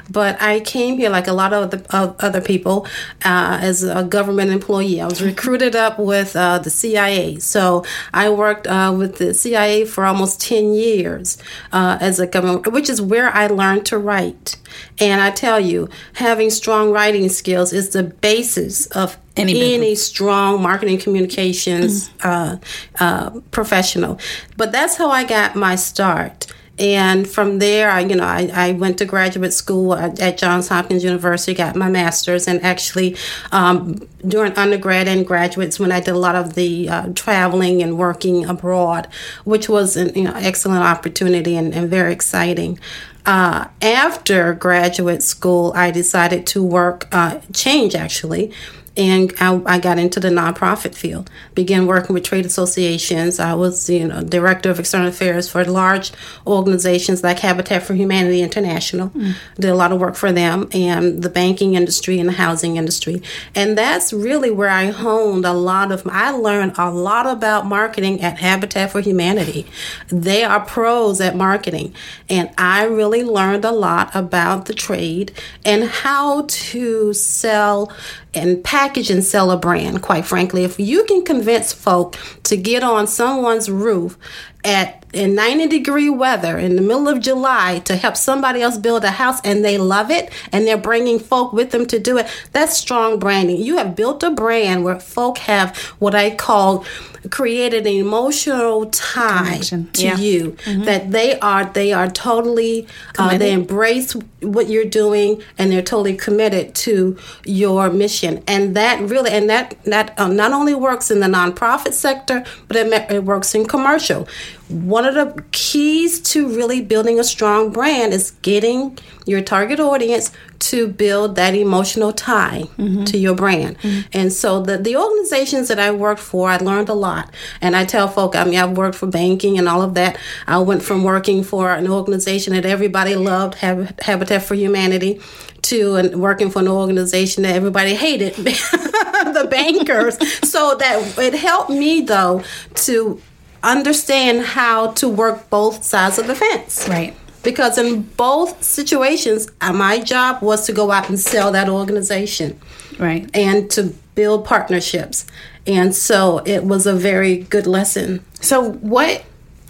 But 0.10 0.42
I 0.42 0.60
came 0.60 0.98
here, 0.98 1.10
like 1.10 1.28
a 1.28 1.32
lot 1.32 1.54
of, 1.54 1.72
the, 1.72 1.98
of 1.98 2.14
other 2.20 2.42
people, 2.42 2.88
uh, 3.24 3.60
as 3.62 3.84
a 3.84 4.04
government 4.04 4.52
employee. 4.52 5.00
I 5.00 5.06
was 5.06 5.24
recruited 5.24 5.78
up 5.78 5.98
with 5.98 6.36
uh, 6.36 6.60
the 6.60 6.70
CIA. 6.70 7.40
So 7.40 7.86
I 8.14 8.30
worked 8.30 8.68
uh, 8.68 8.94
with 8.98 9.16
the 9.16 9.34
CIA 9.34 9.86
for 9.86 10.04
almost 10.04 10.42
10 10.42 10.74
years 10.74 11.38
uh, 11.72 11.98
as 12.02 12.20
a 12.20 12.28
government, 12.28 12.68
which 12.74 12.90
is 12.90 13.02
where 13.02 13.34
I 13.34 13.48
learned 13.48 13.86
to 13.86 13.98
write. 13.98 14.58
And 15.00 15.22
I 15.22 15.32
tell 15.32 15.62
you, 15.62 15.88
having 16.16 16.50
strong 16.50 16.92
writing 16.92 17.30
skills 17.30 17.72
is 17.72 17.92
the 17.92 18.04
basis 18.04 18.88
of 18.88 19.16
any, 19.38 19.74
any 19.74 19.96
strong 19.96 20.62
marketing 20.62 20.98
communications 20.98 22.10
mm-hmm. 22.10 22.28
uh, 22.28 22.58
uh, 23.00 23.40
professional. 23.52 24.20
But 24.58 24.72
that's 24.72 24.96
how 24.96 25.10
I 25.10 25.24
got 25.24 25.56
my 25.56 25.76
start. 25.76 26.48
And 26.78 27.28
from 27.28 27.60
there, 27.60 27.90
I, 27.90 28.02
you 28.02 28.16
know, 28.16 28.26
I, 28.26 28.50
I 28.54 28.72
went 28.74 28.98
to 28.98 29.06
graduate 29.06 29.54
school 29.54 29.94
at, 29.94 30.20
at, 30.20 30.38
Johns 30.38 30.68
Hopkins 30.68 31.06
University, 31.06 31.54
got 31.54 31.76
my 31.76 31.90
master's, 31.90 32.50
and 32.50 32.62
actually 32.64 33.16
um, 33.54 33.96
during 34.28 34.52
undergrad 34.54 35.08
and 35.08 35.26
graduates, 35.26 35.80
when 35.80 35.92
I 35.94 36.02
did 36.02 36.16
a 36.16 36.18
lot 36.18 36.36
of 36.36 36.56
the 36.56 36.90
uh, 36.90 37.14
traveling 37.14 37.82
and 37.82 37.98
working 37.98 38.46
abroad, 38.46 39.08
which 39.46 39.70
was 39.70 39.96
an 39.96 40.14
you 40.16 40.26
know 40.26 40.34
excellent 40.36 40.84
opportunity 40.84 41.56
and, 41.56 41.74
and 41.74 41.90
very 41.90 42.12
exciting. 42.12 42.78
Uh, 43.26 43.70
after 43.82 44.54
graduate 44.54 45.24
school, 45.24 45.72
I 45.76 45.92
decided 45.92 46.46
to 46.48 46.62
work, 46.62 47.08
uh, 47.12 47.40
change 47.54 47.96
actually, 47.96 48.52
and 48.98 49.34
I, 49.40 49.62
I, 49.66 49.80
got 49.80 49.98
into 49.98 50.20
the 50.20 50.30
nonprofit 50.30 50.96
field. 50.96 51.30
Began 51.54 51.86
working 51.86 52.14
with 52.14 52.24
trade 52.24 52.46
associations. 52.46 53.40
I 53.40 53.54
was, 53.54 53.90
you 53.90 54.08
know, 54.08 54.24
director 54.24 54.70
of 54.70 54.80
external 54.80 55.08
affairs 55.08 55.50
for 55.50 55.66
large 55.66 56.12
organizations 56.48 57.24
like 57.24 57.40
Habitat 57.40 57.84
for 57.84 57.94
Humanity 57.94 58.42
International. 58.42 59.10
Mm. 59.10 59.34
Did 59.56 59.70
a 59.70 59.76
lot 59.76 59.92
of 59.92 60.00
work 60.00 60.16
for 60.16 60.32
them 60.32 60.70
and 60.74 61.22
the 61.22 61.30
banking 61.30 61.76
industry 61.76 62.20
and 62.20 62.30
the 62.30 62.34
housing 62.34 62.78
industry. 62.78 63.22
And 63.54 63.78
that's 63.78 64.14
really 64.14 64.52
where 64.52 64.70
I 64.70 64.92
honed 64.92 65.46
a 65.46 65.54
lot 65.54 65.92
of. 65.92 66.08
I 66.08 66.32
learned 66.32 66.74
a 66.78 66.90
lot 66.90 67.26
about 67.26 67.66
marketing 67.66 68.22
at 68.22 68.38
Habitat 68.40 68.92
for 68.92 69.02
Humanity. 69.02 69.66
They 70.08 70.44
are 70.44 70.60
pros 70.60 71.20
at 71.20 71.36
marketing, 71.36 71.94
and 72.30 72.50
I 72.58 72.84
really 72.86 73.24
learned 73.24 73.66
a 73.66 73.72
lot 73.72 74.16
about 74.16 74.66
the 74.66 74.74
trade 74.74 75.34
and 75.66 75.84
how 75.84 76.46
to 76.48 77.14
sell 77.14 77.92
and 78.36 78.64
package 78.64 79.10
and 79.10 79.24
sell 79.24 79.52
a 79.52 79.58
brand, 79.58 80.02
quite 80.02 80.26
frankly. 80.26 80.64
If 80.64 80.80
you 80.80 81.04
can 81.06 81.24
convince 81.24 81.74
folk 81.74 82.18
to 82.44 82.58
get 82.58 82.84
on 82.84 83.08
someone's 83.08 83.70
roof 83.70 84.18
at 84.64 85.06
in 85.14 85.36
90 85.36 85.68
degree 85.68 86.10
weather 86.10 86.58
in 86.58 86.76
the 86.76 86.82
middle 86.82 87.08
of 87.08 87.22
July 87.22 87.80
to 87.86 87.96
help 87.96 88.18
somebody 88.18 88.62
else 88.62 88.78
build 88.78 89.04
a 89.06 89.12
house 89.12 89.40
and 89.46 89.64
they 89.64 89.78
love 89.78 90.12
it 90.12 90.34
and 90.52 90.68
they're 90.68 90.78
bringing 90.78 91.20
folk 91.20 91.54
with 91.54 91.72
them 91.72 91.86
to 91.86 92.00
do 92.00 92.18
it, 92.18 92.28
that's 92.52 92.76
strong 92.76 93.18
branding. 93.18 93.58
You 93.58 93.78
have 93.78 93.96
built 93.96 94.24
a 94.24 94.32
brand 94.32 94.84
where 94.84 95.00
folk 95.00 95.38
have 95.38 95.78
what 96.00 96.16
I 96.16 96.36
call 96.36 96.84
created 97.32 97.86
an 97.86 97.94
emotional 97.94 98.86
tie 98.88 99.46
Connection. 99.46 99.92
to 99.94 100.06
yeah. 100.06 100.18
you 100.18 100.52
mm-hmm. 100.52 100.84
that 100.84 101.12
they 101.12 101.40
are 101.40 101.66
they 101.66 101.94
are 101.94 102.10
totally 102.10 102.88
uh, 103.18 103.38
they 103.38 103.52
embrace 103.52 104.16
what 104.42 104.70
you're 104.70 104.86
doing 104.86 105.42
and 105.58 105.72
they're 105.72 105.82
totally 105.82 106.16
committed 106.16 106.76
to 106.76 107.18
your 107.46 107.90
mission 107.90 108.44
and 108.48 108.76
that 108.76 109.02
really 109.02 109.32
and 109.32 109.50
that 109.50 109.76
that 109.86 110.18
uh, 110.20 110.28
not 110.28 110.52
only 110.52 110.76
works 110.76 111.10
in 111.10 111.20
the 111.20 111.28
nonprofit 111.28 111.94
sector 111.94 112.44
but 112.68 112.78
it, 112.78 113.12
it 113.12 113.24
works 113.24 113.56
in 113.56 113.66
commercial 113.66 114.28
one 114.68 115.06
of 115.06 115.14
the 115.14 115.44
keys 115.52 116.20
to 116.20 116.48
really 116.48 116.82
building 116.82 117.20
a 117.20 117.24
strong 117.24 117.72
brand 117.72 118.14
is 118.14 118.32
getting 118.42 118.98
your 119.28 119.42
target 119.42 119.80
audience 119.80 120.32
to 120.58 120.88
build 120.88 121.36
that 121.36 121.54
emotional 121.54 122.12
tie 122.12 122.64
mm-hmm. 122.78 123.04
to 123.04 123.18
your 123.18 123.36
brand. 123.36 123.78
Mm-hmm. 123.80 124.08
And 124.14 124.34
so 124.34 124.62
the, 124.62 124.78
the 124.78 124.96
organizations 124.96 125.68
that 125.68 125.80
I 125.80 125.92
worked 125.92 126.22
for, 126.22 126.50
I 126.50 126.58
learned 126.58 126.90
a 126.90 126.94
lot. 126.94 127.32
And 127.62 127.76
I 127.76 127.86
tell 127.86 128.08
folk, 128.08 128.36
I 128.36 128.44
mean, 128.46 128.58
I've 128.58 128.76
worked 128.76 128.96
for 128.96 129.06
banking 129.06 129.60
and 129.60 129.70
all 129.70 129.84
of 129.84 129.94
that. 129.94 130.18
I 130.48 130.58
went 130.60 130.82
from 130.82 131.04
working 131.04 131.44
for 131.44 131.72
an 131.72 131.88
organization 131.88 132.54
that 132.54 132.66
everybody 132.66 133.16
loved, 133.16 133.56
Habitat 133.56 134.42
for 134.42 134.56
Humanity, 134.56 135.22
to 135.64 135.96
and 135.96 136.22
working 136.22 136.50
for 136.50 136.60
an 136.60 136.68
organization 136.68 137.44
that 137.44 137.56
everybody 137.56 137.94
hated, 137.94 138.34
the 138.36 139.48
bankers. 139.50 140.18
so 140.50 140.76
that 140.76 141.18
it 141.18 141.34
helped 141.34 141.70
me 141.70 142.02
though 142.02 142.44
to 142.76 143.22
understand 143.66 144.46
how 144.46 144.92
to 144.94 145.10
work 145.10 145.50
both 145.50 145.84
sides 145.84 146.18
of 146.20 146.28
the 146.28 146.36
fence. 146.36 146.88
Right. 146.88 147.16
Because 147.44 147.78
in 147.78 148.02
both 148.02 148.64
situations, 148.64 149.48
uh, 149.62 149.74
my 149.74 150.00
job 150.00 150.42
was 150.42 150.66
to 150.66 150.74
go 150.74 150.92
out 150.92 151.10
and 151.10 151.20
sell 151.20 151.52
that 151.52 151.70
organization. 151.70 152.60
Right. 152.98 153.30
And 153.34 153.70
to 153.72 153.94
build 154.16 154.46
partnerships. 154.46 155.26
And 155.68 155.94
so 155.94 156.42
it 156.46 156.64
was 156.64 156.88
a 156.88 156.94
very 156.94 157.38
good 157.38 157.68
lesson. 157.68 158.24
So, 158.40 158.72
what 158.72 159.26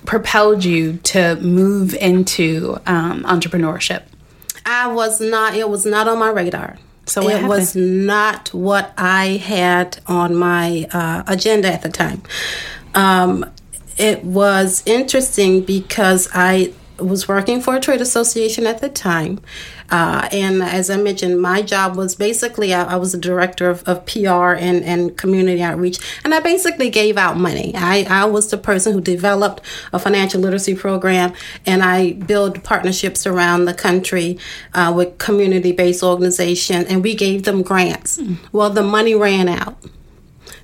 propelled 0.06 0.64
you 0.64 0.98
to 0.98 1.36
move 1.38 1.94
into 1.96 2.78
um, 2.86 3.24
entrepreneurship? 3.24 4.04
I 4.66 4.88
was 4.88 5.20
not, 5.22 5.56
it 5.56 5.70
was 5.70 5.86
not 5.86 6.08
on 6.08 6.20
my 6.20 6.30
radar. 6.30 6.78
So 7.08 7.28
it 7.28 7.34
happened? 7.34 7.50
was 7.50 7.76
not 7.76 8.54
what 8.54 8.94
I 8.98 9.38
had 9.38 10.00
on 10.08 10.36
my 10.36 10.88
uh, 10.92 11.24
agenda 11.28 11.72
at 11.72 11.84
the 11.84 11.90
time. 11.90 12.24
Um, 12.96 13.46
it 13.98 14.24
was 14.24 14.84
interesting 14.86 15.62
because 15.62 16.30
I 16.34 16.74
was 17.00 17.28
working 17.28 17.62
for 17.62 17.76
a 17.76 17.80
trade 17.80 18.02
association 18.02 18.66
at 18.66 18.80
the 18.80 18.90
time. 18.90 19.40
Uh, 19.92 20.28
and 20.32 20.64
as 20.64 20.90
I 20.90 20.98
mentioned, 20.98 21.40
my 21.40 21.62
job 21.62 21.96
was 21.96 22.16
basically 22.16 22.74
I, 22.74 22.94
I 22.94 22.96
was 22.96 23.14
a 23.14 23.20
director 23.20 23.70
of, 23.70 23.84
of, 23.84 24.06
PR 24.06 24.54
and, 24.54 24.84
and 24.84 25.16
community 25.16 25.62
outreach, 25.62 26.00
and 26.24 26.34
I 26.34 26.40
basically 26.40 26.90
gave 26.90 27.18
out 27.18 27.38
money. 27.38 27.74
I, 27.76 28.06
I 28.10 28.26
was 28.26 28.50
the 28.50 28.58
person 28.58 28.94
who 28.94 29.02
developed 29.02 29.62
a 29.94 30.00
financial 30.00 30.42
literacy 30.42 30.76
program, 30.76 31.34
and 31.66 31.84
I 31.84 32.14
built 32.14 32.64
partnerships 32.64 33.28
around 33.28 33.66
the 33.66 33.76
country 33.76 34.40
uh, 34.74 34.92
with 34.96 35.18
community 35.20 35.72
based 35.72 36.02
organizations, 36.02 36.86
and 36.86 37.04
we 37.04 37.14
gave 37.14 37.44
them 37.44 37.62
grants. 37.62 38.18
Mm. 38.18 38.38
Well, 38.52 38.72
the 38.72 38.84
money 38.84 39.14
ran 39.14 39.48
out. 39.48 39.78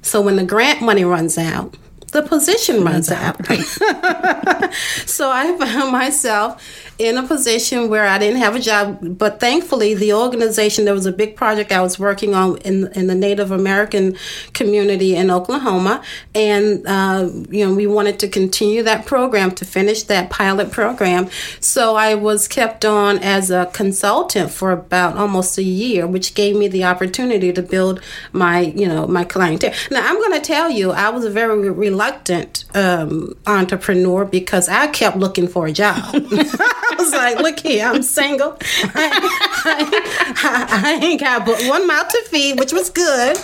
So 0.01 0.19
when 0.19 0.36
the 0.36 0.45
grant 0.45 0.82
money 0.82 1.05
runs 1.05 1.38
out, 1.38 1.75
the 2.12 2.22
position 2.22 2.84
runs 2.84 3.12
out. 3.12 3.45
so 5.05 5.30
I 5.30 5.57
found 5.57 5.91
myself 5.91 6.62
in 7.02 7.18
a 7.18 7.24
position 7.24 7.89
where 7.89 8.06
I 8.06 8.20
didn't 8.20 8.41
have 8.41 8.56
a 8.56 8.60
job, 8.60 9.18
but 9.18 9.39
thankfully 9.39 9.95
the 9.95 10.14
organization 10.14 10.86
there 10.86 10.93
was 10.93 11.08
a 11.08 11.12
big 11.12 11.36
project 11.36 11.72
I 11.72 11.82
was 11.82 11.97
working 11.97 12.36
on 12.36 12.58
in 12.58 12.91
in 12.93 13.08
the 13.08 13.16
Native 13.16 13.49
American 13.49 14.16
community 14.54 15.16
in 15.16 15.32
Oklahoma, 15.32 16.04
and 16.36 16.86
uh, 16.86 17.28
you 17.49 17.66
know 17.66 17.74
we 17.74 17.88
wanted 17.88 18.20
to 18.20 18.28
continue 18.28 18.84
that 18.84 19.08
program 19.08 19.49
to 19.52 19.66
finish 19.66 20.04
that 20.04 20.30
pilot 20.30 20.72
program. 20.72 21.28
So 21.60 21.95
I 21.95 22.14
was 22.14 22.47
kept 22.47 22.86
on 22.86 23.18
as 23.18 23.49
a 23.49 23.66
consultant 23.74 24.52
for 24.52 24.72
about 24.72 25.18
almost 25.18 25.58
a 25.58 25.64
year, 25.64 26.06
which 26.06 26.36
gave 26.36 26.56
me 26.56 26.68
the 26.68 26.84
opportunity 26.84 27.52
to 27.52 27.64
build 27.64 27.99
my 28.32 28.60
you 28.60 28.88
know 28.88 29.08
my 29.08 29.24
clientele. 29.24 29.74
Now 29.89 30.08
I'm 30.08 30.18
going 30.18 30.34
to 30.34 30.45
tell 30.45 30.70
you 30.70 30.91
I 30.91 31.10
was 31.10 31.26
very 31.26 31.68
reluctant 31.72 32.61
um, 32.76 33.36
entrepreneur 33.45 34.26
because 34.26 34.69
I 34.69 34.88
kept 34.88 35.17
looking 35.17 35.47
for 35.47 35.67
a 35.67 35.72
job. 35.72 35.97
I 36.13 36.95
was 36.97 37.11
like, 37.11 37.39
look 37.39 37.59
here, 37.59 37.86
I'm 37.86 38.03
single. 38.03 38.57
I, 38.61 39.09
I, 39.65 40.67
I, 40.86 41.05
ain't 41.05 41.19
got 41.19 41.45
but 41.45 41.61
one 41.63 41.88
mouth 41.88 42.09
to 42.09 42.24
feed, 42.30 42.59
which 42.59 42.74
was 42.74 42.89
good. 42.89 43.38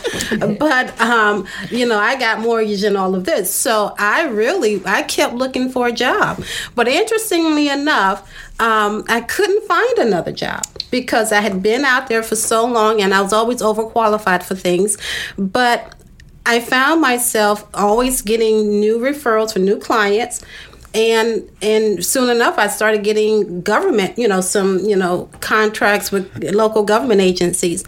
But, 0.59 0.99
um, 0.99 1.47
you 1.69 1.85
know, 1.87 1.97
I 1.97 2.17
got 2.17 2.39
mortgage 2.39 2.83
and 2.83 2.97
all 2.97 3.15
of 3.15 3.25
this. 3.25 3.53
So 3.53 3.95
I 3.97 4.23
really, 4.23 4.81
I 4.85 5.03
kept 5.03 5.33
looking 5.33 5.69
for 5.69 5.87
a 5.87 5.91
job. 5.91 6.43
But 6.75 6.87
interestingly 6.87 7.69
enough, 7.69 8.29
um, 8.59 9.03
I 9.07 9.21
couldn't 9.21 9.67
find 9.67 9.97
another 9.99 10.31
job 10.31 10.63
because 10.89 11.31
I 11.31 11.41
had 11.41 11.61
been 11.61 11.85
out 11.85 12.07
there 12.07 12.23
for 12.23 12.35
so 12.35 12.65
long 12.65 13.01
and 13.01 13.13
I 13.13 13.21
was 13.21 13.33
always 13.33 13.61
overqualified 13.61 14.43
for 14.43 14.55
things. 14.55 14.97
But 15.37 15.93
I 16.47 16.61
found 16.61 17.01
myself 17.01 17.67
always 17.73 18.21
getting 18.21 18.79
new 18.79 18.99
referrals 18.99 19.53
for 19.53 19.59
new 19.59 19.77
clients 19.77 20.41
and 20.93 21.49
and 21.61 22.03
soon 22.03 22.29
enough 22.29 22.57
i 22.57 22.67
started 22.67 23.03
getting 23.03 23.61
government 23.61 24.17
you 24.17 24.27
know 24.27 24.39
some 24.41 24.79
you 24.79 24.95
know 24.95 25.29
contracts 25.41 26.11
with 26.11 26.31
local 26.53 26.83
government 26.83 27.21
agencies. 27.21 27.83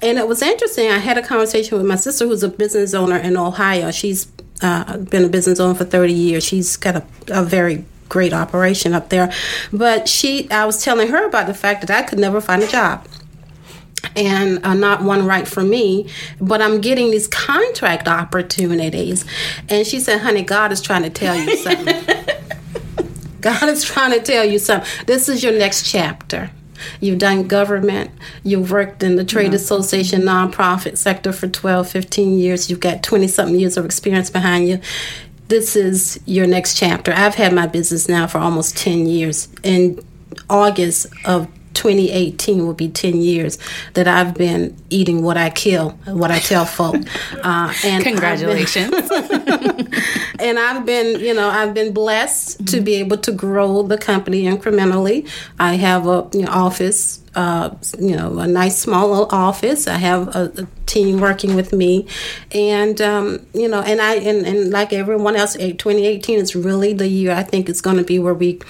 And 0.00 0.18
it 0.18 0.28
was 0.28 0.42
interesting 0.42 0.90
i 0.90 0.98
had 0.98 1.18
a 1.18 1.22
conversation 1.22 1.78
with 1.78 1.86
my 1.86 1.96
sister 1.96 2.26
who's 2.26 2.42
a 2.42 2.48
business 2.48 2.94
owner 2.94 3.16
in 3.16 3.36
ohio. 3.36 3.90
She's 3.90 4.28
uh, 4.60 4.98
been 4.98 5.24
a 5.24 5.28
business 5.28 5.58
owner 5.58 5.74
for 5.74 5.84
30 5.84 6.12
years. 6.12 6.44
She's 6.44 6.76
got 6.76 6.96
a, 6.96 7.04
a 7.28 7.42
very 7.42 7.84
great 8.08 8.32
operation 8.32 8.92
up 8.92 9.08
there. 9.08 9.32
But 9.72 10.08
she 10.08 10.50
i 10.50 10.64
was 10.64 10.84
telling 10.84 11.08
her 11.08 11.26
about 11.26 11.46
the 11.46 11.54
fact 11.54 11.86
that 11.86 11.90
i 11.90 12.02
could 12.06 12.18
never 12.18 12.40
find 12.40 12.62
a 12.62 12.68
job 12.68 13.08
and 14.16 14.64
uh, 14.64 14.74
not 14.74 15.02
one 15.02 15.26
right 15.26 15.46
for 15.46 15.62
me, 15.62 16.08
but 16.40 16.60
I'm 16.60 16.80
getting 16.80 17.10
these 17.10 17.28
contract 17.28 18.08
opportunities. 18.08 19.24
And 19.68 19.86
she 19.86 20.00
said, 20.00 20.20
honey, 20.20 20.42
God 20.42 20.72
is 20.72 20.80
trying 20.80 21.02
to 21.02 21.10
tell 21.10 21.36
you 21.36 21.56
something. 21.56 22.04
God 23.40 23.68
is 23.68 23.84
trying 23.84 24.12
to 24.12 24.20
tell 24.20 24.44
you 24.44 24.58
something. 24.58 24.88
This 25.06 25.28
is 25.28 25.42
your 25.42 25.52
next 25.52 25.90
chapter. 25.90 26.50
You've 27.00 27.18
done 27.18 27.46
government. 27.46 28.10
You've 28.42 28.70
worked 28.70 29.02
in 29.02 29.16
the 29.16 29.24
trade 29.24 29.54
association, 29.54 30.22
nonprofit 30.22 30.96
sector 30.96 31.32
for 31.32 31.48
12, 31.48 31.88
15 31.88 32.38
years. 32.38 32.70
You've 32.70 32.80
got 32.80 33.02
20 33.02 33.28
something 33.28 33.58
years 33.58 33.76
of 33.76 33.84
experience 33.84 34.30
behind 34.30 34.68
you. 34.68 34.80
This 35.48 35.76
is 35.76 36.18
your 36.24 36.46
next 36.46 36.76
chapter. 36.76 37.12
I've 37.12 37.34
had 37.34 37.52
my 37.52 37.66
business 37.66 38.08
now 38.08 38.26
for 38.26 38.38
almost 38.38 38.76
10 38.78 39.06
years. 39.06 39.48
In 39.62 40.00
August 40.48 41.06
of 41.24 41.48
2018 41.74 42.66
will 42.66 42.74
be 42.74 42.88
10 42.88 43.16
years 43.16 43.58
that 43.94 44.08
I've 44.08 44.34
been 44.34 44.76
eating 44.90 45.22
what 45.22 45.36
I 45.36 45.50
kill, 45.50 45.90
what 46.06 46.30
I 46.30 46.38
tell 46.38 46.64
folk. 46.64 46.96
Uh, 47.42 47.72
and 47.84 48.04
congratulations. 48.04 48.92
I've 48.94 49.28
been, 49.28 49.94
and 50.38 50.58
I've 50.58 50.86
been, 50.86 51.18
you 51.20 51.34
know, 51.34 51.48
I've 51.48 51.74
been 51.74 51.92
blessed 51.92 52.58
mm-hmm. 52.58 52.64
to 52.66 52.80
be 52.80 52.94
able 52.94 53.16
to 53.18 53.32
grow 53.32 53.82
the 53.82 53.98
company 53.98 54.42
incrementally. 54.42 55.28
I 55.58 55.74
have 55.74 56.06
a 56.06 56.28
you 56.32 56.42
know, 56.42 56.52
office. 56.52 57.20
Uh, 57.34 57.74
you 57.98 58.14
know, 58.14 58.38
a 58.40 58.46
nice 58.46 58.78
small 58.78 59.08
little 59.08 59.28
office. 59.30 59.86
I 59.86 59.96
have 59.96 60.36
a, 60.36 60.52
a 60.58 60.66
team 60.84 61.18
working 61.18 61.54
with 61.54 61.72
me, 61.72 62.06
and 62.50 63.00
um, 63.00 63.46
you 63.54 63.68
know, 63.68 63.80
and 63.80 64.02
I 64.02 64.16
and, 64.16 64.46
and 64.46 64.70
like 64.70 64.92
everyone 64.92 65.34
else, 65.34 65.54
2018 65.54 66.38
is 66.38 66.54
really 66.54 66.92
the 66.92 67.08
year 67.08 67.32
I 67.32 67.42
think 67.42 67.70
it's 67.70 67.80
going 67.80 67.96
to 67.96 68.04
be 68.04 68.18
where 68.18 68.34
we 68.34 68.60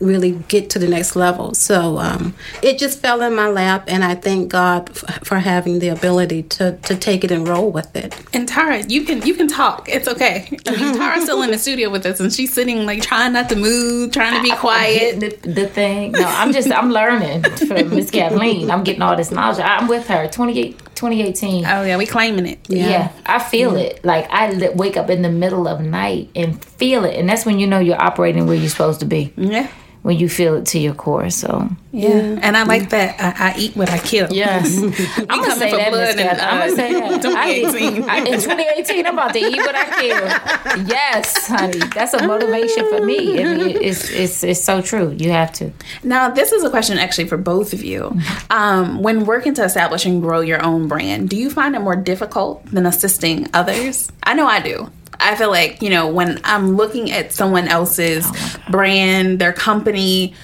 really 0.00 0.32
get 0.48 0.70
to 0.70 0.78
the 0.78 0.88
next 0.88 1.16
level. 1.16 1.54
So 1.54 1.98
um, 1.98 2.34
it 2.62 2.78
just 2.78 3.00
fell 3.00 3.22
in 3.22 3.34
my 3.34 3.48
lap, 3.48 3.84
and 3.88 4.04
I 4.04 4.14
thank 4.14 4.50
God 4.50 4.90
f- 4.90 5.24
for 5.24 5.38
having 5.38 5.78
the 5.78 5.88
ability 5.88 6.44
to, 6.44 6.76
to 6.76 6.96
take 6.96 7.24
it 7.24 7.30
and 7.30 7.46
roll 7.46 7.70
with 7.70 7.94
it. 7.96 8.14
And 8.32 8.48
Tara, 8.48 8.82
you 8.82 9.04
can 9.04 9.22
you 9.26 9.34
can 9.34 9.48
talk. 9.48 9.88
It's 9.88 10.08
okay. 10.08 10.48
I 10.66 10.70
mean, 10.70 10.94
Tara's 10.96 11.24
still 11.24 11.42
in 11.42 11.50
the 11.50 11.58
studio 11.58 11.90
with 11.90 12.04
us, 12.06 12.20
and 12.20 12.32
she's 12.32 12.52
sitting 12.52 12.86
like 12.86 13.02
trying 13.02 13.32
not 13.32 13.48
to 13.50 13.56
move, 13.56 14.12
trying 14.12 14.36
to 14.36 14.42
be 14.42 14.54
quiet. 14.56 15.20
The, 15.20 15.50
the, 15.50 15.66
thing. 15.66 16.12
No, 16.12 16.24
I'm 16.24 16.52
just 16.52 16.70
I'm 16.70 16.90
learning 16.90 17.42
from 17.42 17.90
Miss 17.90 18.10
Kathleen. 18.10 18.70
I'm 18.70 18.84
getting 18.84 19.02
all 19.02 19.16
this 19.16 19.30
knowledge. 19.30 19.58
I'm 19.58 19.88
with 19.88 20.06
her. 20.08 20.28
28. 20.28 20.78
2018. 20.96 21.66
Oh 21.66 21.82
yeah, 21.82 21.96
we 21.98 22.06
claiming 22.06 22.46
it. 22.46 22.58
Yeah, 22.68 22.88
yeah 22.88 23.12
I 23.26 23.38
feel 23.38 23.76
yeah. 23.76 23.84
it. 23.84 24.04
Like 24.04 24.26
I 24.30 24.70
wake 24.74 24.96
up 24.96 25.10
in 25.10 25.22
the 25.22 25.28
middle 25.28 25.68
of 25.68 25.80
night 25.80 26.30
and 26.34 26.64
feel 26.64 27.04
it, 27.04 27.18
and 27.18 27.28
that's 27.28 27.44
when 27.44 27.58
you 27.58 27.66
know 27.66 27.78
you're 27.78 28.00
operating 28.00 28.46
where 28.46 28.56
you're 28.56 28.70
supposed 28.70 29.00
to 29.00 29.06
be. 29.06 29.32
Yeah 29.36 29.70
when 30.06 30.16
you 30.16 30.28
feel 30.28 30.54
it 30.54 30.66
to 30.66 30.78
your 30.78 30.94
core. 30.94 31.30
So 31.30 31.68
yeah, 31.90 32.38
and 32.40 32.56
I 32.56 32.62
like 32.62 32.90
that. 32.90 33.20
I, 33.20 33.50
I, 33.50 33.58
eat 33.58 33.74
what 33.74 33.90
I 33.90 33.98
kill. 33.98 34.32
Yes, 34.32 34.76
I'm 35.18 35.26
gonna 35.26 35.56
say 35.56 35.72
that. 35.72 35.90
Blood 35.90 36.16
and, 36.16 36.40
uh, 36.40 36.44
I'm 36.44 36.58
gonna 36.60 36.76
say 36.76 36.92
that. 36.92 37.22
2018. 37.22 38.08
I, 38.08 38.18
in 38.18 38.40
2018, 38.40 39.04
I'm 39.04 39.14
about 39.14 39.32
to 39.32 39.40
eat 39.40 39.56
what 39.56 39.74
I 39.74 39.84
kill. 40.00 40.86
Yes, 40.86 41.48
honey, 41.48 41.80
that's 41.92 42.14
a 42.14 42.24
motivation 42.24 42.88
for 42.88 43.04
me. 43.04 43.42
I 43.42 43.56
mean, 43.56 43.82
it's 43.82 44.08
it's 44.10 44.44
it's 44.44 44.62
so 44.62 44.80
true. 44.80 45.10
You 45.10 45.32
have 45.32 45.52
to. 45.54 45.72
Now, 46.04 46.28
this 46.30 46.52
is 46.52 46.62
a 46.62 46.70
question 46.70 46.98
actually 46.98 47.26
for 47.26 47.36
both 47.36 47.72
of 47.72 47.82
you. 47.82 48.16
Um, 48.48 49.02
when 49.02 49.26
working 49.26 49.54
to 49.54 49.64
establish 49.64 50.06
and 50.06 50.22
grow 50.22 50.38
your 50.38 50.62
own 50.64 50.86
brand, 50.86 51.30
do 51.30 51.36
you 51.36 51.50
find 51.50 51.74
it 51.74 51.80
more 51.80 51.96
difficult 51.96 52.64
than 52.66 52.86
assisting 52.86 53.48
others? 53.52 54.12
I 54.22 54.34
know 54.34 54.46
I 54.46 54.60
do. 54.60 54.88
I 55.20 55.36
feel 55.36 55.50
like, 55.50 55.82
you 55.82 55.90
know, 55.90 56.08
when 56.08 56.40
I'm 56.44 56.76
looking 56.76 57.10
at 57.10 57.32
someone 57.32 57.68
else's 57.68 58.24
oh 58.26 58.56
brand, 58.70 59.38
their 59.38 59.52
company, 59.52 60.34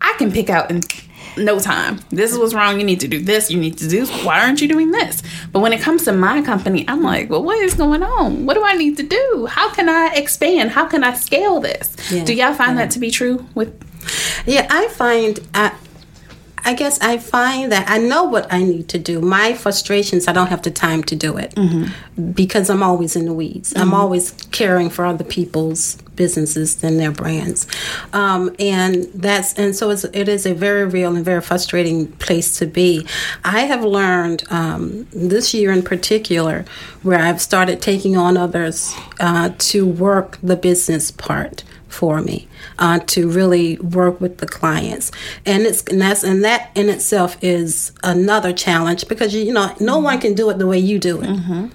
I 0.00 0.14
can 0.18 0.32
pick 0.32 0.50
out 0.50 0.70
in 0.70 0.82
no 1.36 1.58
time. 1.58 2.00
This 2.10 2.32
is 2.32 2.38
what's 2.38 2.54
wrong. 2.54 2.78
You 2.78 2.84
need 2.84 3.00
to 3.00 3.08
do 3.08 3.20
this. 3.20 3.50
You 3.50 3.58
need 3.58 3.78
to 3.78 3.88
do. 3.88 4.06
Why 4.24 4.40
aren't 4.40 4.60
you 4.60 4.68
doing 4.68 4.90
this? 4.90 5.22
But 5.52 5.60
when 5.60 5.72
it 5.72 5.80
comes 5.80 6.04
to 6.04 6.12
my 6.12 6.42
company, 6.42 6.84
I'm 6.88 7.02
like, 7.02 7.30
well, 7.30 7.42
what 7.42 7.58
is 7.58 7.74
going 7.74 8.02
on? 8.02 8.46
What 8.46 8.54
do 8.54 8.64
I 8.64 8.74
need 8.74 8.96
to 8.98 9.02
do? 9.02 9.46
How 9.48 9.72
can 9.72 9.88
I 9.88 10.12
expand? 10.14 10.70
How 10.70 10.86
can 10.86 11.04
I 11.04 11.14
scale 11.14 11.60
this? 11.60 11.96
Yeah, 12.10 12.24
do 12.24 12.34
y'all 12.34 12.54
find 12.54 12.76
yeah. 12.76 12.86
that 12.86 12.92
to 12.92 12.98
be 12.98 13.10
true? 13.10 13.46
With 13.54 13.72
yeah, 14.46 14.66
I 14.70 14.88
find. 14.88 15.38
I, 15.54 15.72
I 16.64 16.74
guess 16.74 17.00
I 17.00 17.18
find 17.18 17.72
that 17.72 17.88
I 17.88 17.98
know 17.98 18.24
what 18.24 18.52
I 18.52 18.62
need 18.62 18.88
to 18.90 18.98
do. 18.98 19.20
My 19.20 19.54
frustrations, 19.54 20.28
I 20.28 20.32
don't 20.32 20.48
have 20.48 20.62
the 20.62 20.70
time 20.70 21.02
to 21.04 21.16
do 21.16 21.36
it 21.36 21.54
mm-hmm. 21.54 22.32
because 22.32 22.70
I'm 22.70 22.82
always 22.82 23.16
in 23.16 23.26
the 23.26 23.32
weeds. 23.32 23.72
Mm-hmm. 23.72 23.82
I'm 23.82 23.94
always 23.94 24.32
caring 24.50 24.90
for 24.90 25.04
other 25.04 25.24
people's 25.24 25.96
businesses 26.16 26.82
and 26.84 27.00
their 27.00 27.10
brands, 27.10 27.66
um, 28.12 28.54
and 28.58 29.04
that's 29.14 29.54
and 29.54 29.74
so 29.74 29.90
it's, 29.90 30.04
it 30.04 30.28
is 30.28 30.44
a 30.44 30.52
very 30.52 30.84
real 30.84 31.16
and 31.16 31.24
very 31.24 31.40
frustrating 31.40 32.08
place 32.12 32.58
to 32.58 32.66
be. 32.66 33.06
I 33.44 33.60
have 33.60 33.84
learned 33.84 34.44
um, 34.50 35.06
this 35.12 35.54
year 35.54 35.72
in 35.72 35.82
particular 35.82 36.64
where 37.02 37.18
I've 37.18 37.40
started 37.40 37.80
taking 37.80 38.16
on 38.16 38.36
others 38.36 38.94
uh, 39.18 39.50
to 39.56 39.86
work 39.86 40.38
the 40.42 40.56
business 40.56 41.10
part 41.10 41.64
for 41.90 42.20
me 42.20 42.48
uh, 42.78 42.98
to 43.00 43.28
really 43.28 43.76
work 43.78 44.20
with 44.20 44.38
the 44.38 44.46
clients 44.46 45.10
and 45.44 45.62
it's 45.64 45.82
and 45.84 46.00
that's 46.00 46.22
and 46.22 46.44
that 46.44 46.70
in 46.74 46.88
itself 46.88 47.36
is 47.42 47.92
another 48.02 48.52
challenge 48.52 49.06
because 49.08 49.34
you 49.34 49.52
know 49.52 49.74
no 49.80 49.98
one 49.98 50.18
can 50.20 50.34
do 50.34 50.48
it 50.50 50.58
the 50.58 50.66
way 50.66 50.78
you 50.78 50.98
do 50.98 51.20
it 51.20 51.28
mm-hmm. 51.28 51.66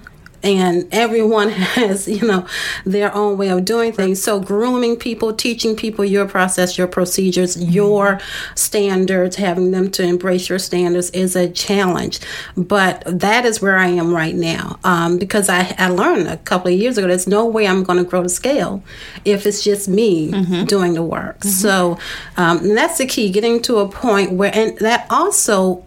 And 0.46 0.86
everyone 0.92 1.48
has 1.76 2.06
you 2.06 2.26
know 2.26 2.46
their 2.84 3.14
own 3.14 3.36
way 3.36 3.48
of 3.48 3.64
doing 3.64 3.92
things. 3.92 4.22
So 4.22 4.40
grooming 4.40 4.96
people 4.96 5.32
teaching 5.32 5.74
people 5.76 6.04
your 6.04 6.26
process 6.26 6.78
your 6.78 6.86
procedures 6.86 7.62
your 7.62 8.20
standards 8.54 9.36
having 9.36 9.72
them 9.72 9.90
to 9.92 10.02
embrace 10.02 10.48
your 10.48 10.58
standards 10.58 11.10
is 11.10 11.34
a 11.36 11.50
challenge. 11.50 12.20
But 12.56 13.02
that 13.06 13.44
is 13.44 13.60
where 13.60 13.76
i 13.76 13.86
am 13.86 14.14
right 14.14 14.34
now. 14.34 14.78
Um, 14.84 15.18
because 15.18 15.48
I, 15.48 15.74
I 15.78 15.88
learned 15.88 16.28
a 16.28 16.36
couple 16.38 16.72
of 16.72 16.78
years 16.78 16.96
ago 16.98 17.08
there's 17.08 17.26
no 17.26 17.46
way 17.46 17.66
i'm 17.66 17.82
going 17.82 17.98
to 17.98 18.08
grow 18.08 18.22
to 18.22 18.28
scale 18.28 18.82
if 19.24 19.46
it's 19.46 19.64
just 19.64 19.88
me 19.88 20.30
mm-hmm. 20.30 20.64
doing 20.64 20.94
the 20.94 21.02
work. 21.02 21.40
Mm-hmm. 21.40 21.48
so 21.48 21.98
um, 22.36 22.58
and 22.58 22.76
that's 22.76 22.98
the 22.98 23.06
key 23.06 23.30
getting 23.30 23.60
to 23.62 23.78
a 23.78 23.88
point 23.88 24.32
where 24.32 24.54
and 24.54 24.78
that 24.78 25.06
also 25.10 25.84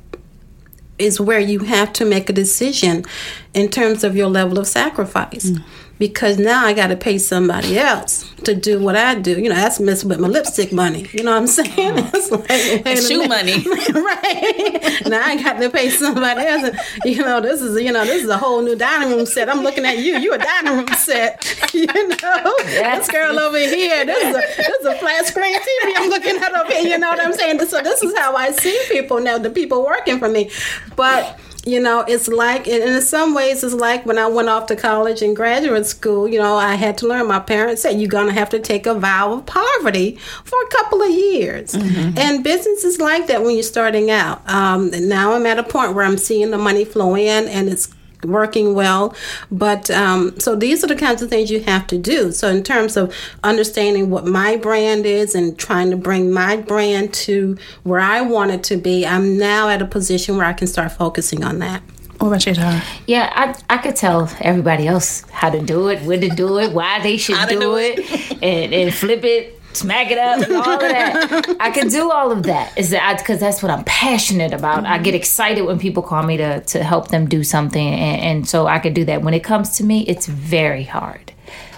is 1.00 1.20
where 1.20 1.40
you 1.40 1.60
have 1.60 1.94
to 1.94 2.06
make 2.06 2.30
a 2.30 2.34
decision 2.34 3.06
in 3.54 3.70
terms 3.70 4.04
of 4.04 4.16
your 4.16 4.28
level 4.28 4.60
of 4.60 4.68
sacrifice. 4.68 5.52
Mm 5.52 5.64
because 6.00 6.40
now 6.40 6.66
I 6.66 6.74
got 6.74 6.88
to 6.88 6.96
pay 6.96 7.18
somebody 7.18 7.78
else 7.78 8.26
to 8.46 8.56
do 8.56 8.80
what 8.80 8.96
I 8.96 9.16
do. 9.16 9.40
You 9.40 9.50
know, 9.50 9.56
that's 9.56 9.82
messing 9.82 10.08
with 10.08 10.20
my 10.20 10.30
lipstick 10.30 10.72
money. 10.72 11.06
You 11.12 11.24
know 11.24 11.32
what 11.32 11.42
I'm 11.42 11.48
saying? 11.48 11.98
Hmm. 11.98 12.10
It's 12.52 12.86
like 12.86 12.98
shoe 12.98 13.28
money, 13.28 13.54
right? 13.94 15.02
now 15.08 15.24
I 15.26 15.42
got 15.42 15.60
to 15.60 15.70
pay 15.70 15.90
somebody 15.90 16.46
else. 16.46 16.64
And, 16.64 16.80
you 17.06 17.22
know, 17.22 17.42
this 17.42 17.62
is 17.62 17.82
you 17.82 17.92
know 17.92 18.06
this 18.06 18.24
is 18.24 18.30
a 18.30 18.38
whole 18.38 18.62
new 18.62 18.76
dining 18.76 19.10
room 19.10 19.26
set. 19.26 19.50
I'm 19.50 19.62
looking 19.62 19.86
at 19.86 19.98
you. 19.98 20.18
You 20.18 20.34
a 20.34 20.38
dining 20.38 20.78
room 20.78 20.88
set. 20.96 21.46
You 21.72 21.86
know, 21.86 22.56
yes. 22.66 23.08
this 23.08 23.10
girl 23.10 23.40
over 23.40 23.58
here. 23.58 24.04
This 24.04 24.24
is 24.24 24.36
a 24.36 24.58
this 24.58 24.80
is 24.80 24.86
a 24.86 24.96
flat 24.96 25.26
screen 25.26 25.56
TV. 25.56 25.94
I'm 25.98 26.10
looking 26.10 26.36
at 26.38 26.54
over 26.54 26.72
here. 26.74 26.82
You 26.82 26.98
know 26.98 27.10
what 27.10 27.20
I'm 27.20 27.34
saying? 27.34 27.60
So 27.68 27.82
this 27.82 28.02
is 28.02 28.18
how 28.18 28.36
I 28.36 28.52
see 28.52 28.78
people 28.90 29.20
now. 29.22 29.38
The 29.38 29.50
people 29.50 29.86
working 29.86 30.20
for 30.20 30.30
me, 30.30 30.50
but 30.96 31.40
you 31.66 31.80
know 31.80 32.02
it's 32.08 32.28
like 32.28 32.68
and 32.68 32.84
in 32.84 33.02
some 33.02 33.34
ways 33.34 33.64
it's 33.64 33.74
like 33.74 34.06
when 34.06 34.18
i 34.18 34.28
went 34.28 34.48
off 34.48 34.66
to 34.68 34.76
college 34.76 35.22
and 35.22 35.36
graduate 35.36 35.86
school 35.86 36.28
you 36.28 36.40
know 36.40 36.56
i 36.56 36.76
had 36.76 36.98
to 36.98 37.08
learn. 37.08 37.28
My 37.28 37.40
parents 37.40 37.82
said 37.82 38.00
you're 38.00 38.10
going 38.10 38.28
to 38.28 38.34
have 38.34 38.50
to 38.50 38.60
take 38.60 38.86
a 38.86 38.94
vow 38.94 39.34
of 39.34 39.46
poverty 39.46 40.18
for 40.44 40.58
a 40.62 40.68
couple 40.70 41.02
of 41.02 41.10
years. 41.12 41.74
Mm-hmm. 41.74 42.18
and 42.18 42.44
business 42.44 42.84
is 42.84 43.00
like 43.00 43.28
that 43.28 43.44
when 43.44 43.54
you're 43.54 43.64
starting 43.64 44.10
out. 44.10 44.48
Um, 44.50 44.92
now 45.08 45.34
i'm 45.34 45.46
at 45.46 45.60
a 45.60 45.64
point 45.64 45.94
where 45.94 46.06
i'm 46.06 46.18
seeing 46.18 46.52
the 46.52 46.58
money 46.58 46.86
flow 46.86 47.16
in 47.16 47.48
and 47.48 47.70
it's 47.70 47.94
working 48.24 48.74
well. 48.74 49.16
But 49.52 49.90
um, 49.92 50.40
so 50.40 50.56
these 50.56 50.84
are 50.84 50.88
the 50.88 50.96
kinds 50.96 51.22
of 51.22 51.30
things 51.30 51.52
you 51.52 51.62
have 51.64 51.88
to 51.88 51.98
do. 51.98 52.32
So 52.32 52.48
in 52.48 52.64
terms 52.64 52.98
of 52.98 53.14
understanding 53.44 54.10
what 54.10 54.26
my 54.26 54.58
brand 54.58 55.06
is 55.06 55.36
and 55.36 55.58
trying 55.58 55.90
to 55.92 55.98
bring 55.98 56.32
my 56.32 56.58
brand 56.58 57.14
to 57.16 57.58
where 57.84 58.00
I 58.00 58.22
want 58.22 58.52
it 58.52 58.64
to 58.66 58.78
be, 58.78 59.06
I'm 59.06 59.38
now 59.38 59.70
at 59.70 59.82
a 59.82 59.86
position 59.86 60.38
where 60.38 60.46
I 60.46 60.54
can 60.54 60.68
start 60.68 60.92
focusing 60.92 61.44
on 61.44 61.60
that. 61.60 61.82
What 62.20 62.28
about 62.28 62.46
you, 62.46 62.54
Tara? 62.54 62.84
Yeah, 63.08 63.32
I 63.34 63.56
I 63.74 63.78
could 63.78 63.96
tell 63.96 64.30
everybody 64.42 64.88
else 64.88 65.22
how 65.32 65.50
to 65.50 65.62
do 65.62 65.88
it, 65.88 66.04
when 66.04 66.20
to 66.20 66.30
do 66.30 66.60
it, 66.60 66.74
why 66.74 67.02
they 67.02 67.16
should 67.16 67.48
do, 67.48 67.60
do, 67.60 67.78
it, 67.78 68.00
and, 68.44 68.74
and 68.74 68.94
flip 68.94 69.24
it 69.24 69.59
smack 69.74 70.12
it 70.12 70.18
up 70.18 70.42
and 70.42 70.54
all 70.54 70.74
of 70.74 70.80
that. 70.80 71.58
I 71.60 71.72
can 71.72 71.90
do 71.90 72.12
all 72.12 72.32
of 72.32 72.44
that. 72.44 72.78
Is 72.78 72.90
that 72.92 73.20
because 73.20 73.40
that's 73.40 73.62
what 73.62 73.72
I'm 73.72 73.84
passionate 73.84 74.54
about. 74.54 74.84
Mm-hmm. 74.84 74.94
I 74.94 74.98
get 75.00 75.16
excited 75.16 75.62
when 75.64 75.80
people 75.80 76.04
call 76.04 76.24
me 76.24 76.38
to 76.38 76.62
to 76.62 76.84
help 76.84 77.10
them 77.10 77.28
do 77.28 77.44
something, 77.44 77.88
and, 77.88 78.22
and, 78.22 78.50
so 78.50 78.68
I 78.68 78.80
could 78.80 78.94
do 78.94 79.06
that. 79.06 79.22
When 79.22 79.34
it 79.34 79.44
comes 79.44 79.78
to 79.78 79.84
me, 79.84 80.06
it's 80.08 80.28
very 80.28 80.84
hard, 80.84 81.34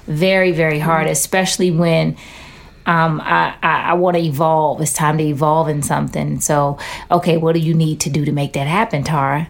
very 0.06 0.52
very 0.52 0.80
hard, 0.80 1.04
mm-hmm. 1.04 1.12
especially 1.12 1.72
when. 1.72 2.18
Um, 2.84 3.22
I, 3.22 3.56
I, 3.62 3.82
I 3.92 3.94
want 3.94 4.18
to 4.18 4.24
evolve. 4.24 4.82
It's 4.82 4.92
time 4.92 5.20
to 5.20 5.24
evolve 5.24 5.70
in 5.70 5.84
something. 5.84 6.39
So, 6.39 6.80
okay, 7.12 7.38
what 7.38 7.54
do 7.54 7.60
you 7.60 7.76
need 7.76 8.00
to 8.00 8.10
do 8.10 8.26
to 8.26 8.32
make 8.32 8.54
that 8.54 8.66
happen, 8.66 9.04
Tara? 9.04 9.48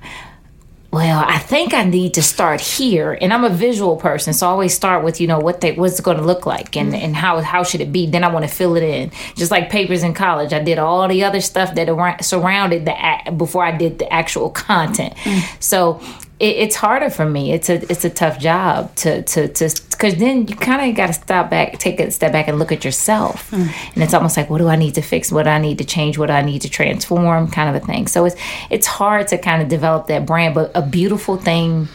Well, 0.91 1.23
I 1.25 1.37
think 1.37 1.73
I 1.73 1.85
need 1.85 2.15
to 2.15 2.21
start 2.21 2.59
here. 2.59 3.17
And 3.21 3.31
I'm 3.33 3.45
a 3.45 3.49
visual 3.49 3.95
person, 3.95 4.33
so 4.33 4.45
I 4.45 4.49
always 4.49 4.73
start 4.73 5.05
with, 5.05 5.21
you 5.21 5.27
know, 5.27 5.39
what 5.39 5.61
they 5.61 5.71
what's 5.71 5.99
it 5.99 6.03
going 6.03 6.17
to 6.17 6.23
look 6.23 6.45
like 6.45 6.75
and, 6.75 6.93
and 6.93 7.15
how 7.15 7.39
how 7.39 7.63
should 7.63 7.79
it 7.79 7.93
be. 7.93 8.07
Then 8.07 8.25
I 8.25 8.27
want 8.27 8.43
to 8.43 8.53
fill 8.53 8.75
it 8.75 8.83
in. 8.83 9.09
Just 9.35 9.51
like 9.51 9.69
papers 9.69 10.03
in 10.03 10.13
college, 10.13 10.51
I 10.51 10.61
did 10.61 10.77
all 10.77 11.07
the 11.07 11.23
other 11.23 11.39
stuff 11.39 11.75
that 11.75 11.87
around, 11.87 12.23
surrounded 12.25 12.85
the 12.85 13.31
before 13.31 13.63
I 13.63 13.71
did 13.71 13.99
the 13.99 14.11
actual 14.11 14.49
content. 14.49 15.15
Mm. 15.23 15.61
So 15.63 16.01
it, 16.41 16.57
it's 16.57 16.75
harder 16.75 17.11
for 17.11 17.25
me. 17.25 17.53
It's 17.53 17.69
a 17.69 17.75
it's 17.89 18.03
a 18.03 18.09
tough 18.09 18.39
job 18.39 18.93
to 18.95 19.21
to 19.21 19.47
to 19.47 19.69
because 19.91 20.15
then 20.15 20.47
you 20.47 20.55
kind 20.55 20.89
of 20.89 20.97
got 20.97 21.07
to 21.07 21.13
stop 21.13 21.51
back, 21.51 21.77
take 21.77 21.99
a 21.99 22.09
step 22.09 22.31
back, 22.31 22.47
and 22.47 22.57
look 22.57 22.71
at 22.71 22.83
yourself. 22.83 23.51
Mm. 23.51 23.71
And 23.93 24.03
it's 24.03 24.15
almost 24.15 24.35
like, 24.35 24.49
what 24.49 24.57
do 24.57 24.67
I 24.67 24.75
need 24.75 24.95
to 24.95 25.03
fix? 25.03 25.31
What 25.31 25.43
do 25.43 25.51
I 25.51 25.59
need 25.59 25.77
to 25.77 25.85
change? 25.85 26.17
What 26.17 26.27
do 26.27 26.33
I 26.33 26.41
need 26.41 26.63
to 26.63 26.69
transform? 26.69 27.49
Kind 27.51 27.75
of 27.75 27.81
a 27.81 27.85
thing. 27.85 28.07
So 28.07 28.25
it's 28.25 28.35
it's 28.71 28.87
hard 28.87 29.27
to 29.27 29.37
kind 29.37 29.61
of 29.61 29.69
develop 29.69 30.07
that 30.07 30.25
brand. 30.25 30.55
But 30.55 30.71
a 30.73 30.81
beautiful 30.81 31.37
thing, 31.37 31.87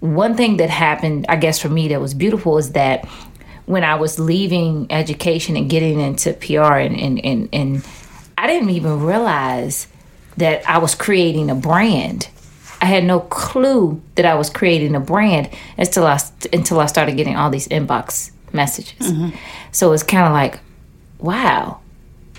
one 0.00 0.36
thing 0.36 0.56
that 0.56 0.70
happened, 0.70 1.26
I 1.28 1.36
guess 1.36 1.58
for 1.58 1.68
me, 1.68 1.88
that 1.88 2.00
was 2.00 2.14
beautiful 2.14 2.56
is 2.56 2.72
that 2.72 3.06
when 3.66 3.84
I 3.84 3.96
was 3.96 4.18
leaving 4.18 4.86
education 4.90 5.54
and 5.56 5.68
getting 5.68 6.00
into 6.00 6.32
PR 6.32 6.76
and 6.76 6.98
and 6.98 7.22
and, 7.22 7.48
and 7.52 7.86
I 8.38 8.46
didn't 8.46 8.70
even 8.70 9.04
realize 9.04 9.86
that 10.38 10.66
I 10.66 10.78
was 10.78 10.94
creating 10.94 11.50
a 11.50 11.54
brand 11.54 12.30
I 12.82 12.86
had 12.86 13.04
no 13.04 13.20
clue 13.20 14.02
that 14.16 14.26
I 14.26 14.34
was 14.34 14.50
creating 14.50 14.96
a 14.96 15.00
brand 15.00 15.48
until 15.78 16.04
I 16.04 16.18
until 16.52 16.80
I 16.80 16.86
started 16.86 17.16
getting 17.16 17.36
all 17.36 17.48
these 17.48 17.68
inbox 17.68 18.32
messages. 18.52 19.12
Mm-hmm. 19.12 19.36
So 19.70 19.92
it's 19.92 20.02
kind 20.02 20.26
of 20.26 20.32
like, 20.32 20.58
wow, 21.20 21.80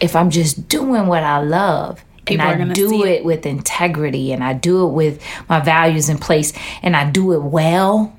if 0.01 0.17
I'm 0.17 0.29
just 0.29 0.67
doing 0.67 1.07
what 1.07 1.23
I 1.23 1.41
love 1.41 2.03
People 2.25 2.45
and 2.45 2.71
I 2.71 2.73
do 2.73 3.05
it, 3.05 3.09
it 3.09 3.25
with 3.25 3.45
integrity 3.45 4.33
and 4.33 4.43
I 4.43 4.53
do 4.53 4.85
it 4.85 4.91
with 4.91 5.23
my 5.47 5.61
values 5.61 6.09
in 6.09 6.17
place 6.17 6.51
and 6.81 6.95
I 6.95 7.09
do 7.09 7.31
it 7.31 7.41
well, 7.41 8.13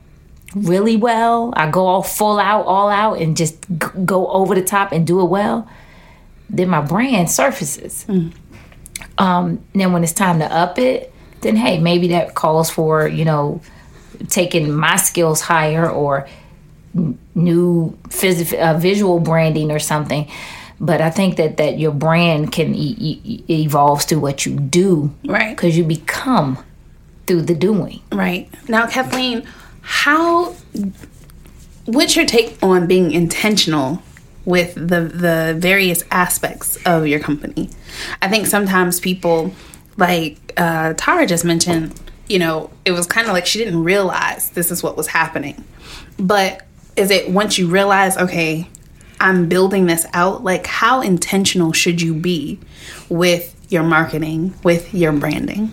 really 0.55 0.97
well. 0.97 1.53
I 1.57 1.71
go 1.71 1.87
all 1.87 2.03
full 2.03 2.39
out, 2.39 2.65
all 2.65 2.89
out, 2.89 3.21
and 3.21 3.37
just 3.37 3.61
g- 3.69 3.87
go 4.07 4.29
over 4.29 4.55
the 4.55 4.65
top 4.65 4.93
and 4.93 5.07
do 5.07 5.21
it 5.21 5.27
well. 5.27 5.69
Then 6.49 6.71
my 6.71 6.81
brand 6.81 7.31
surfaces. 7.31 8.07
Mm. 8.09 8.33
Um, 9.19 9.65
then 9.75 9.93
when 9.93 10.03
it's 10.03 10.13
time 10.13 10.39
to 10.39 10.47
up 10.47 10.79
it, 10.79 11.14
then 11.45 11.57
hey, 11.57 11.79
maybe 11.79 12.09
that 12.09 12.35
calls 12.35 12.71
for, 12.71 13.07
you 13.07 13.25
know, 13.25 13.61
taking 14.29 14.73
my 14.73 14.97
skills 14.97 15.41
higher 15.41 15.89
or 15.89 16.27
new 17.35 17.97
phys- 18.09 18.59
uh, 18.59 18.79
visual 18.79 19.21
branding 19.21 19.71
or 19.71 19.79
something. 19.79 20.29
But 20.81 21.01
I 21.01 21.11
think 21.11 21.37
that, 21.37 21.57
that 21.59 21.79
your 21.79 21.93
brand 21.93 22.53
can 22.53 22.75
e- 22.75 22.97
e- 23.25 23.45
evolve 23.63 24.03
to 24.07 24.17
what 24.17 24.45
you 24.45 24.59
do. 24.59 25.15
Right. 25.25 25.57
Because 25.57 25.77
you 25.79 25.85
become 25.85 26.59
through 27.27 27.43
the 27.43 27.55
doing. 27.55 28.01
Right. 28.13 28.51
Now, 28.69 28.87
Kathleen, 28.87 29.47
how, 29.81 30.55
what's 31.85 32.17
your 32.17 32.27
take 32.27 32.59
on 32.63 32.87
being 32.87 33.13
intentional 33.13 34.03
with 34.45 34.75
the 34.75 35.01
the 35.01 35.55
various 35.59 36.05
aspects 36.11 36.77
of 36.85 37.07
your 37.07 37.21
company. 37.21 37.71
I 38.21 38.29
think 38.29 38.47
sometimes 38.47 39.01
people 39.01 39.53
like 39.97 40.53
uh, 40.57 40.95
Tara 40.97 41.27
just 41.27 41.45
mentioned, 41.45 42.01
you 42.29 42.39
know, 42.39 42.71
it 42.85 42.93
was 42.93 43.07
kind 43.07 43.27
of 43.27 43.33
like 43.33 43.47
she 43.47 43.59
didn't 43.59 43.85
realize 43.85 44.51
this 44.51 44.71
is 44.71 44.83
what 44.83 44.97
was 44.97 45.07
happening. 45.07 45.63
But 46.19 46.63
is 46.97 47.11
it 47.11 47.31
once 47.31 47.59
you 47.59 47.69
realize, 47.69 48.17
okay, 48.17 48.69
I'm 49.21 49.49
building 49.49 49.87
this 49.87 50.07
out, 50.13 50.45
like 50.45 50.67
how 50.67 51.01
intentional 51.01 51.73
should 51.73 52.03
you 52.03 52.15
be 52.15 52.59
with 53.09 53.55
your 53.69 53.83
marketing, 53.83 54.55
with 54.63 54.93
your 54.93 55.13
branding? 55.13 55.73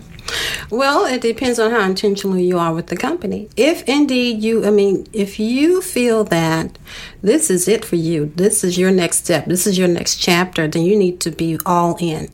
Well, 0.70 1.04
it 1.04 1.20
depends 1.20 1.58
on 1.58 1.70
how 1.70 1.82
intentional 1.82 2.38
you 2.38 2.58
are 2.58 2.72
with 2.72 2.86
the 2.86 2.96
company. 2.96 3.50
If 3.56 3.82
indeed 3.86 4.42
you, 4.42 4.64
I 4.64 4.70
mean, 4.70 5.06
if 5.12 5.38
you 5.38 5.82
feel 5.82 6.24
that 6.24 6.78
this 7.20 7.50
is 7.50 7.68
it 7.68 7.84
for 7.84 7.96
you, 7.96 8.32
this 8.36 8.64
is 8.64 8.78
your 8.78 8.90
next 8.90 9.18
step, 9.24 9.44
this 9.44 9.66
is 9.66 9.76
your 9.76 9.88
next 9.88 10.16
chapter, 10.16 10.66
then 10.66 10.84
you 10.84 10.96
need 10.96 11.20
to 11.20 11.30
be 11.30 11.58
all 11.66 11.96
in 12.00 12.30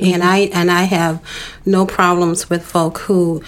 and 0.00 0.22
I 0.22 0.38
and 0.52 0.70
I 0.70 0.84
have 0.84 1.22
no 1.64 1.86
problems 1.86 2.50
with 2.50 2.64
folk 2.64 2.98
who 2.98 3.42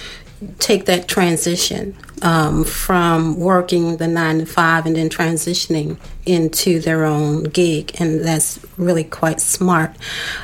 take 0.58 0.86
that 0.86 1.06
transition 1.06 1.94
um, 2.22 2.64
from 2.64 3.38
working 3.38 3.98
the 3.98 4.08
nine 4.08 4.38
to 4.38 4.46
five 4.46 4.86
and 4.86 4.96
then 4.96 5.08
transitioning 5.08 5.98
into 6.26 6.80
their 6.80 7.04
own 7.04 7.44
gig, 7.44 7.92
and 8.00 8.24
that's 8.24 8.64
really 8.76 9.04
quite 9.04 9.40
smart. 9.40 9.94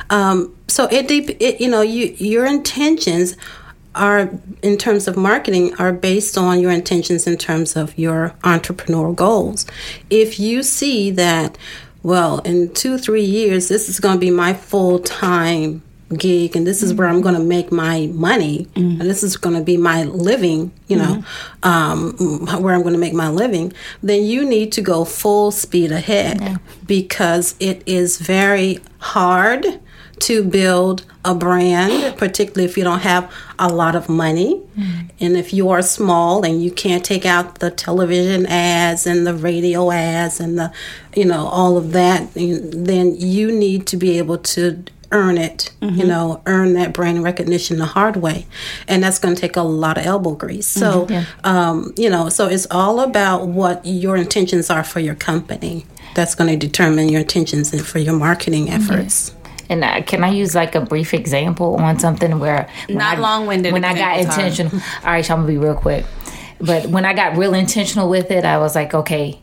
Um, 0.09 0.55
so 0.67 0.87
it, 0.91 1.09
it, 1.11 1.61
you 1.61 1.69
know, 1.69 1.81
you 1.81 2.15
your 2.17 2.45
intentions 2.45 3.35
are 3.95 4.29
in 4.61 4.77
terms 4.77 5.07
of 5.07 5.17
marketing 5.17 5.73
are 5.79 5.91
based 5.91 6.37
on 6.37 6.59
your 6.59 6.71
intentions 6.71 7.25
in 7.25 7.37
terms 7.37 7.75
of 7.75 7.97
your 7.97 8.35
entrepreneurial 8.43 9.15
goals. 9.15 9.65
If 10.09 10.39
you 10.39 10.61
see 10.61 11.09
that, 11.11 11.57
well, 12.03 12.39
in 12.39 12.73
two 12.73 12.97
three 12.97 13.25
years, 13.25 13.67
this 13.69 13.89
is 13.89 13.99
going 13.99 14.15
to 14.15 14.19
be 14.19 14.31
my 14.31 14.53
full 14.53 14.99
time 14.99 15.81
gig 16.15 16.55
and 16.55 16.65
this 16.65 16.81
is 16.81 16.93
where 16.93 17.07
I'm 17.07 17.21
going 17.21 17.35
to 17.35 17.43
make 17.43 17.71
my 17.71 18.07
money 18.13 18.67
mm-hmm. 18.75 19.01
and 19.01 19.09
this 19.09 19.23
is 19.23 19.35
going 19.35 19.55
to 19.55 19.63
be 19.63 19.75
my 19.77 20.03
living, 20.03 20.71
you 20.87 20.97
know, 20.97 21.23
mm-hmm. 21.63 21.67
um, 21.67 22.61
where 22.61 22.73
I'm 22.73 22.81
going 22.81 22.93
to 22.93 22.99
make 22.99 23.13
my 23.13 23.29
living, 23.29 23.73
then 24.01 24.23
you 24.23 24.45
need 24.45 24.71
to 24.73 24.81
go 24.81 25.03
full 25.03 25.51
speed 25.51 25.91
ahead 25.91 26.41
yeah. 26.41 26.57
because 26.85 27.55
it 27.59 27.83
is 27.85 28.19
very 28.19 28.79
hard 28.99 29.65
to 30.19 30.43
build 30.43 31.05
a 31.23 31.35
brand, 31.35 32.17
particularly 32.17 32.65
if 32.65 32.77
you 32.77 32.83
don't 32.83 33.01
have 33.01 33.31
a 33.59 33.67
lot 33.67 33.95
of 33.95 34.09
money. 34.09 34.61
Mm. 34.77 35.09
And 35.19 35.37
if 35.37 35.53
you 35.53 35.69
are 35.69 35.81
small 35.81 36.43
and 36.43 36.63
you 36.63 36.71
can't 36.71 37.03
take 37.03 37.25
out 37.25 37.59
the 37.59 37.69
television 37.69 38.45
ads 38.47 39.05
and 39.05 39.27
the 39.27 39.33
radio 39.33 39.91
ads 39.91 40.39
and 40.39 40.57
the, 40.57 40.71
you 41.15 41.25
know, 41.25 41.47
all 41.47 41.77
of 41.77 41.91
that, 41.91 42.33
then 42.33 43.15
you 43.15 43.51
need 43.51 43.85
to 43.87 43.97
be 43.97 44.17
able 44.17 44.37
to 44.39 44.83
earn 45.11 45.37
it, 45.37 45.71
mm-hmm. 45.81 45.99
you 45.99 46.05
know, 46.05 46.41
earn 46.45 46.73
that 46.73 46.93
brand 46.93 47.23
recognition 47.23 47.77
the 47.77 47.85
hard 47.85 48.17
way. 48.17 48.45
And 48.87 49.03
that's 49.03 49.19
going 49.19 49.35
to 49.35 49.39
take 49.39 49.55
a 49.55 49.61
lot 49.61 49.97
of 49.97 50.05
elbow 50.05 50.31
grease. 50.31 50.67
So, 50.67 51.05
mm-hmm, 51.05 51.13
yeah. 51.13 51.25
um, 51.43 51.93
you 51.97 52.09
know, 52.09 52.29
so 52.29 52.47
it's 52.47 52.67
all 52.71 52.99
about 52.99 53.47
what 53.47 53.85
your 53.85 54.17
intentions 54.17 54.69
are 54.69 54.83
for 54.83 54.99
your 54.99 55.15
company. 55.15 55.85
That's 56.15 56.35
going 56.35 56.49
to 56.49 56.57
determine 56.57 57.09
your 57.09 57.21
intentions 57.21 57.73
and 57.73 57.85
for 57.85 57.99
your 57.99 58.15
marketing 58.15 58.69
efforts. 58.69 59.35
And 59.69 59.83
uh, 59.83 60.01
can 60.01 60.23
I 60.23 60.29
use 60.29 60.55
like 60.55 60.75
a 60.75 60.81
brief 60.81 61.13
example 61.13 61.75
on 61.75 61.99
something 61.99 62.39
where 62.39 62.69
not 62.89 63.19
long 63.19 63.47
winded? 63.47 63.73
When 63.73 63.83
I 63.83 63.93
got 63.93 64.19
intentional, 64.19 64.73
all 65.03 65.11
right, 65.11 65.25
so 65.25 65.33
I'm 65.33 65.41
gonna 65.41 65.51
be 65.51 65.57
real 65.57 65.75
quick. 65.75 66.05
But 66.59 66.87
when 66.87 67.05
I 67.05 67.13
got 67.13 67.37
real 67.37 67.53
intentional 67.53 68.09
with 68.09 68.31
it, 68.31 68.45
I 68.45 68.57
was 68.57 68.75
like, 68.75 68.93
okay, 68.93 69.39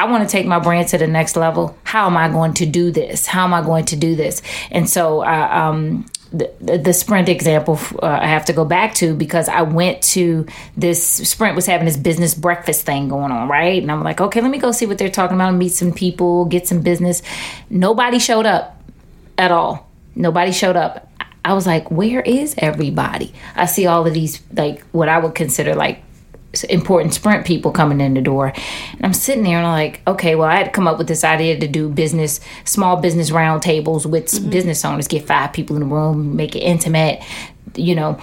I 0.00 0.04
want 0.04 0.26
to 0.26 0.28
take 0.30 0.46
my 0.46 0.58
brand 0.58 0.88
to 0.88 0.98
the 0.98 1.06
next 1.06 1.36
level. 1.36 1.76
How 1.84 2.06
am 2.06 2.16
I 2.16 2.30
going 2.30 2.54
to 2.54 2.64
do 2.64 2.90
this? 2.90 3.26
How 3.26 3.44
am 3.44 3.52
I 3.52 3.60
going 3.60 3.84
to 3.86 3.96
do 3.96 4.16
this? 4.16 4.40
And 4.70 4.88
so, 4.88 5.20
uh, 5.20 5.48
um, 5.52 6.06
the, 6.32 6.80
the, 6.82 6.92
sprint 6.94 7.28
example 7.28 7.78
uh, 8.02 8.06
I 8.06 8.26
have 8.28 8.44
to 8.46 8.52
go 8.52 8.64
back 8.64 8.94
to 8.94 9.14
because 9.14 9.48
I 9.48 9.62
went 9.62 10.00
to 10.14 10.46
this 10.76 11.04
sprint 11.28 11.56
was 11.56 11.66
having 11.66 11.86
this 11.86 11.96
business 11.96 12.34
breakfast 12.34 12.86
thing 12.86 13.08
going 13.08 13.30
on, 13.30 13.48
right? 13.48 13.82
And 13.82 13.90
I'm 13.92 14.02
like, 14.02 14.20
okay, 14.20 14.40
let 14.40 14.50
me 14.50 14.58
go 14.58 14.72
see 14.72 14.86
what 14.86 14.96
they're 14.96 15.10
talking 15.10 15.34
about, 15.34 15.50
and 15.50 15.58
meet 15.58 15.72
some 15.72 15.92
people, 15.92 16.44
get 16.46 16.66
some 16.66 16.80
business. 16.80 17.20
Nobody 17.68 18.18
showed 18.20 18.46
up 18.46 18.80
at 19.36 19.50
all. 19.50 19.90
Nobody 20.14 20.52
showed 20.52 20.76
up. 20.76 21.10
I 21.44 21.52
was 21.52 21.66
like, 21.66 21.90
where 21.90 22.20
is 22.20 22.54
everybody? 22.58 23.34
I 23.56 23.66
see 23.66 23.86
all 23.86 24.06
of 24.06 24.14
these, 24.14 24.40
like, 24.52 24.82
what 24.92 25.08
I 25.08 25.18
would 25.18 25.34
consider 25.34 25.74
like 25.74 26.02
important 26.68 27.14
sprint 27.14 27.46
people 27.46 27.70
coming 27.70 28.00
in 28.00 28.14
the 28.14 28.20
door. 28.20 28.52
And 28.92 29.04
I'm 29.04 29.12
sitting 29.12 29.44
there 29.44 29.58
and 29.58 29.66
I'm 29.66 29.72
like, 29.72 30.02
okay, 30.06 30.34
well, 30.34 30.48
I 30.48 30.56
had 30.56 30.66
to 30.66 30.72
come 30.72 30.88
up 30.88 30.98
with 30.98 31.08
this 31.08 31.24
idea 31.24 31.58
to 31.58 31.68
do 31.68 31.88
business, 31.88 32.40
small 32.64 32.96
business 32.96 33.30
roundtables 33.30 34.06
with 34.06 34.26
mm-hmm. 34.26 34.50
business 34.50 34.84
owners, 34.84 35.08
get 35.08 35.26
five 35.26 35.52
people 35.52 35.76
in 35.76 35.80
the 35.80 35.94
room, 35.94 36.36
make 36.36 36.56
it 36.56 36.60
intimate, 36.60 37.22
you 37.74 37.94
know. 37.94 38.20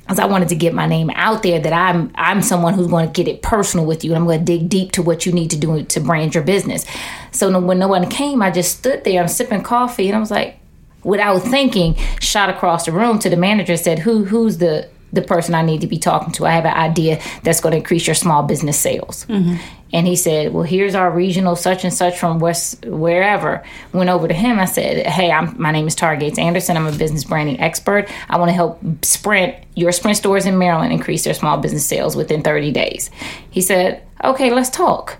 Because 0.00 0.20
I 0.20 0.26
wanted 0.26 0.50
to 0.50 0.54
get 0.54 0.72
my 0.72 0.86
name 0.86 1.10
out 1.16 1.42
there 1.42 1.58
that 1.58 1.72
I'm 1.72 2.12
I'm 2.14 2.40
someone 2.40 2.74
who's 2.74 2.86
going 2.86 3.06
to 3.06 3.12
get 3.12 3.26
it 3.26 3.42
personal 3.42 3.84
with 3.86 4.04
you 4.04 4.12
and 4.12 4.18
I'm 4.18 4.24
going 4.24 4.38
to 4.38 4.44
dig 4.44 4.68
deep 4.68 4.92
to 4.92 5.02
what 5.02 5.26
you 5.26 5.32
need 5.32 5.50
to 5.50 5.58
do 5.58 5.82
to 5.82 6.00
brand 6.00 6.32
your 6.32 6.44
business. 6.44 6.86
So 7.32 7.58
when 7.58 7.80
no 7.80 7.88
one 7.88 8.08
came, 8.08 8.40
I 8.40 8.52
just 8.52 8.78
stood 8.78 9.02
there, 9.02 9.20
I'm 9.20 9.26
sipping 9.26 9.64
coffee, 9.64 10.06
and 10.06 10.16
I 10.16 10.20
was 10.20 10.30
like, 10.30 10.60
without 11.02 11.40
thinking, 11.40 11.96
shot 12.20 12.48
across 12.48 12.86
the 12.86 12.92
room 12.92 13.18
to 13.18 13.28
the 13.28 13.36
manager, 13.36 13.76
said, 13.76 14.00
"Who 14.00 14.24
who's 14.24 14.58
the 14.58 14.88
the 15.12 15.22
person 15.22 15.54
I 15.54 15.62
need 15.62 15.80
to 15.80 15.86
be 15.86 15.98
talking 15.98 16.32
to. 16.34 16.46
I 16.46 16.52
have 16.52 16.64
an 16.64 16.74
idea 16.74 17.20
that's 17.42 17.60
going 17.60 17.72
to 17.72 17.78
increase 17.78 18.06
your 18.06 18.14
small 18.14 18.42
business 18.42 18.78
sales. 18.78 19.24
Mm-hmm. 19.26 19.56
And 19.92 20.06
he 20.06 20.16
said, 20.16 20.52
Well, 20.52 20.64
here's 20.64 20.94
our 20.94 21.10
regional 21.10 21.56
such 21.56 21.84
and 21.84 21.94
such 21.94 22.18
from 22.18 22.38
West, 22.38 22.84
wherever. 22.84 23.62
Went 23.92 24.10
over 24.10 24.26
to 24.26 24.34
him. 24.34 24.58
I 24.58 24.64
said, 24.64 25.06
Hey, 25.06 25.30
I'm, 25.30 25.60
my 25.60 25.70
name 25.70 25.86
is 25.86 25.94
Tara 25.94 26.16
Gates 26.16 26.38
Anderson. 26.38 26.76
I'm 26.76 26.86
a 26.86 26.92
business 26.92 27.24
branding 27.24 27.60
expert. 27.60 28.08
I 28.28 28.38
want 28.38 28.48
to 28.48 28.54
help 28.54 28.80
Sprint, 29.04 29.54
your 29.74 29.92
Sprint 29.92 30.16
stores 30.16 30.44
in 30.44 30.58
Maryland, 30.58 30.92
increase 30.92 31.24
their 31.24 31.34
small 31.34 31.58
business 31.58 31.86
sales 31.86 32.16
within 32.16 32.42
30 32.42 32.72
days. 32.72 33.10
He 33.50 33.60
said, 33.60 34.02
Okay, 34.24 34.52
let's 34.52 34.70
talk. 34.70 35.18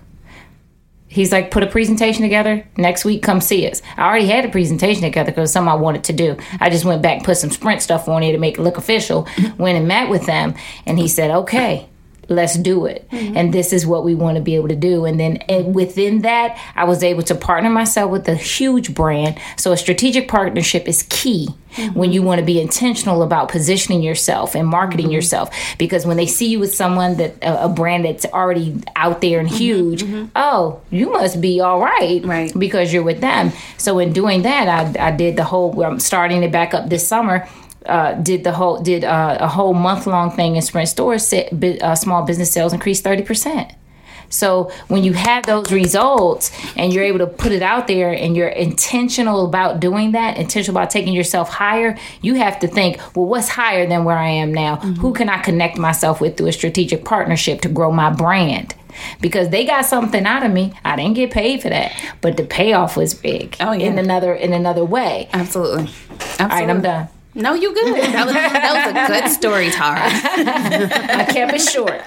He's 1.17 1.31
like, 1.31 1.49
put 1.49 1.63
a 1.63 1.67
presentation 1.67 2.21
together. 2.21 2.63
Next 2.77 3.03
week, 3.03 3.23
come 3.23 3.41
see 3.41 3.67
us. 3.67 3.81
I 3.97 4.07
already 4.07 4.27
had 4.27 4.45
a 4.45 4.49
presentation 4.49 5.01
together 5.01 5.31
because 5.31 5.51
something 5.51 5.71
I 5.71 5.73
wanted 5.73 6.03
to 6.03 6.13
do. 6.13 6.37
I 6.59 6.69
just 6.69 6.85
went 6.85 7.01
back, 7.01 7.23
put 7.23 7.37
some 7.37 7.49
sprint 7.49 7.81
stuff 7.81 8.07
on 8.07 8.21
it 8.21 8.33
to 8.33 8.37
make 8.37 8.59
it 8.59 8.61
look 8.61 8.77
official. 8.77 9.27
went 9.57 9.79
and 9.79 9.87
met 9.87 10.09
with 10.09 10.27
them, 10.27 10.53
and 10.85 10.99
he 10.99 11.07
said, 11.07 11.31
okay 11.31 11.89
let's 12.29 12.55
do 12.57 12.85
it 12.85 13.07
mm-hmm. 13.09 13.37
and 13.37 13.53
this 13.53 13.71
is 13.71 13.85
what 13.85 14.03
we 14.03 14.13
want 14.13 14.35
to 14.35 14.41
be 14.41 14.55
able 14.55 14.67
to 14.67 14.75
do 14.75 15.05
and 15.05 15.19
then 15.19 15.37
and 15.49 15.73
within 15.73 16.21
that 16.21 16.59
i 16.75 16.83
was 16.83 17.03
able 17.03 17.23
to 17.23 17.35
partner 17.35 17.69
myself 17.69 18.11
with 18.11 18.27
a 18.27 18.35
huge 18.35 18.93
brand 18.93 19.39
so 19.55 19.71
a 19.71 19.77
strategic 19.77 20.27
partnership 20.27 20.87
is 20.87 21.03
key 21.09 21.47
mm-hmm. 21.71 21.97
when 21.97 22.11
you 22.11 22.21
want 22.21 22.39
to 22.39 22.45
be 22.45 22.59
intentional 22.59 23.23
about 23.23 23.49
positioning 23.49 24.01
yourself 24.01 24.55
and 24.55 24.67
marketing 24.67 25.07
mm-hmm. 25.07 25.13
yourself 25.13 25.49
because 25.77 26.05
when 26.05 26.17
they 26.17 26.27
see 26.27 26.47
you 26.47 26.59
with 26.59 26.73
someone 26.73 27.15
that 27.17 27.35
a, 27.41 27.65
a 27.65 27.69
brand 27.69 28.05
that's 28.05 28.25
already 28.25 28.81
out 28.95 29.21
there 29.21 29.39
and 29.39 29.47
mm-hmm. 29.47 29.57
huge 29.57 30.03
mm-hmm. 30.03 30.25
oh 30.35 30.81
you 30.89 31.09
must 31.11 31.39
be 31.39 31.61
all 31.61 31.79
right 31.79 32.23
right 32.25 32.51
because 32.57 32.91
you're 32.91 33.03
with 33.03 33.21
them 33.21 33.51
so 33.77 33.99
in 33.99 34.11
doing 34.11 34.41
that 34.41 34.67
i, 34.67 35.07
I 35.07 35.11
did 35.11 35.37
the 35.37 35.43
whole 35.43 35.81
i'm 35.83 35.99
starting 35.99 36.43
it 36.43 36.51
back 36.51 36.73
up 36.73 36.89
this 36.89 37.07
summer 37.07 37.47
uh, 37.87 38.13
did 38.13 38.43
the 38.43 38.51
whole 38.51 38.81
did 38.81 39.03
uh, 39.03 39.37
a 39.39 39.47
whole 39.47 39.73
month 39.73 40.07
long 40.07 40.31
thing 40.31 40.55
in 40.55 40.61
Sprint 40.61 40.89
stores. 40.89 41.33
Uh, 41.33 41.95
small 41.95 42.23
business 42.23 42.51
sales 42.51 42.73
increased 42.73 43.03
thirty 43.03 43.23
percent. 43.23 43.71
So 44.29 44.71
when 44.89 45.05
you 45.05 45.13
have 45.13 45.45
those 45.45 45.71
results 45.71 46.51
and 46.75 46.93
you're 46.93 47.05
able 47.05 47.19
to 47.19 47.27
put 47.27 47.53
it 47.53 47.61
out 47.61 47.87
there 47.87 48.11
and 48.11 48.35
you're 48.35 48.49
intentional 48.49 49.45
about 49.45 49.79
doing 49.79 50.11
that, 50.11 50.37
intentional 50.37 50.77
about 50.77 50.89
taking 50.89 51.13
yourself 51.13 51.49
higher, 51.49 51.97
you 52.21 52.35
have 52.35 52.59
to 52.59 52.67
think, 52.67 52.99
well, 53.15 53.25
what's 53.25 53.47
higher 53.47 53.87
than 53.87 54.03
where 54.03 54.17
I 54.17 54.29
am 54.29 54.53
now? 54.53 54.75
Mm-hmm. 54.77 54.99
Who 54.99 55.13
can 55.13 55.29
I 55.29 55.41
connect 55.41 55.77
myself 55.77 56.19
with 56.19 56.35
through 56.35 56.47
a 56.47 56.51
strategic 56.51 57.05
partnership 57.05 57.61
to 57.61 57.69
grow 57.69 57.89
my 57.91 58.09
brand? 58.09 58.75
Because 59.21 59.49
they 59.49 59.63
got 59.63 59.85
something 59.85 60.25
out 60.25 60.43
of 60.43 60.51
me. 60.51 60.73
I 60.83 60.95
didn't 60.95 61.13
get 61.13 61.31
paid 61.31 61.61
for 61.61 61.69
that, 61.69 61.93
but 62.19 62.35
the 62.35 62.43
payoff 62.43 62.97
was 62.97 63.13
big. 63.13 63.55
Oh 63.61 63.71
yeah. 63.71 63.87
In 63.87 63.97
another 63.97 64.33
in 64.33 64.53
another 64.53 64.83
way. 64.83 65.29
Absolutely. 65.31 65.83
Absolutely. 65.83 66.43
All 66.43 66.49
right, 66.49 66.69
I'm 66.69 66.81
done. 66.81 67.07
No, 67.37 67.53
you 67.53 67.71
good. 67.71 67.95
That 67.95 68.25
was, 68.25 68.33
that 68.33 68.73
was 68.73 69.19
a 69.19 69.21
good 69.21 69.31
story, 69.31 69.69
Tara. 69.69 69.99
I 70.01 71.23
kept 71.31 71.53
it 71.53 71.61
short. 71.61 72.01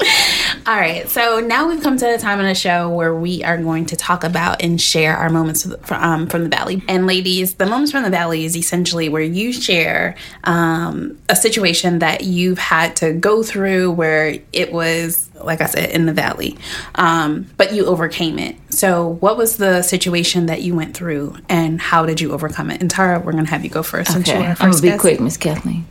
All 0.66 0.76
right, 0.76 1.08
so 1.08 1.40
now 1.40 1.68
we've 1.68 1.82
come 1.82 1.96
to 1.96 2.04
the 2.04 2.18
time 2.18 2.40
in 2.40 2.46
the 2.46 2.54
show 2.54 2.88
where 2.90 3.14
we 3.14 3.42
are 3.44 3.56
going 3.56 3.86
to 3.86 3.96
talk 3.96 4.24
about 4.24 4.62
and 4.62 4.80
share 4.80 5.16
our 5.16 5.30
moments 5.30 5.64
from, 5.82 6.02
um, 6.02 6.26
from 6.26 6.44
the 6.44 6.48
valley. 6.48 6.82
And 6.88 7.06
ladies, 7.06 7.54
the 7.54 7.66
moments 7.66 7.92
from 7.92 8.02
the 8.02 8.10
valley 8.10 8.44
is 8.44 8.56
essentially 8.56 9.08
where 9.08 9.22
you 9.22 9.52
share 9.52 10.16
um, 10.44 11.18
a 11.28 11.36
situation 11.36 12.00
that 12.00 12.24
you've 12.24 12.58
had 12.58 12.96
to 12.96 13.12
go 13.12 13.42
through 13.42 13.92
where 13.92 14.38
it 14.52 14.72
was, 14.72 15.30
like 15.42 15.60
I 15.60 15.66
said, 15.66 15.90
in 15.90 16.06
the 16.06 16.12
valley, 16.12 16.58
um, 16.96 17.46
but 17.56 17.72
you 17.72 17.86
overcame 17.86 18.38
it. 18.38 18.56
So, 18.70 19.16
what 19.20 19.36
was 19.36 19.56
the 19.56 19.82
situation 19.82 20.46
that 20.46 20.62
you 20.62 20.74
went 20.74 20.94
through, 20.94 21.36
and 21.48 21.80
how 21.80 22.06
did 22.06 22.20
you 22.20 22.32
overcome 22.32 22.70
it? 22.70 22.80
And 22.80 22.90
Tara, 22.90 23.18
we're 23.18 23.32
going 23.32 23.44
to 23.44 23.50
have 23.50 23.64
you 23.64 23.70
go 23.70 23.82
first. 23.82 24.14
Okay, 24.16 24.36
I'm 24.36 24.54
going 24.56 24.72
to 24.72 24.82
be 24.82 24.96
quick, 24.98 25.20
Miss 25.20 25.36
Kathleen. 25.36 25.86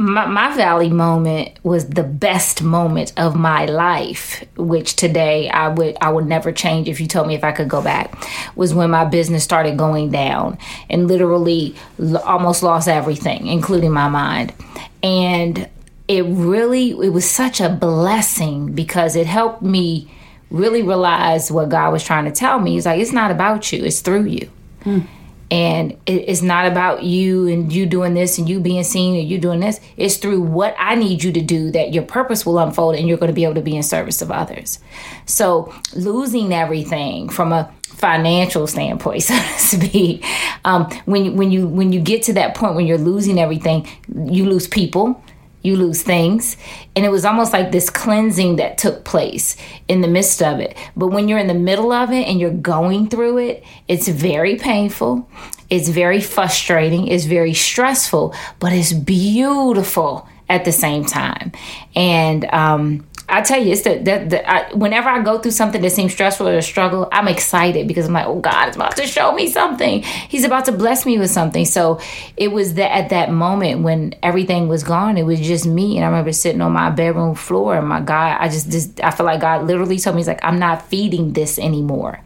My, 0.00 0.26
my 0.26 0.54
valley 0.56 0.90
moment 0.90 1.58
was 1.64 1.88
the 1.88 2.04
best 2.04 2.62
moment 2.62 3.12
of 3.16 3.34
my 3.34 3.64
life 3.66 4.44
which 4.56 4.94
today 4.94 5.50
i 5.50 5.66
would 5.66 5.96
i 6.00 6.08
would 6.08 6.24
never 6.26 6.52
change 6.52 6.88
if 6.88 7.00
you 7.00 7.08
told 7.08 7.26
me 7.26 7.34
if 7.34 7.42
i 7.42 7.50
could 7.50 7.68
go 7.68 7.82
back 7.82 8.14
was 8.54 8.72
when 8.72 8.90
my 8.90 9.04
business 9.04 9.42
started 9.42 9.76
going 9.76 10.10
down 10.10 10.56
and 10.88 11.08
literally 11.08 11.74
almost 12.24 12.62
lost 12.62 12.88
everything 12.88 13.46
including 13.46 13.90
my 13.92 14.08
mind. 14.08 14.52
And 15.02 15.68
it 16.06 16.22
really 16.22 16.90
it 16.90 17.12
was 17.12 17.28
such 17.28 17.60
a 17.60 17.68
blessing 17.68 18.72
because 18.72 19.16
it 19.16 19.26
helped 19.26 19.62
me 19.62 20.10
really 20.50 20.82
realize 20.82 21.50
what 21.50 21.68
god 21.68 21.92
was 21.92 22.02
trying 22.02 22.24
to 22.24 22.32
tell 22.32 22.58
me. 22.60 22.72
He's 22.72 22.86
like 22.86 23.00
it's 23.00 23.12
not 23.12 23.30
about 23.30 23.72
you 23.72 23.84
it's 23.84 24.00
through 24.00 24.24
you. 24.24 24.50
Hmm 24.82 25.00
and 25.50 25.96
it's 26.06 26.42
not 26.42 26.66
about 26.66 27.02
you 27.02 27.48
and 27.48 27.72
you 27.72 27.86
doing 27.86 28.14
this 28.14 28.36
and 28.38 28.48
you 28.48 28.60
being 28.60 28.84
seen 28.84 29.18
and 29.18 29.28
you 29.28 29.38
doing 29.38 29.60
this. 29.60 29.80
It's 29.96 30.16
through 30.16 30.42
what 30.42 30.74
i 30.78 30.94
need 30.94 31.22
you 31.22 31.32
to 31.32 31.40
do 31.40 31.70
that 31.70 31.94
your 31.94 32.04
purpose 32.04 32.44
will 32.44 32.58
unfold 32.58 32.96
and 32.96 33.08
you're 33.08 33.16
going 33.18 33.28
to 33.30 33.34
be 33.34 33.44
able 33.44 33.54
to 33.54 33.62
be 33.62 33.76
in 33.76 33.82
service 33.82 34.20
of 34.20 34.30
others. 34.30 34.78
So 35.26 35.72
losing 35.94 36.52
everything 36.52 37.28
from 37.28 37.52
a 37.52 37.72
financial 37.82 38.66
standpoint 38.66 39.22
so 39.24 39.34
to 39.34 39.58
speak 39.58 40.24
um, 40.64 40.88
when, 41.06 41.36
when 41.36 41.50
you 41.50 41.66
when 41.66 41.92
you 41.92 42.00
get 42.00 42.22
to 42.22 42.32
that 42.32 42.54
point 42.54 42.76
when 42.76 42.86
you're 42.86 42.96
losing 42.96 43.40
everything 43.40 43.88
you 44.30 44.44
lose 44.44 44.68
people 44.68 45.20
you 45.68 45.76
lose 45.76 46.02
things. 46.02 46.56
And 46.96 47.04
it 47.04 47.10
was 47.10 47.24
almost 47.24 47.52
like 47.52 47.70
this 47.70 47.90
cleansing 47.90 48.56
that 48.56 48.78
took 48.78 49.04
place 49.04 49.56
in 49.86 50.00
the 50.00 50.08
midst 50.08 50.42
of 50.42 50.58
it. 50.60 50.76
But 50.96 51.08
when 51.08 51.28
you're 51.28 51.38
in 51.38 51.46
the 51.46 51.54
middle 51.54 51.92
of 51.92 52.10
it 52.10 52.26
and 52.26 52.40
you're 52.40 52.50
going 52.50 53.08
through 53.08 53.38
it, 53.38 53.64
it's 53.86 54.08
very 54.08 54.56
painful. 54.56 55.28
It's 55.70 55.88
very 55.88 56.20
frustrating. 56.20 57.08
It's 57.08 57.26
very 57.26 57.54
stressful, 57.54 58.34
but 58.58 58.72
it's 58.72 58.92
beautiful 58.92 60.28
at 60.48 60.64
the 60.64 60.72
same 60.72 61.04
time. 61.04 61.52
And 61.94 62.44
um, 62.46 63.06
I 63.30 63.42
tell 63.42 63.62
you, 63.62 63.72
it's 63.72 63.82
that 63.82 64.04
that 64.06 64.50
I, 64.50 64.74
whenever 64.74 65.08
I 65.08 65.22
go 65.22 65.38
through 65.38 65.50
something 65.50 65.82
that 65.82 65.90
seems 65.90 66.12
stressful 66.12 66.48
or 66.48 66.56
a 66.56 66.62
struggle, 66.62 67.08
I'm 67.12 67.28
excited 67.28 67.86
because 67.86 68.06
I'm 68.06 68.14
like, 68.14 68.26
oh 68.26 68.40
God 68.40 68.70
is 68.70 68.76
about 68.76 68.96
to 68.96 69.06
show 69.06 69.32
me 69.32 69.48
something. 69.48 70.02
He's 70.02 70.44
about 70.44 70.64
to 70.64 70.72
bless 70.72 71.04
me 71.04 71.18
with 71.18 71.30
something. 71.30 71.66
So 71.66 72.00
it 72.36 72.48
was 72.48 72.74
that 72.74 72.90
at 72.90 73.10
that 73.10 73.30
moment 73.30 73.82
when 73.82 74.14
everything 74.22 74.68
was 74.68 74.82
gone, 74.82 75.18
it 75.18 75.24
was 75.24 75.40
just 75.40 75.66
me. 75.66 75.96
And 75.96 76.04
I 76.04 76.08
remember 76.08 76.32
sitting 76.32 76.62
on 76.62 76.72
my 76.72 76.88
bedroom 76.88 77.34
floor, 77.34 77.76
and 77.76 77.86
my 77.86 78.00
God, 78.00 78.38
I 78.40 78.48
just, 78.48 78.70
just 78.70 79.02
I 79.04 79.10
feel 79.10 79.26
like 79.26 79.40
God 79.40 79.66
literally 79.66 79.98
told 79.98 80.16
me, 80.16 80.20
He's 80.20 80.28
like, 80.28 80.44
I'm 80.44 80.58
not 80.58 80.88
feeding 80.88 81.34
this 81.34 81.58
anymore. 81.58 82.20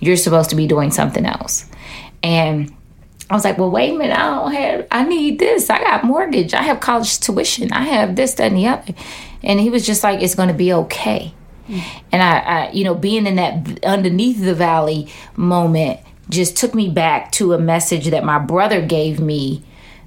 You're 0.00 0.16
supposed 0.16 0.50
to 0.50 0.56
be 0.56 0.66
doing 0.66 0.90
something 0.90 1.24
else. 1.24 1.64
And 2.22 2.74
I 3.30 3.34
was 3.34 3.44
like, 3.44 3.56
well, 3.56 3.70
wait 3.70 3.94
a 3.94 3.98
minute, 3.98 4.18
I 4.18 4.30
don't 4.30 4.52
have, 4.52 4.86
I 4.90 5.04
need 5.04 5.38
this. 5.38 5.70
I 5.70 5.78
got 5.78 6.04
mortgage. 6.04 6.52
I 6.52 6.62
have 6.62 6.80
college 6.80 7.20
tuition. 7.20 7.72
I 7.72 7.82
have 7.82 8.16
this, 8.16 8.34
that, 8.34 8.48
and 8.48 8.56
the 8.56 8.66
other. 8.66 8.94
And 9.42 9.60
he 9.60 9.70
was 9.70 9.86
just 9.86 10.02
like, 10.02 10.22
it's 10.22 10.34
going 10.34 10.48
to 10.48 10.54
be 10.54 10.72
okay. 10.72 11.32
And 12.12 12.22
I, 12.22 12.38
I, 12.38 12.70
you 12.72 12.84
know, 12.84 12.94
being 12.94 13.26
in 13.26 13.36
that 13.36 13.84
underneath 13.84 14.42
the 14.42 14.54
valley 14.54 15.08
moment 15.36 16.00
just 16.28 16.56
took 16.56 16.74
me 16.74 16.88
back 16.88 17.32
to 17.32 17.54
a 17.54 17.58
message 17.58 18.06
that 18.08 18.24
my 18.24 18.38
brother 18.38 18.84
gave 18.84 19.20
me 19.20 19.62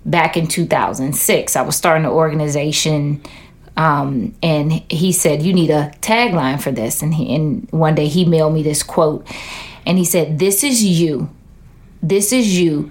back 0.05 0.37
in 0.37 0.47
2006. 0.47 1.55
I 1.55 1.61
was 1.61 1.75
starting 1.75 2.05
an 2.05 2.11
organization. 2.11 3.23
Um, 3.75 4.35
and 4.41 4.71
he 4.89 5.11
said, 5.11 5.43
"You 5.43 5.53
need 5.53 5.69
a 5.69 5.91
tagline 6.01 6.59
for 6.59 6.71
this." 6.71 7.03
And 7.03 7.13
he, 7.13 7.35
and 7.35 7.67
one 7.69 7.93
day 7.93 8.07
he 8.07 8.25
mailed 8.25 8.55
me 8.55 8.63
this 8.63 8.81
quote, 8.81 9.27
and 9.85 9.99
he 9.99 10.03
said, 10.03 10.39
"This 10.39 10.63
is 10.63 10.83
you. 10.83 11.29
This 12.01 12.33
is 12.33 12.59
you 12.59 12.89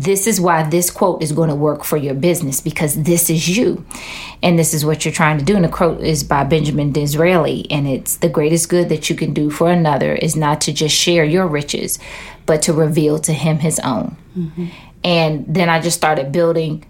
this 0.00 0.26
is 0.26 0.40
why 0.40 0.64
this 0.64 0.90
quote 0.90 1.22
is 1.22 1.30
going 1.30 1.48
to 1.48 1.54
work 1.54 1.84
for 1.84 1.96
your 1.96 2.14
business 2.14 2.60
because 2.60 3.02
this 3.04 3.30
is 3.30 3.56
you. 3.56 3.86
And 4.42 4.58
this 4.58 4.74
is 4.74 4.84
what 4.84 5.04
you're 5.04 5.14
trying 5.14 5.38
to 5.38 5.44
do. 5.44 5.54
And 5.54 5.64
the 5.64 5.68
quote 5.68 6.00
is 6.00 6.24
by 6.24 6.42
benjamin 6.44 6.92
disraeli 6.92 7.70
and 7.70 7.86
it's 7.86 8.16
the 8.16 8.28
greatest 8.28 8.68
good 8.68 8.88
that 8.88 9.08
you 9.08 9.16
can 9.16 9.32
do 9.32 9.50
for 9.50 9.70
another 9.70 10.14
is 10.14 10.34
not 10.36 10.60
to 10.62 10.72
just 10.72 10.94
share 10.94 11.24
your 11.24 11.46
riches 11.46 11.98
but 12.46 12.60
to 12.62 12.72
reveal 12.72 13.18
to 13.20 13.32
him 13.32 13.58
his 13.58 13.78
own. 13.80 14.16
Mm-hmm. 14.36 14.66
and 15.04 15.44
then 15.46 15.68
i 15.68 15.80
just 15.80 15.96
started 15.96 16.32
building 16.32 16.84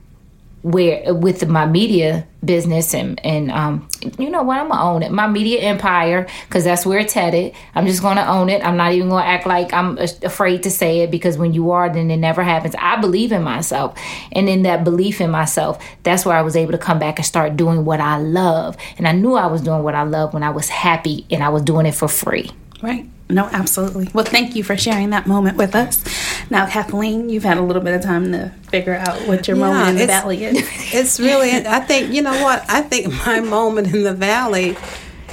where 0.65 1.13
with 1.13 1.47
my 1.47 1.67
media 1.67 2.27
business 2.43 2.95
and 2.95 3.21
and 3.23 3.51
um 3.51 3.87
you 4.19 4.31
know 4.31 4.43
what 4.43 4.59
I'm 4.59 4.71
gonna 4.71 4.83
own 4.83 5.03
it. 5.03 5.13
My 5.13 5.27
media 5.27 5.61
empire 5.61 6.27
because 6.49 6.65
that's 6.65 6.87
where 6.87 6.99
it's 6.99 7.13
headed. 7.13 7.53
I'm 7.75 7.87
just 7.87 8.01
gonna 8.01 8.25
own 8.25 8.49
it. 8.49 8.65
I'm 8.65 8.79
not 8.79 8.93
even 8.93 9.11
gonna 9.11 9.27
act 9.27 9.47
like 9.47 9.75
I'm 9.75 9.99
afraid 9.99 10.63
to 10.63 10.71
say 10.71 11.01
it 11.01 11.11
because 11.11 11.37
when 11.37 11.53
you 11.53 11.71
are 11.73 11.91
then 11.91 12.11
it 12.11 12.17
never 12.17 12.43
happens. 12.43 12.75
I 12.79 12.97
believe 12.97 13.31
in 13.31 13.43
myself. 13.43 13.99
And 14.33 14.49
in 14.49 14.63
that 14.63 14.85
belief 14.85 15.21
in 15.21 15.31
myself 15.31 15.85
that's 16.03 16.25
where 16.25 16.35
I 16.35 16.41
was 16.41 16.57
able 16.57 16.73
to 16.73 16.79
come 16.79 16.99
back 16.99 17.19
and 17.19 17.27
start 17.27 17.59
doing 17.59 17.85
what 17.85 18.01
I 18.01 18.17
love. 18.17 18.79
And 18.97 19.07
I 19.07 19.13
knew 19.13 19.35
I 19.35 19.49
was 19.49 19.61
doing 19.61 19.83
what 19.83 19.95
I 19.95 20.05
love 20.05 20.33
when 20.33 20.43
I 20.43 20.51
was 20.51 20.71
happy 20.71 21.27
and 21.31 21.45
I 21.45 21.51
was 21.51 21.61
doing 21.61 21.85
it 21.85 21.95
for 21.95 22.09
free. 22.09 22.51
Right 22.83 23.07
no, 23.29 23.47
absolutely. 23.47 24.11
Well, 24.13 24.25
thank 24.25 24.55
you 24.55 24.63
for 24.63 24.77
sharing 24.77 25.11
that 25.11 25.27
moment 25.27 25.57
with 25.57 25.75
us. 25.75 26.05
Now, 26.51 26.67
Kathleen, 26.67 27.31
you've 27.31 27.45
had 27.45 27.57
a 27.57 27.63
little 27.63 27.81
bit 27.81 27.95
of 27.95 28.03
time 28.03 28.33
to 28.33 28.51
figure 28.69 28.95
out 28.95 29.27
what 29.27 29.49
your 29.49 29.57
yeah, 29.57 29.67
moment 29.67 29.89
in 29.89 29.97
the 29.97 30.07
valley 30.07 30.45
is. 30.45 30.57
It's 30.95 31.19
really, 31.19 31.51
I 31.67 31.81
think, 31.81 32.13
you 32.13 32.23
know 32.23 32.43
what? 32.43 32.65
I 32.69 32.83
think 32.83 33.13
my 33.27 33.41
moment 33.41 33.93
in 33.93 34.03
the 34.03 34.13
valley 34.13 34.77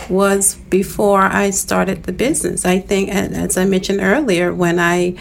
was 0.10 0.56
before 0.56 1.22
I 1.22 1.50
started 1.50 2.04
the 2.04 2.14
business. 2.14 2.66
I 2.66 2.80
think, 2.80 3.10
as 3.10 3.58
I 3.58 3.66
mentioned 3.66 4.00
earlier, 4.02 4.54
when 4.54 4.80
I, 4.80 5.16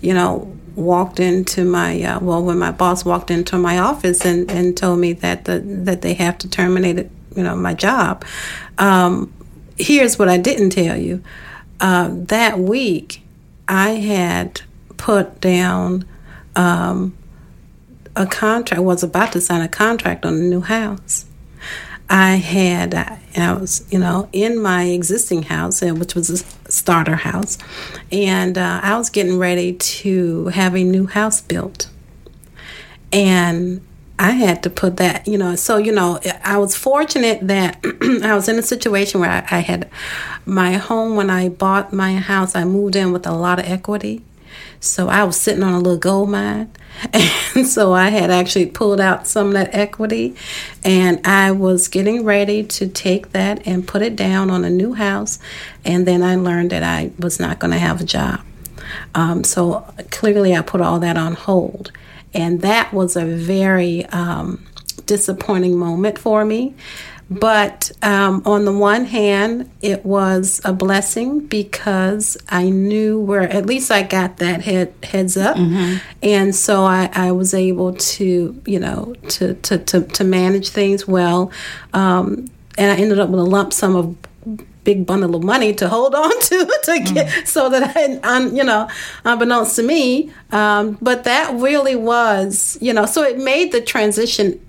you 0.00 0.14
know, 0.14 0.56
walked 0.76 1.20
into 1.20 1.64
my 1.64 2.02
uh, 2.02 2.20
well, 2.20 2.42
when 2.42 2.58
my 2.58 2.70
boss 2.70 3.04
walked 3.04 3.30
into 3.30 3.58
my 3.58 3.78
office 3.78 4.24
and, 4.24 4.50
and 4.50 4.74
told 4.74 4.98
me 4.98 5.12
that 5.12 5.44
the 5.44 5.60
that 5.60 6.00
they 6.00 6.14
have 6.14 6.38
to 6.38 6.48
terminate 6.48 6.98
it, 6.98 7.10
you 7.36 7.42
know, 7.42 7.54
my 7.54 7.74
job. 7.74 8.24
Um, 8.78 9.30
here's 9.76 10.18
what 10.18 10.28
I 10.28 10.38
didn't 10.38 10.70
tell 10.70 10.96
you 10.96 11.22
uh, 11.82 12.08
that 12.12 12.58
week, 12.58 13.22
I 13.68 13.90
had 13.90 14.62
put 14.96 15.40
down 15.40 16.06
um, 16.54 17.16
a 18.14 18.24
contract, 18.24 18.82
was 18.82 19.02
about 19.02 19.32
to 19.32 19.40
sign 19.40 19.62
a 19.62 19.68
contract 19.68 20.24
on 20.24 20.34
a 20.34 20.38
new 20.38 20.60
house. 20.60 21.26
I 22.08 22.36
had, 22.36 22.94
I 22.94 23.54
was, 23.54 23.86
you 23.90 23.98
know, 23.98 24.28
in 24.32 24.62
my 24.62 24.84
existing 24.84 25.44
house, 25.44 25.82
uh, 25.82 25.88
which 25.88 26.14
was 26.14 26.30
a 26.30 26.70
starter 26.70 27.16
house, 27.16 27.58
and 28.12 28.56
uh, 28.56 28.80
I 28.82 28.96
was 28.96 29.10
getting 29.10 29.38
ready 29.38 29.72
to 29.72 30.46
have 30.48 30.76
a 30.76 30.84
new 30.84 31.06
house 31.06 31.40
built. 31.40 31.88
And 33.12 33.80
I 34.18 34.32
had 34.32 34.62
to 34.62 34.70
put 34.70 34.98
that, 34.98 35.26
you 35.26 35.38
know, 35.38 35.56
so, 35.56 35.78
you 35.78 35.92
know, 35.92 36.20
I 36.44 36.58
was 36.58 36.76
fortunate 36.76 37.46
that 37.48 37.78
I 38.22 38.34
was 38.34 38.48
in 38.48 38.58
a 38.58 38.62
situation 38.62 39.20
where 39.20 39.30
I, 39.30 39.38
I, 39.50 39.60
had 39.60 39.90
my 40.44 40.74
home 40.74 41.16
when 41.16 41.30
I 41.30 41.48
bought 41.48 41.92
my 41.92 42.16
house, 42.16 42.54
I 42.54 42.64
moved 42.64 42.94
in 42.94 43.12
with 43.12 43.26
a 43.26 43.32
lot 43.32 43.58
of 43.58 43.64
equity. 43.64 44.22
So 44.80 45.08
I 45.08 45.24
was 45.24 45.40
sitting 45.40 45.62
on 45.62 45.72
a 45.72 45.78
little 45.78 45.98
gold 45.98 46.30
mine. 46.30 46.70
And 47.54 47.66
so 47.66 47.92
I 47.92 48.08
had 48.08 48.30
actually 48.30 48.66
pulled 48.66 48.98
out 48.98 49.26
some 49.26 49.48
of 49.48 49.52
that 49.52 49.74
equity 49.74 50.34
and 50.82 51.20
I 51.26 51.50
was 51.50 51.88
getting 51.88 52.24
ready 52.24 52.62
to 52.64 52.88
take 52.88 53.32
that 53.32 53.66
and 53.66 53.86
put 53.86 54.00
it 54.00 54.16
down 54.16 54.50
on 54.50 54.64
a 54.64 54.70
new 54.70 54.94
house. 54.94 55.38
And 55.84 56.06
then 56.06 56.22
I 56.22 56.36
learned 56.36 56.70
that 56.70 56.82
I 56.82 57.10
was 57.18 57.38
not 57.38 57.58
going 57.58 57.72
to 57.72 57.78
have 57.78 58.00
a 58.00 58.04
job. 58.04 58.40
Um, 59.14 59.44
so 59.44 59.80
clearly 60.10 60.56
I 60.56 60.62
put 60.62 60.80
all 60.80 60.98
that 61.00 61.18
on 61.18 61.34
hold. 61.34 61.92
And 62.34 62.60
that 62.62 62.92
was 62.92 63.16
a 63.16 63.24
very 63.24 64.06
um, 64.06 64.64
disappointing 65.06 65.76
moment 65.78 66.18
for 66.18 66.44
me. 66.44 66.74
But 67.30 67.90
um, 68.02 68.42
on 68.44 68.66
the 68.66 68.76
one 68.76 69.06
hand, 69.06 69.70
it 69.80 70.04
was 70.04 70.60
a 70.64 70.72
blessing 70.74 71.46
because 71.46 72.36
I 72.50 72.68
knew 72.68 73.18
where, 73.18 73.42
at 73.42 73.64
least 73.64 73.90
I 73.90 74.02
got 74.02 74.36
that 74.38 74.60
head, 74.62 74.92
heads 75.02 75.38
up. 75.38 75.56
Mm-hmm. 75.56 75.96
And 76.22 76.54
so 76.54 76.84
I, 76.84 77.08
I 77.14 77.32
was 77.32 77.54
able 77.54 77.94
to, 77.94 78.60
you 78.66 78.78
know, 78.78 79.14
to, 79.28 79.54
to, 79.54 79.78
to, 79.78 80.02
to 80.02 80.24
manage 80.24 80.70
things 80.70 81.08
well. 81.08 81.50
Um, 81.94 82.48
and 82.76 82.90
I 82.90 82.96
ended 82.96 83.18
up 83.18 83.30
with 83.30 83.40
a 83.40 83.44
lump 83.44 83.72
sum 83.72 83.96
of 83.96 84.14
big 84.84 85.06
bundle 85.06 85.36
of 85.36 85.42
money 85.42 85.72
to 85.74 85.88
hold 85.88 86.14
on 86.24 86.30
to 86.40 86.80
to 86.84 87.00
get 87.00 87.26
mm. 87.28 87.46
so 87.46 87.68
that 87.68 87.96
I, 87.96 88.14
um, 88.22 88.54
you 88.54 88.64
know, 88.64 88.88
unbeknownst 89.24 89.76
to 89.76 89.82
me. 89.82 90.32
Um, 90.50 90.98
but 91.00 91.24
that 91.24 91.54
really 91.60 91.96
was, 91.96 92.78
you 92.80 92.92
know, 92.92 93.06
so 93.06 93.22
it 93.22 93.38
made 93.38 93.72
the 93.72 93.80
transition 93.80 94.60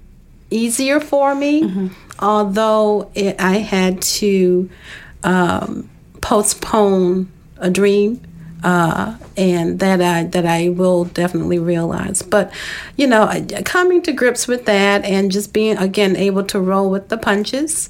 easier 0.49 0.99
for 0.99 1.33
me, 1.33 1.63
mm-hmm. 1.63 1.87
although 2.19 3.11
it, 3.15 3.35
I 3.39 3.57
had 3.57 4.01
to 4.01 4.69
um, 5.23 5.89
postpone 6.21 7.31
a 7.57 7.69
dream. 7.69 8.21
Uh, 8.63 9.17
and 9.35 9.79
that 9.79 10.01
I 10.01 10.23
that 10.23 10.45
I 10.45 10.69
will 10.69 11.03
definitely 11.03 11.59
realize. 11.59 12.21
But 12.21 12.53
you 12.95 13.07
know, 13.07 13.45
coming 13.65 14.01
to 14.03 14.13
grips 14.13 14.47
with 14.47 14.63
that 14.67 15.03
and 15.03 15.33
just 15.33 15.51
being 15.51 15.75
again 15.77 16.15
able 16.15 16.45
to 16.45 16.61
roll 16.61 16.89
with 16.89 17.09
the 17.09 17.17
punches 17.17 17.89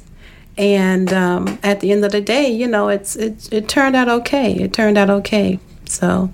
and 0.58 1.12
um, 1.12 1.60
at 1.64 1.80
the 1.80 1.92
end 1.92 2.06
of 2.06 2.12
the 2.12 2.22
day, 2.22 2.50
you 2.50 2.68
know, 2.68 2.90
it's 2.90 3.16
it, 3.16 3.52
it 3.52 3.68
turned 3.68 3.96
out 3.96 4.08
okay. 4.08 4.54
It 4.54 4.74
turned 4.74 4.98
out 4.98 5.10
okay. 5.10 5.60
So, 5.86 6.32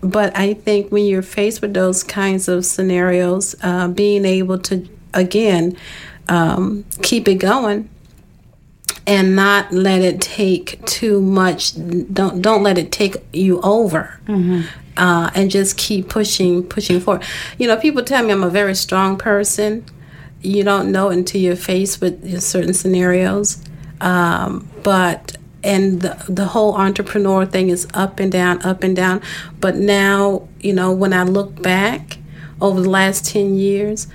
but 0.00 0.36
I 0.36 0.54
think 0.54 0.90
when 0.90 1.04
you're 1.04 1.22
faced 1.22 1.60
with 1.60 1.74
those 1.74 2.02
kinds 2.02 2.48
of 2.48 2.64
scenarios, 2.64 3.54
uh, 3.62 3.88
being 3.88 4.24
able 4.24 4.58
to 4.60 4.88
again 5.12 5.76
um, 6.28 6.84
keep 7.02 7.28
it 7.28 7.36
going 7.36 7.88
and 9.06 9.36
not 9.36 9.72
let 9.72 10.00
it 10.00 10.20
take 10.20 10.84
too 10.86 11.20
much. 11.20 11.74
Don't 12.12 12.40
don't 12.40 12.62
let 12.62 12.78
it 12.78 12.90
take 12.92 13.16
you 13.32 13.60
over. 13.60 14.18
Mm-hmm. 14.26 14.62
Uh, 14.96 15.28
and 15.34 15.50
just 15.50 15.76
keep 15.76 16.08
pushing, 16.08 16.62
pushing 16.62 17.00
forward. 17.00 17.24
You 17.58 17.66
know, 17.66 17.76
people 17.76 18.04
tell 18.04 18.22
me 18.22 18.30
I'm 18.30 18.44
a 18.44 18.48
very 18.48 18.76
strong 18.76 19.18
person, 19.18 19.84
you 20.44 20.62
don't 20.62 20.92
know 20.92 21.08
until 21.08 21.40
you're 21.40 21.56
faced 21.56 22.00
with 22.00 22.40
certain 22.40 22.74
scenarios. 22.74 23.62
Um, 24.00 24.68
but 24.82 25.36
and 25.64 26.02
the, 26.02 26.22
the 26.28 26.44
whole 26.46 26.74
entrepreneur 26.74 27.46
thing 27.46 27.70
is 27.70 27.88
up 27.94 28.20
and 28.20 28.30
down, 28.30 28.62
up 28.62 28.84
and 28.84 28.94
down. 28.94 29.22
But 29.60 29.76
now, 29.76 30.46
you 30.60 30.74
know, 30.74 30.92
when 30.92 31.12
I 31.12 31.22
look 31.22 31.60
back 31.62 32.18
over 32.60 32.82
the 32.82 32.90
last 32.90 33.24
10 33.26 33.54
years, 33.54 34.06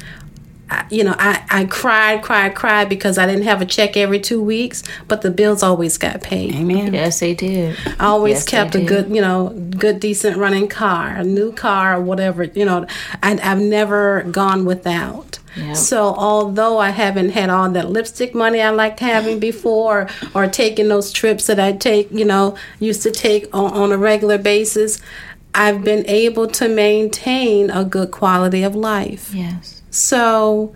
I, 0.70 0.86
you 0.92 1.04
know, 1.04 1.16
I, 1.18 1.44
I 1.50 1.66
cried, 1.66 2.22
cried, 2.22 2.54
cried 2.54 2.90
because 2.90 3.18
I 3.18 3.26
didn't 3.26 3.44
have 3.44 3.62
a 3.62 3.66
check 3.66 3.98
every 3.98 4.20
two 4.20 4.42
weeks, 4.42 4.84
but 5.08 5.24
the 5.24 5.32
bills 5.32 5.64
always 5.64 5.98
got 5.98 6.22
paid. 6.22 6.54
Amen. 6.54 6.94
Yes, 6.94 7.20
they 7.20 7.34
did. 7.34 7.76
I 8.00 8.06
always 8.06 8.36
yes, 8.36 8.46
kept 8.46 8.76
a 8.76 8.84
good, 8.84 9.10
you 9.10 9.22
know, 9.22 9.50
good, 9.72 10.00
decent 10.00 10.38
running 10.38 10.68
car, 10.68 11.16
a 11.16 11.24
new 11.24 11.52
car, 11.52 11.96
or 11.96 12.02
whatever. 12.02 12.44
You 12.44 12.66
know, 12.66 12.86
I, 13.24 13.40
I've 13.42 13.62
never 13.62 14.22
gone 14.24 14.66
without. 14.66 15.39
So 15.74 16.14
although 16.16 16.78
I 16.78 16.90
haven't 16.90 17.30
had 17.30 17.50
all 17.50 17.70
that 17.72 17.90
lipstick 17.90 18.36
money 18.36 18.62
I 18.62 18.70
liked 18.70 19.00
having 19.00 19.40
before, 19.50 20.08
or 20.34 20.48
taking 20.48 20.88
those 20.88 21.12
trips 21.12 21.48
that 21.48 21.60
I 21.60 21.74
take, 21.74 22.12
you 22.12 22.26
know, 22.26 22.56
used 22.80 23.04
to 23.04 23.12
take 23.12 23.54
on, 23.54 23.74
on 23.74 23.92
a 23.92 23.98
regular 23.98 24.38
basis, 24.38 25.02
I've 25.54 25.84
been 25.84 26.06
able 26.08 26.48
to 26.48 26.70
maintain 26.70 27.70
a 27.70 27.84
good 27.84 28.12
quality 28.12 28.64
of 28.64 28.76
life. 28.76 29.34
Yes. 29.34 29.82
So, 29.90 30.76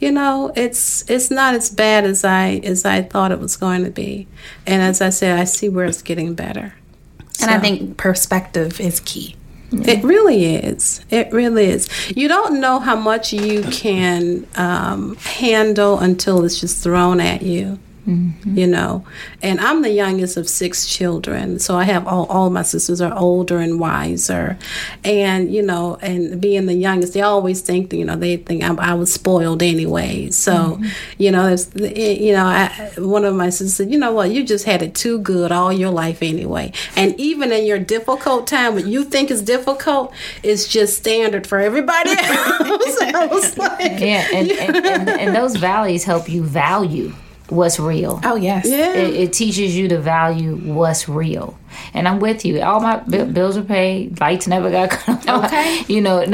you 0.00 0.10
know, 0.10 0.52
it's 0.56 1.08
it's 1.10 1.30
not 1.30 1.54
as 1.54 1.70
bad 1.70 2.04
as 2.04 2.24
I 2.24 2.60
as 2.64 2.84
I 2.84 3.02
thought 3.02 3.32
it 3.32 3.40
was 3.40 3.56
going 3.56 3.84
to 3.84 3.90
be. 3.90 4.26
And 4.66 4.82
as 4.82 5.00
I 5.00 5.10
said, 5.10 5.38
I 5.38 5.44
see 5.44 5.68
where 5.68 5.84
it's 5.84 6.02
getting 6.02 6.34
better. 6.34 6.74
And 7.18 7.34
so. 7.34 7.48
I 7.48 7.58
think 7.58 7.96
perspective 7.96 8.80
is 8.80 9.00
key. 9.00 9.36
It 9.72 10.04
really 10.04 10.44
is. 10.54 11.00
It 11.10 11.32
really 11.32 11.66
is. 11.66 11.88
You 12.16 12.28
don't 12.28 12.60
know 12.60 12.78
how 12.78 12.96
much 12.96 13.32
you 13.32 13.62
can 13.64 14.46
um, 14.54 15.16
handle 15.16 15.98
until 15.98 16.44
it's 16.44 16.60
just 16.60 16.82
thrown 16.82 17.20
at 17.20 17.42
you. 17.42 17.78
Mm-hmm. 18.06 18.58
You 18.58 18.66
know, 18.66 19.04
and 19.42 19.58
I'm 19.60 19.80
the 19.80 19.90
youngest 19.90 20.36
of 20.36 20.46
six 20.46 20.86
children, 20.86 21.58
so 21.58 21.76
I 21.76 21.84
have 21.84 22.06
all, 22.06 22.26
all 22.26 22.50
my 22.50 22.60
sisters 22.60 23.00
are 23.00 23.16
older 23.16 23.58
and 23.58 23.80
wiser, 23.80 24.58
and 25.02 25.52
you 25.52 25.62
know, 25.62 25.96
and 26.02 26.38
being 26.38 26.66
the 26.66 26.74
youngest, 26.74 27.14
they 27.14 27.22
always 27.22 27.62
think 27.62 27.94
you 27.94 28.04
know 28.04 28.14
they 28.14 28.36
think 28.36 28.62
I, 28.62 28.74
I 28.74 28.92
was 28.92 29.10
spoiled 29.10 29.62
anyway. 29.62 30.28
So, 30.30 30.52
mm-hmm. 30.52 30.86
you 31.16 31.30
know, 31.30 31.48
it's, 31.48 31.70
you 31.74 32.34
know, 32.34 32.44
I, 32.44 32.90
one 32.98 33.24
of 33.24 33.34
my 33.34 33.48
sisters 33.48 33.74
said, 33.74 33.90
you 33.90 33.98
know 33.98 34.12
what, 34.12 34.30
you 34.30 34.44
just 34.44 34.66
had 34.66 34.82
it 34.82 34.94
too 34.94 35.18
good 35.20 35.50
all 35.50 35.72
your 35.72 35.90
life 35.90 36.22
anyway, 36.22 36.72
and 36.96 37.18
even 37.18 37.52
in 37.52 37.64
your 37.64 37.78
difficult 37.78 38.46
time, 38.46 38.74
what 38.74 38.86
you 38.86 39.04
think 39.04 39.30
is 39.30 39.40
difficult 39.40 40.12
is 40.42 40.68
just 40.68 40.98
standard 40.98 41.46
for 41.46 41.58
everybody 41.58 42.10
else. 42.18 43.54
Like, 43.64 44.00
yeah, 44.00 44.26
and, 44.32 44.50
and, 44.50 44.76
and, 44.76 45.08
and 45.08 45.36
those 45.36 45.56
valleys 45.56 46.04
help 46.04 46.28
you 46.28 46.42
value 46.42 47.14
what's 47.48 47.78
real. 47.78 48.20
Oh 48.24 48.36
yes, 48.36 48.66
yeah. 48.66 48.92
It, 48.92 49.14
it, 49.14 49.32
teaches 49.32 49.76
you 49.76 49.88
to 49.88 49.98
value 49.98 50.56
what's 50.56 51.08
real. 51.08 51.58
And 51.92 52.08
I'm 52.08 52.20
with 52.20 52.44
you. 52.44 52.60
All 52.60 52.80
my 52.80 52.96
b- 52.98 53.24
bills 53.24 53.56
are 53.56 53.64
paid. 53.64 54.20
Lights 54.20 54.46
never 54.46 54.70
got 54.70 54.90
cut 54.90 55.28
off. 55.28 55.46
Okay, 55.46 55.84
you 55.88 56.00
know, 56.00 56.24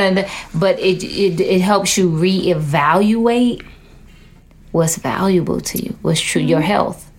but 0.55 0.79
it, 0.79 1.03
it 1.05 1.41
it 1.41 1.61
helps 1.61 1.97
you 1.97 2.11
reevaluate 2.11 3.65
what's 4.73 4.97
valuable 4.97 5.61
to 5.61 5.83
you. 5.83 5.97
What's 6.03 6.21
true. 6.21 6.41
Mm-hmm. 6.41 6.51
Your 6.51 6.61
health. 6.61 7.11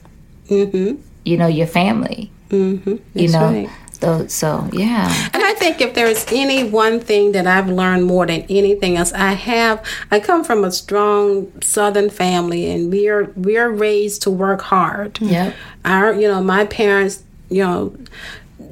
Mm-hmm. 0.48 1.02
You 1.26 1.38
know, 1.38 1.48
your 1.48 1.68
family. 1.68 2.32
Mm-hmm. 2.50 2.96
you 3.14 3.30
know. 3.30 3.52
Right. 3.52 3.70
So, 4.02 4.28
so 4.28 4.70
yeah. 4.74 5.30
And 5.34 5.44
I 5.44 5.54
think 5.54 5.80
if 5.80 5.94
there's 5.94 6.26
any 6.32 6.64
one 6.64 7.00
thing 7.00 7.34
that 7.34 7.46
I've 7.46 7.70
learned 7.70 8.06
more 8.06 8.26
than 8.26 8.42
anything 8.50 8.98
else, 8.98 9.14
I 9.14 9.34
have. 9.34 9.86
I 10.10 10.20
come 10.20 10.44
from 10.44 10.64
a 10.64 10.72
strong 10.72 11.52
Southern 11.62 12.10
family, 12.10 12.70
and 12.72 12.92
we 12.92 13.08
are 13.08 13.26
we 13.36 13.58
are 13.58 13.70
raised 13.70 14.24
to 14.24 14.32
work 14.32 14.62
hard. 14.62 15.20
Yeah. 15.22 15.54
Our, 15.86 16.14
you 16.14 16.28
know, 16.28 16.42
my 16.42 16.66
parents, 16.66 17.24
you 17.50 17.64
know, 17.64 17.96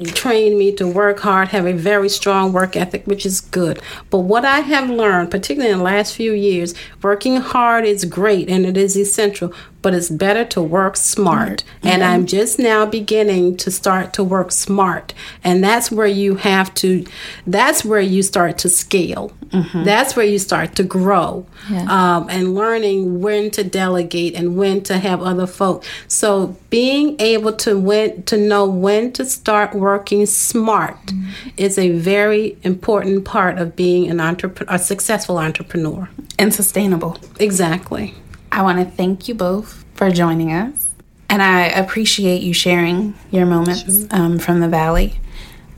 trained 0.07 0.57
me 0.57 0.71
to 0.73 0.88
work 0.88 1.19
hard, 1.19 1.49
have 1.49 1.65
a 1.65 1.73
very 1.73 2.09
strong 2.09 2.53
work 2.53 2.75
ethic, 2.75 3.05
which 3.05 3.25
is 3.25 3.41
good. 3.41 3.82
But 4.09 4.19
what 4.19 4.45
I 4.45 4.59
have 4.59 4.89
learned, 4.89 5.32
particularly 5.32 5.71
in 5.71 5.80
the 5.80 5.84
last 5.84 6.15
few 6.15 6.32
years, 6.32 6.73
working 7.01 7.38
hard 7.38 7.86
is 7.86 8.05
great 8.05 8.49
and 8.49 8.65
it 8.65 8.77
is 8.77 8.97
essential, 8.97 9.53
but 9.82 9.93
it's 9.93 10.09
better 10.09 10.45
to 10.45 10.61
work 10.61 10.97
smart. 10.97 11.63
Mm-hmm. 11.63 11.88
And 11.88 12.03
I'm 12.03 12.25
just 12.25 12.59
now 12.59 12.86
beginning 12.86 13.57
to 13.57 13.71
start 13.71 14.13
to 14.13 14.23
work 14.23 14.51
smart. 14.51 15.13
And 15.43 15.63
that's 15.63 15.91
where 15.91 16.07
you 16.07 16.36
have 16.36 16.73
to, 16.75 17.05
that's 17.47 17.86
where 17.86 18.01
you 18.01 18.23
start 18.23 18.57
to 18.59 18.69
scale. 18.69 19.32
Mm-hmm. 19.49 19.84
That's 19.84 20.15
where 20.15 20.25
you 20.25 20.38
start 20.38 20.75
to 20.75 20.84
grow 20.84 21.45
yeah. 21.71 21.86
um, 21.89 22.30
and 22.30 22.53
learning 22.53 23.21
when 23.21 23.49
to 23.51 23.63
delegate 23.63 24.36
and 24.36 24.55
when 24.55 24.82
to 24.84 24.99
have 24.99 25.23
other 25.23 25.47
folk. 25.47 25.84
So 26.07 26.55
being 26.69 27.19
able 27.19 27.53
to 27.53 27.80
when 27.80 28.23
to 28.23 28.38
know 28.38 28.65
when 28.67 29.11
to 29.13 29.25
start 29.25 29.73
working 29.73 30.25
smart 30.27 31.03
mm-hmm. 31.07 31.49
is 31.57 31.80
a 31.80 31.89
very 31.91 32.57
important 32.63 33.25
part 33.25 33.57
of 33.57 33.75
being 33.75 34.09
an 34.09 34.19
entrepreneur, 34.19 34.75
a 34.75 34.77
successful 34.77 35.39
entrepreneur 35.39 36.09
and 36.38 36.53
sustainable. 36.53 37.17
Exactly. 37.39 38.13
I 38.52 38.62
want 38.62 38.80
to 38.80 38.86
thank 38.86 39.28
you 39.28 39.36
both 39.36 39.86
for 39.93 40.10
joining 40.10 40.52
us. 40.52 40.89
And 41.30 41.41
I 41.41 41.68
appreciate 41.68 42.41
you 42.41 42.54
sharing 42.54 43.14
your 43.32 43.45
moments 43.45 44.00
sure. 44.00 44.08
um, 44.12 44.39
from 44.39 44.60
the 44.62 44.68
valley 44.68 45.20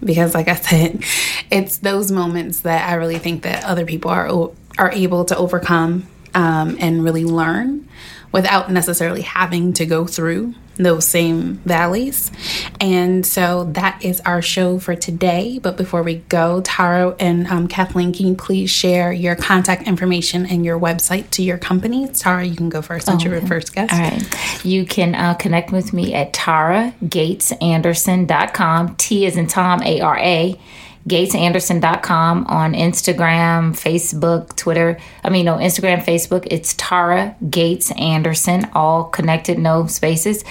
because, 0.04 0.34
like 0.34 0.48
I 0.48 0.56
said, 0.56 1.04
it's 1.52 1.78
those 1.78 2.12
moments 2.12 2.62
that 2.62 2.90
I 2.90 2.94
really 2.96 3.20
think 3.20 3.44
that 3.44 3.64
other 3.64 3.86
people 3.86 4.12
are 4.12 4.52
are 4.78 4.92
able 4.92 5.26
to 5.26 5.38
overcome 5.38 6.08
um, 6.34 6.78
and 6.80 7.04
really 7.04 7.26
learn 7.26 7.88
without 8.32 8.72
necessarily 8.72 9.22
having 9.22 9.74
to 9.74 9.86
go 9.86 10.06
through 10.06 10.56
those 10.76 11.06
same 11.06 11.56
valleys. 11.66 12.32
And 12.80 13.26
so 13.26 13.66
that 13.74 14.02
is 14.04 14.22
our 14.22 14.42
show 14.42 14.80
for 14.80 14.96
today. 14.96 15.60
But 15.60 15.76
before 15.78 16.02
we 16.04 16.16
go, 16.30 16.62
Tara 16.62 17.16
and 17.20 17.48
um, 17.48 17.68
Kathleen, 17.68 18.14
can 18.14 18.28
you 18.28 18.36
please 18.36 18.70
share 18.70 19.12
your 19.12 19.36
contact 19.36 19.86
information 19.88 20.46
and 20.46 20.64
your 20.66 20.80
website 20.80 21.30
to 21.32 21.44
your 21.44 21.58
company? 21.58 22.08
Tara, 22.08 22.46
you 22.46 22.56
can 22.56 22.70
go 22.70 22.82
first 22.82 23.08
since 23.08 23.26
oh, 23.26 23.30
the 23.30 23.46
first 23.46 23.74
guest. 23.74 23.94
All 23.94 24.00
right. 24.00 24.66
You 24.66 24.86
can 24.86 25.14
uh, 25.16 25.34
connect 25.36 25.72
with 25.72 25.94
me 25.94 26.14
at 26.14 26.34
taragatesanderson.com. 26.34 28.96
T 28.96 29.26
is 29.26 29.38
in 29.38 29.48
Tom, 29.48 29.82
A 29.84 30.02
R 30.02 30.18
A 30.18 30.60
gatesanderson.com 31.08 32.46
on 32.48 32.74
Instagram, 32.74 33.72
Facebook, 33.74 34.56
Twitter. 34.56 34.98
I 35.24 35.30
mean, 35.30 35.46
no, 35.46 35.58
Instagram, 35.58 36.04
Facebook. 36.04 36.48
It's 36.52 36.76
Tara 36.78 37.36
Gates 37.50 37.92
Anderson, 37.92 38.70
all 38.74 39.06
connected, 39.06 39.58
no 39.58 39.88
spaces. 39.88 40.44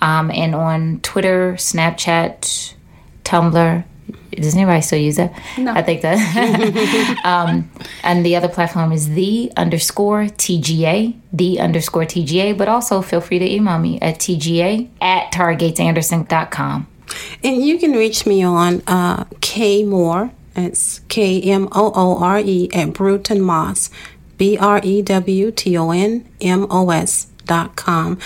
Um, 0.00 0.30
and 0.30 0.54
on 0.54 1.00
Twitter, 1.00 1.54
Snapchat, 1.54 2.74
Tumblr. 3.24 3.84
Does 4.30 4.54
anybody 4.54 4.80
still 4.82 5.00
use 5.00 5.16
that? 5.16 5.32
No. 5.58 5.72
I 5.72 5.82
think 5.82 6.02
that. 6.02 7.20
um, 7.24 7.70
and 8.04 8.24
the 8.24 8.36
other 8.36 8.48
platform 8.48 8.92
is 8.92 9.08
the 9.10 9.50
underscore 9.56 10.24
TGA, 10.24 11.18
the 11.32 11.60
underscore 11.60 12.04
TGA, 12.04 12.56
but 12.56 12.68
also 12.68 13.02
feel 13.02 13.20
free 13.20 13.38
to 13.40 13.52
email 13.52 13.78
me 13.78 13.98
at 14.00 14.18
TGA 14.18 14.88
at 15.00 15.32
taragatesanderson.com. 15.32 16.86
And 17.42 17.64
you 17.64 17.78
can 17.78 17.92
reach 17.92 18.26
me 18.26 18.42
on 18.42 18.82
uh, 18.86 19.24
K 19.40 19.84
Moore. 19.84 20.32
It's 20.56 21.00
K 21.08 21.40
M 21.40 21.68
O 21.72 21.92
O 21.94 22.18
R 22.22 22.40
E 22.40 22.68
at 22.72 22.92
Brewton-Mos, 22.92 23.90
B 24.36 24.58
R 24.58 24.80
E 24.82 25.02
W 25.02 25.50
T 25.52 25.78
O 25.78 25.90
N 25.90 26.28
M 26.40 26.66
O 26.70 26.90
S 26.90 27.28
dot 27.46 27.76
com. 27.76 28.18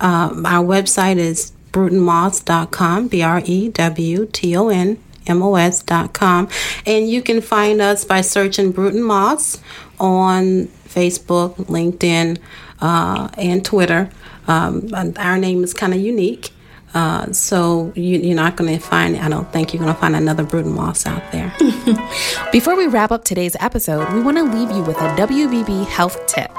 Uh, 0.00 0.30
our 0.44 0.64
website 0.64 1.16
is 1.16 1.52
brewtonmos.com, 1.72 3.08
B 3.08 3.22
R 3.22 3.42
E 3.44 3.68
W 3.68 4.26
T 4.26 4.56
O 4.56 4.68
N 4.68 4.98
M 5.26 5.42
O 5.42 5.54
S 5.54 5.82
dot 5.82 6.12
com. 6.12 6.48
And 6.84 7.08
you 7.08 7.22
can 7.22 7.40
find 7.40 7.80
us 7.80 8.04
by 8.04 8.20
searching 8.20 8.72
Brewton-Mos 8.72 9.60
on 10.00 10.66
Facebook, 10.88 11.54
LinkedIn, 11.66 12.38
uh, 12.80 13.28
and 13.38 13.64
Twitter. 13.64 14.10
Um, 14.48 14.90
our 15.16 15.38
name 15.38 15.62
is 15.64 15.74
kind 15.74 15.92
of 15.94 16.00
unique. 16.00 16.50
Uh, 16.94 17.30
so 17.32 17.92
you, 17.94 18.32
are 18.32 18.34
not 18.34 18.56
going 18.56 18.72
to 18.72 18.80
find, 18.80 19.16
I 19.16 19.28
don't 19.28 19.50
think 19.52 19.74
you're 19.74 19.82
going 19.82 19.94
to 19.94 20.00
find 20.00 20.16
another 20.16 20.44
Brewton-Mos 20.44 21.06
out 21.06 21.22
there. 21.32 21.52
Before 22.52 22.76
we 22.76 22.86
wrap 22.86 23.12
up 23.12 23.24
today's 23.24 23.56
episode, 23.60 24.12
we 24.14 24.22
want 24.22 24.38
to 24.38 24.44
leave 24.44 24.70
you 24.70 24.82
with 24.82 24.96
a 24.96 25.08
WBB 25.16 25.86
health 25.86 26.26
tip. 26.26 26.50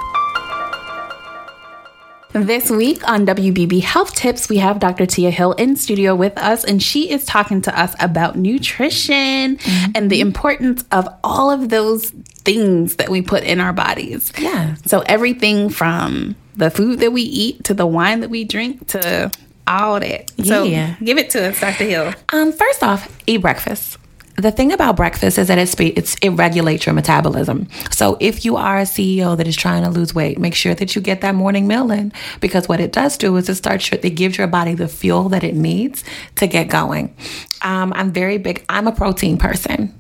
This 2.33 2.69
week 2.69 3.07
on 3.09 3.25
WBB 3.25 3.81
Health 3.81 4.13
Tips, 4.13 4.47
we 4.47 4.57
have 4.57 4.79
Dr. 4.79 5.07
Tia 5.07 5.31
Hill 5.31 5.53
in 5.53 5.75
studio 5.75 6.13
with 6.13 6.37
us, 6.37 6.63
and 6.63 6.83
she 6.83 7.09
is 7.09 7.25
talking 7.25 7.63
to 7.63 7.79
us 7.79 7.95
about 7.99 8.35
nutrition 8.35 9.57
mm-hmm. 9.57 9.91
and 9.95 10.11
the 10.11 10.21
importance 10.21 10.83
of 10.91 11.07
all 11.23 11.49
of 11.49 11.69
those 11.69 12.11
things 12.11 12.97
that 12.97 13.09
we 13.09 13.23
put 13.23 13.43
in 13.43 13.59
our 13.59 13.73
bodies. 13.73 14.31
Yeah. 14.37 14.75
So, 14.85 14.99
everything 15.07 15.69
from 15.69 16.35
the 16.55 16.69
food 16.69 16.99
that 16.99 17.11
we 17.11 17.23
eat 17.23 17.63
to 17.65 17.73
the 17.73 17.87
wine 17.87 18.19
that 18.19 18.29
we 18.29 18.43
drink 18.43 18.85
to 18.89 19.31
all 19.67 19.99
that. 19.99 20.31
So 20.43 20.63
yeah. 20.63 20.95
give 21.03 21.17
it 21.17 21.29
to 21.31 21.49
us, 21.49 21.59
Dr. 21.59 21.85
Hill. 21.85 22.13
Um, 22.33 22.51
first 22.51 22.83
off, 22.83 23.15
eat 23.27 23.37
breakfast. 23.37 23.97
The 24.37 24.51
thing 24.51 24.71
about 24.71 24.95
breakfast 24.95 25.39
is 25.39 25.47
that 25.47 25.57
it's, 25.57 25.75
it's, 25.79 26.15
it 26.21 26.29
regulates 26.29 26.85
your 26.85 26.93
metabolism. 26.93 27.67
So 27.89 28.17
if 28.19 28.45
you 28.45 28.55
are 28.55 28.77
a 28.77 28.83
CEO 28.83 29.35
that 29.35 29.47
is 29.47 29.55
trying 29.55 29.83
to 29.83 29.89
lose 29.89 30.13
weight, 30.13 30.37
make 30.37 30.53
sure 30.53 30.75
that 30.75 30.95
you 30.95 31.01
get 31.01 31.21
that 31.21 31.33
morning 31.33 31.67
meal 31.67 31.89
in 31.89 32.13
because 32.39 32.69
what 32.69 32.79
it 32.79 32.91
does 32.91 33.17
do 33.17 33.35
is 33.37 33.49
it 33.49 33.55
starts 33.55 33.91
it 33.91 34.09
gives 34.11 34.37
your 34.37 34.45
body 34.45 34.75
the 34.75 34.87
fuel 34.87 35.29
that 35.29 35.43
it 35.43 35.55
needs 35.55 36.03
to 36.35 36.45
get 36.45 36.67
going. 36.67 37.15
Um, 37.63 37.91
I'm 37.95 38.11
very 38.11 38.37
big. 38.37 38.63
I'm 38.69 38.87
a 38.87 38.91
protein 38.91 39.39
person. 39.39 39.99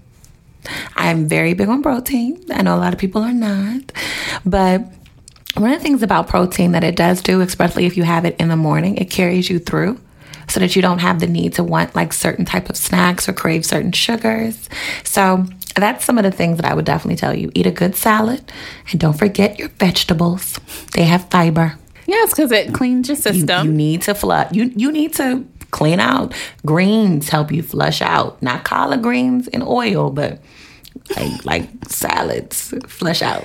I'm 0.95 1.27
very 1.27 1.55
big 1.55 1.67
on 1.67 1.81
protein. 1.81 2.43
I 2.51 2.61
know 2.61 2.75
a 2.75 2.77
lot 2.77 2.93
of 2.93 2.99
people 2.99 3.23
are 3.23 3.33
not, 3.33 3.91
but 4.45 4.81
one 5.55 5.71
of 5.71 5.79
the 5.79 5.83
things 5.83 6.03
about 6.03 6.27
protein 6.27 6.73
that 6.73 6.83
it 6.83 6.95
does 6.95 7.21
do, 7.21 7.41
especially 7.41 7.85
if 7.85 7.97
you 7.97 8.03
have 8.03 8.25
it 8.25 8.35
in 8.39 8.49
the 8.49 8.55
morning, 8.55 8.97
it 8.97 9.09
carries 9.09 9.49
you 9.49 9.59
through 9.59 9.99
so 10.47 10.59
that 10.59 10.75
you 10.75 10.81
don't 10.81 10.99
have 10.99 11.19
the 11.19 11.27
need 11.27 11.53
to 11.53 11.63
want 11.63 11.95
like 11.95 12.13
certain 12.13 12.45
type 12.45 12.69
of 12.69 12.77
snacks 12.77 13.27
or 13.27 13.33
crave 13.33 13.65
certain 13.65 13.91
sugars. 13.91 14.69
So 15.03 15.45
that's 15.75 16.05
some 16.05 16.17
of 16.17 16.23
the 16.23 16.31
things 16.31 16.57
that 16.57 16.65
I 16.65 16.73
would 16.73 16.85
definitely 16.85 17.17
tell 17.17 17.35
you. 17.35 17.51
Eat 17.53 17.65
a 17.65 17.71
good 17.71 17.95
salad 17.95 18.51
and 18.91 18.99
don't 18.99 19.17
forget 19.17 19.59
your 19.59 19.69
vegetables. 19.69 20.59
They 20.93 21.03
have 21.03 21.29
fiber. 21.29 21.77
Yes, 22.05 22.31
because 22.31 22.51
it 22.51 22.73
cleans 22.73 23.09
your 23.09 23.17
system. 23.17 23.65
You, 23.65 23.71
you 23.71 23.77
need 23.77 24.01
to 24.03 24.15
flush. 24.15 24.53
You 24.53 24.71
you 24.75 24.91
need 24.91 25.13
to 25.15 25.45
clean 25.71 25.99
out. 25.99 26.33
Greens 26.65 27.27
help 27.27 27.51
you 27.51 27.61
flush 27.61 28.01
out. 28.01 28.41
Not 28.41 28.63
collard 28.63 29.01
greens 29.01 29.49
and 29.49 29.61
oil, 29.61 30.09
but 30.09 30.39
like 31.17 31.45
like 31.45 31.69
salads 31.87 32.73
flush 32.87 33.21
out. 33.21 33.43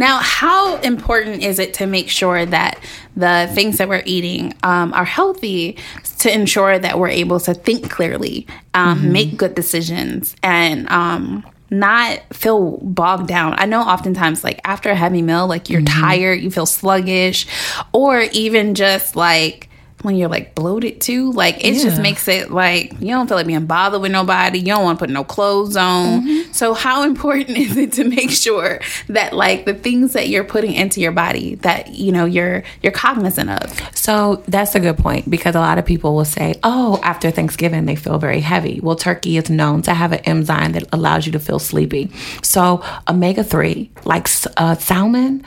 Now, 0.00 0.18
how 0.18 0.78
important 0.78 1.42
is 1.42 1.58
it 1.58 1.74
to 1.74 1.86
make 1.86 2.08
sure 2.08 2.46
that 2.46 2.82
the 3.16 3.50
things 3.52 3.76
that 3.76 3.86
we're 3.86 4.02
eating 4.06 4.54
um, 4.62 4.94
are 4.94 5.04
healthy 5.04 5.76
to 6.20 6.32
ensure 6.32 6.78
that 6.78 6.98
we're 6.98 7.08
able 7.08 7.38
to 7.40 7.52
think 7.52 7.90
clearly, 7.90 8.46
um, 8.72 8.98
mm-hmm. 8.98 9.12
make 9.12 9.36
good 9.36 9.54
decisions, 9.54 10.34
and 10.42 10.88
um, 10.88 11.44
not 11.68 12.18
feel 12.32 12.78
bogged 12.78 13.28
down. 13.28 13.54
I 13.58 13.66
know 13.66 13.82
oftentimes, 13.82 14.42
like 14.42 14.60
after 14.64 14.88
a 14.88 14.94
heavy 14.94 15.20
meal, 15.20 15.46
like 15.46 15.68
you're 15.68 15.82
Mm-hmm. 15.82 16.00
tired, 16.00 16.40
you 16.40 16.50
feel 16.50 16.66
sluggish, 16.66 17.46
or 17.92 18.22
even 18.32 18.74
just 18.74 19.16
like 19.16 19.68
when 20.02 20.16
you're 20.16 20.28
like 20.28 20.54
bloated 20.54 21.00
too, 21.00 21.32
like 21.32 21.64
it 21.64 21.74
just 21.74 22.00
makes 22.00 22.26
it 22.28 22.50
like 22.50 22.92
you 23.00 23.08
don't 23.08 23.28
feel 23.28 23.36
like 23.36 23.46
being 23.46 23.66
bothered 23.66 24.00
with 24.00 24.12
nobody. 24.12 24.58
You 24.58 24.66
don't 24.66 24.84
want 24.84 24.98
to 24.98 25.02
put 25.04 25.10
no 25.10 25.24
clothes 25.24 25.76
on. 25.76 26.22
Mm-hmm. 26.22 26.52
So 26.52 26.74
how 26.74 27.02
important 27.10 27.58
is 27.58 27.76
it 27.76 27.92
to 27.94 28.04
make 28.04 28.30
sure 28.30 28.80
that 29.08 29.32
like 29.32 29.64
the 29.66 29.74
things 29.74 30.12
that 30.14 30.28
you're 30.28 30.44
putting 30.44 30.72
into 30.72 31.00
your 31.00 31.12
body 31.12 31.56
that 31.56 31.90
you 31.90 32.12
know 32.12 32.24
you're 32.24 32.62
you're 32.82 32.92
cognizant 32.92 33.50
of? 33.50 33.96
So 33.96 34.42
that's 34.48 34.74
a 34.74 34.80
good 34.80 34.98
point 34.98 35.28
because 35.28 35.54
a 35.54 35.60
lot 35.60 35.78
of 35.78 35.84
people 35.84 36.14
will 36.14 36.24
say, 36.24 36.54
oh, 36.62 36.98
after 37.02 37.30
Thanksgiving, 37.30 37.84
they 37.86 37.96
feel 37.96 38.18
very 38.18 38.40
heavy. 38.40 38.80
Well, 38.82 38.96
turkey 38.96 39.36
is 39.36 39.50
known 39.50 39.82
to 39.82 39.94
have 39.94 40.12
an 40.12 40.20
enzyme 40.20 40.72
that 40.72 40.84
allows 40.92 41.26
you 41.26 41.32
to 41.32 41.40
feel 41.40 41.58
sleepy. 41.58 42.10
So, 42.42 42.82
omega 43.08 43.44
3, 43.44 43.90
like 44.04 44.28
uh, 44.56 44.74
salmon, 44.76 45.44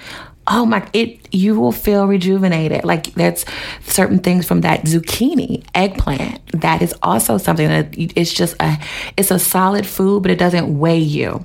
oh 0.48 0.66
my 0.66 0.88
it 0.94 1.20
you 1.34 1.60
will 1.60 1.72
feel 1.72 2.06
rejuvenated. 2.06 2.84
Like 2.84 3.14
that's 3.16 3.44
certain 3.86 4.20
things 4.20 4.46
from 4.46 4.62
that 4.62 4.84
zucchini 4.84 5.66
eggplant. 5.74 6.39
That 6.52 6.82
is 6.82 6.94
also 7.02 7.38
something 7.38 7.68
that 7.68 7.88
it's 7.98 8.32
just 8.32 8.56
a 8.60 8.78
it's 9.18 9.32
a 9.32 9.39
solid 9.39 9.88
food 9.88 10.22
but 10.22 10.32
it 10.32 10.38
doesn't 10.38 10.78
weigh 10.78 11.00
you. 11.00 11.44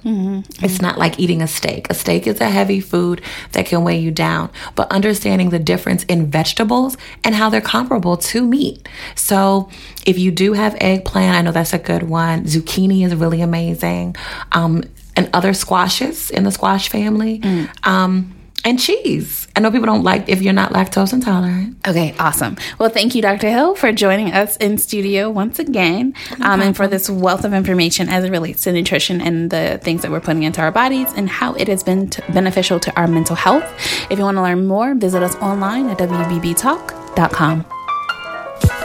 It's 0.62 0.82
not 0.82 0.98
like 0.98 1.18
eating 1.18 1.40
a 1.42 1.46
steak. 1.46 1.88
A 1.90 1.94
steak 1.94 2.26
is 2.26 2.40
a 2.40 2.50
heavy 2.50 2.80
food 2.80 3.22
that 3.52 3.66
can 3.66 3.82
weigh 3.84 3.98
you 3.98 4.10
down. 4.10 4.50
But 4.74 4.90
understanding 4.90 5.50
the 5.50 5.58
difference 5.58 6.04
in 6.04 6.30
vegetables 6.30 6.96
and 7.24 7.34
how 7.34 7.48
they're 7.48 7.60
comparable 7.60 8.16
to 8.18 8.44
meat. 8.44 8.86
So 9.14 9.70
if 10.06 10.18
you 10.18 10.30
do 10.30 10.52
have 10.52 10.76
eggplant 10.80 11.36
i 11.36 11.42
know 11.42 11.52
that's 11.52 11.72
a 11.72 11.78
good 11.78 12.02
one. 12.02 12.44
Zucchini 12.44 13.06
is 13.06 13.14
really 13.14 13.40
amazing. 13.40 14.16
Um 14.52 14.82
and 15.16 15.30
other 15.32 15.54
squashes 15.54 16.30
in 16.30 16.44
the 16.44 16.52
squash 16.52 16.90
family. 16.90 17.40
Um 17.84 18.34
and 18.64 18.78
cheese. 18.78 19.48
I 19.56 19.60
know 19.60 19.70
people 19.70 19.86
don't 19.86 20.02
like 20.04 20.28
if 20.28 20.42
you're 20.42 20.52
not 20.52 20.72
lactose 20.72 21.12
intolerant. 21.12 21.76
Okay, 21.86 22.14
awesome. 22.18 22.56
Well, 22.78 22.90
thank 22.90 23.14
you, 23.14 23.22
Dr. 23.22 23.48
Hill, 23.50 23.74
for 23.74 23.92
joining 23.92 24.32
us 24.32 24.56
in 24.58 24.78
studio 24.78 25.30
once 25.30 25.58
again 25.58 26.14
um, 26.40 26.60
and 26.60 26.76
for 26.76 26.86
this 26.86 27.08
wealth 27.08 27.44
of 27.44 27.52
information 27.52 28.08
as 28.08 28.24
it 28.24 28.30
relates 28.30 28.64
to 28.64 28.72
nutrition 28.72 29.20
and 29.20 29.50
the 29.50 29.80
things 29.82 30.02
that 30.02 30.10
we're 30.10 30.20
putting 30.20 30.42
into 30.42 30.60
our 30.60 30.72
bodies 30.72 31.12
and 31.16 31.28
how 31.28 31.54
it 31.54 31.68
has 31.68 31.82
been 31.82 32.10
t- 32.10 32.22
beneficial 32.32 32.78
to 32.80 32.94
our 32.98 33.06
mental 33.06 33.36
health. 33.36 33.64
If 34.10 34.18
you 34.18 34.24
want 34.24 34.36
to 34.36 34.42
learn 34.42 34.66
more, 34.66 34.94
visit 34.94 35.22
us 35.22 35.34
online 35.36 35.88
at 35.88 35.98
WBBTalk.com. 35.98 37.77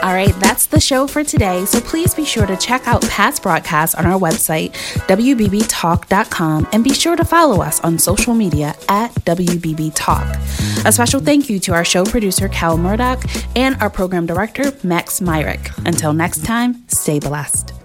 All 0.02 0.12
right, 0.12 0.34
that's 0.38 0.66
the 0.66 0.80
show 0.80 1.06
for 1.06 1.24
today. 1.24 1.64
So 1.64 1.80
please 1.80 2.14
be 2.14 2.26
sure 2.26 2.46
to 2.46 2.56
check 2.56 2.86
out 2.86 3.00
past 3.08 3.42
broadcasts 3.42 3.94
on 3.94 4.04
our 4.04 4.18
website, 4.18 4.72
WBBTalk.com, 5.08 6.68
and 6.72 6.84
be 6.84 6.92
sure 6.92 7.16
to 7.16 7.24
follow 7.24 7.62
us 7.62 7.80
on 7.80 7.98
social 7.98 8.34
media 8.34 8.74
at 8.88 9.12
WBB 9.24 9.92
Talk. 9.94 10.26
A 10.84 10.92
special 10.92 11.20
thank 11.20 11.48
you 11.48 11.58
to 11.60 11.72
our 11.72 11.84
show 11.84 12.04
producer, 12.04 12.48
Cal 12.48 12.76
Murdoch, 12.76 13.24
and 13.56 13.76
our 13.80 13.88
program 13.88 14.26
director, 14.26 14.72
Max 14.82 15.22
Myrick. 15.22 15.70
Until 15.86 16.12
next 16.12 16.44
time, 16.44 16.86
stay 16.88 17.18
blessed. 17.18 17.83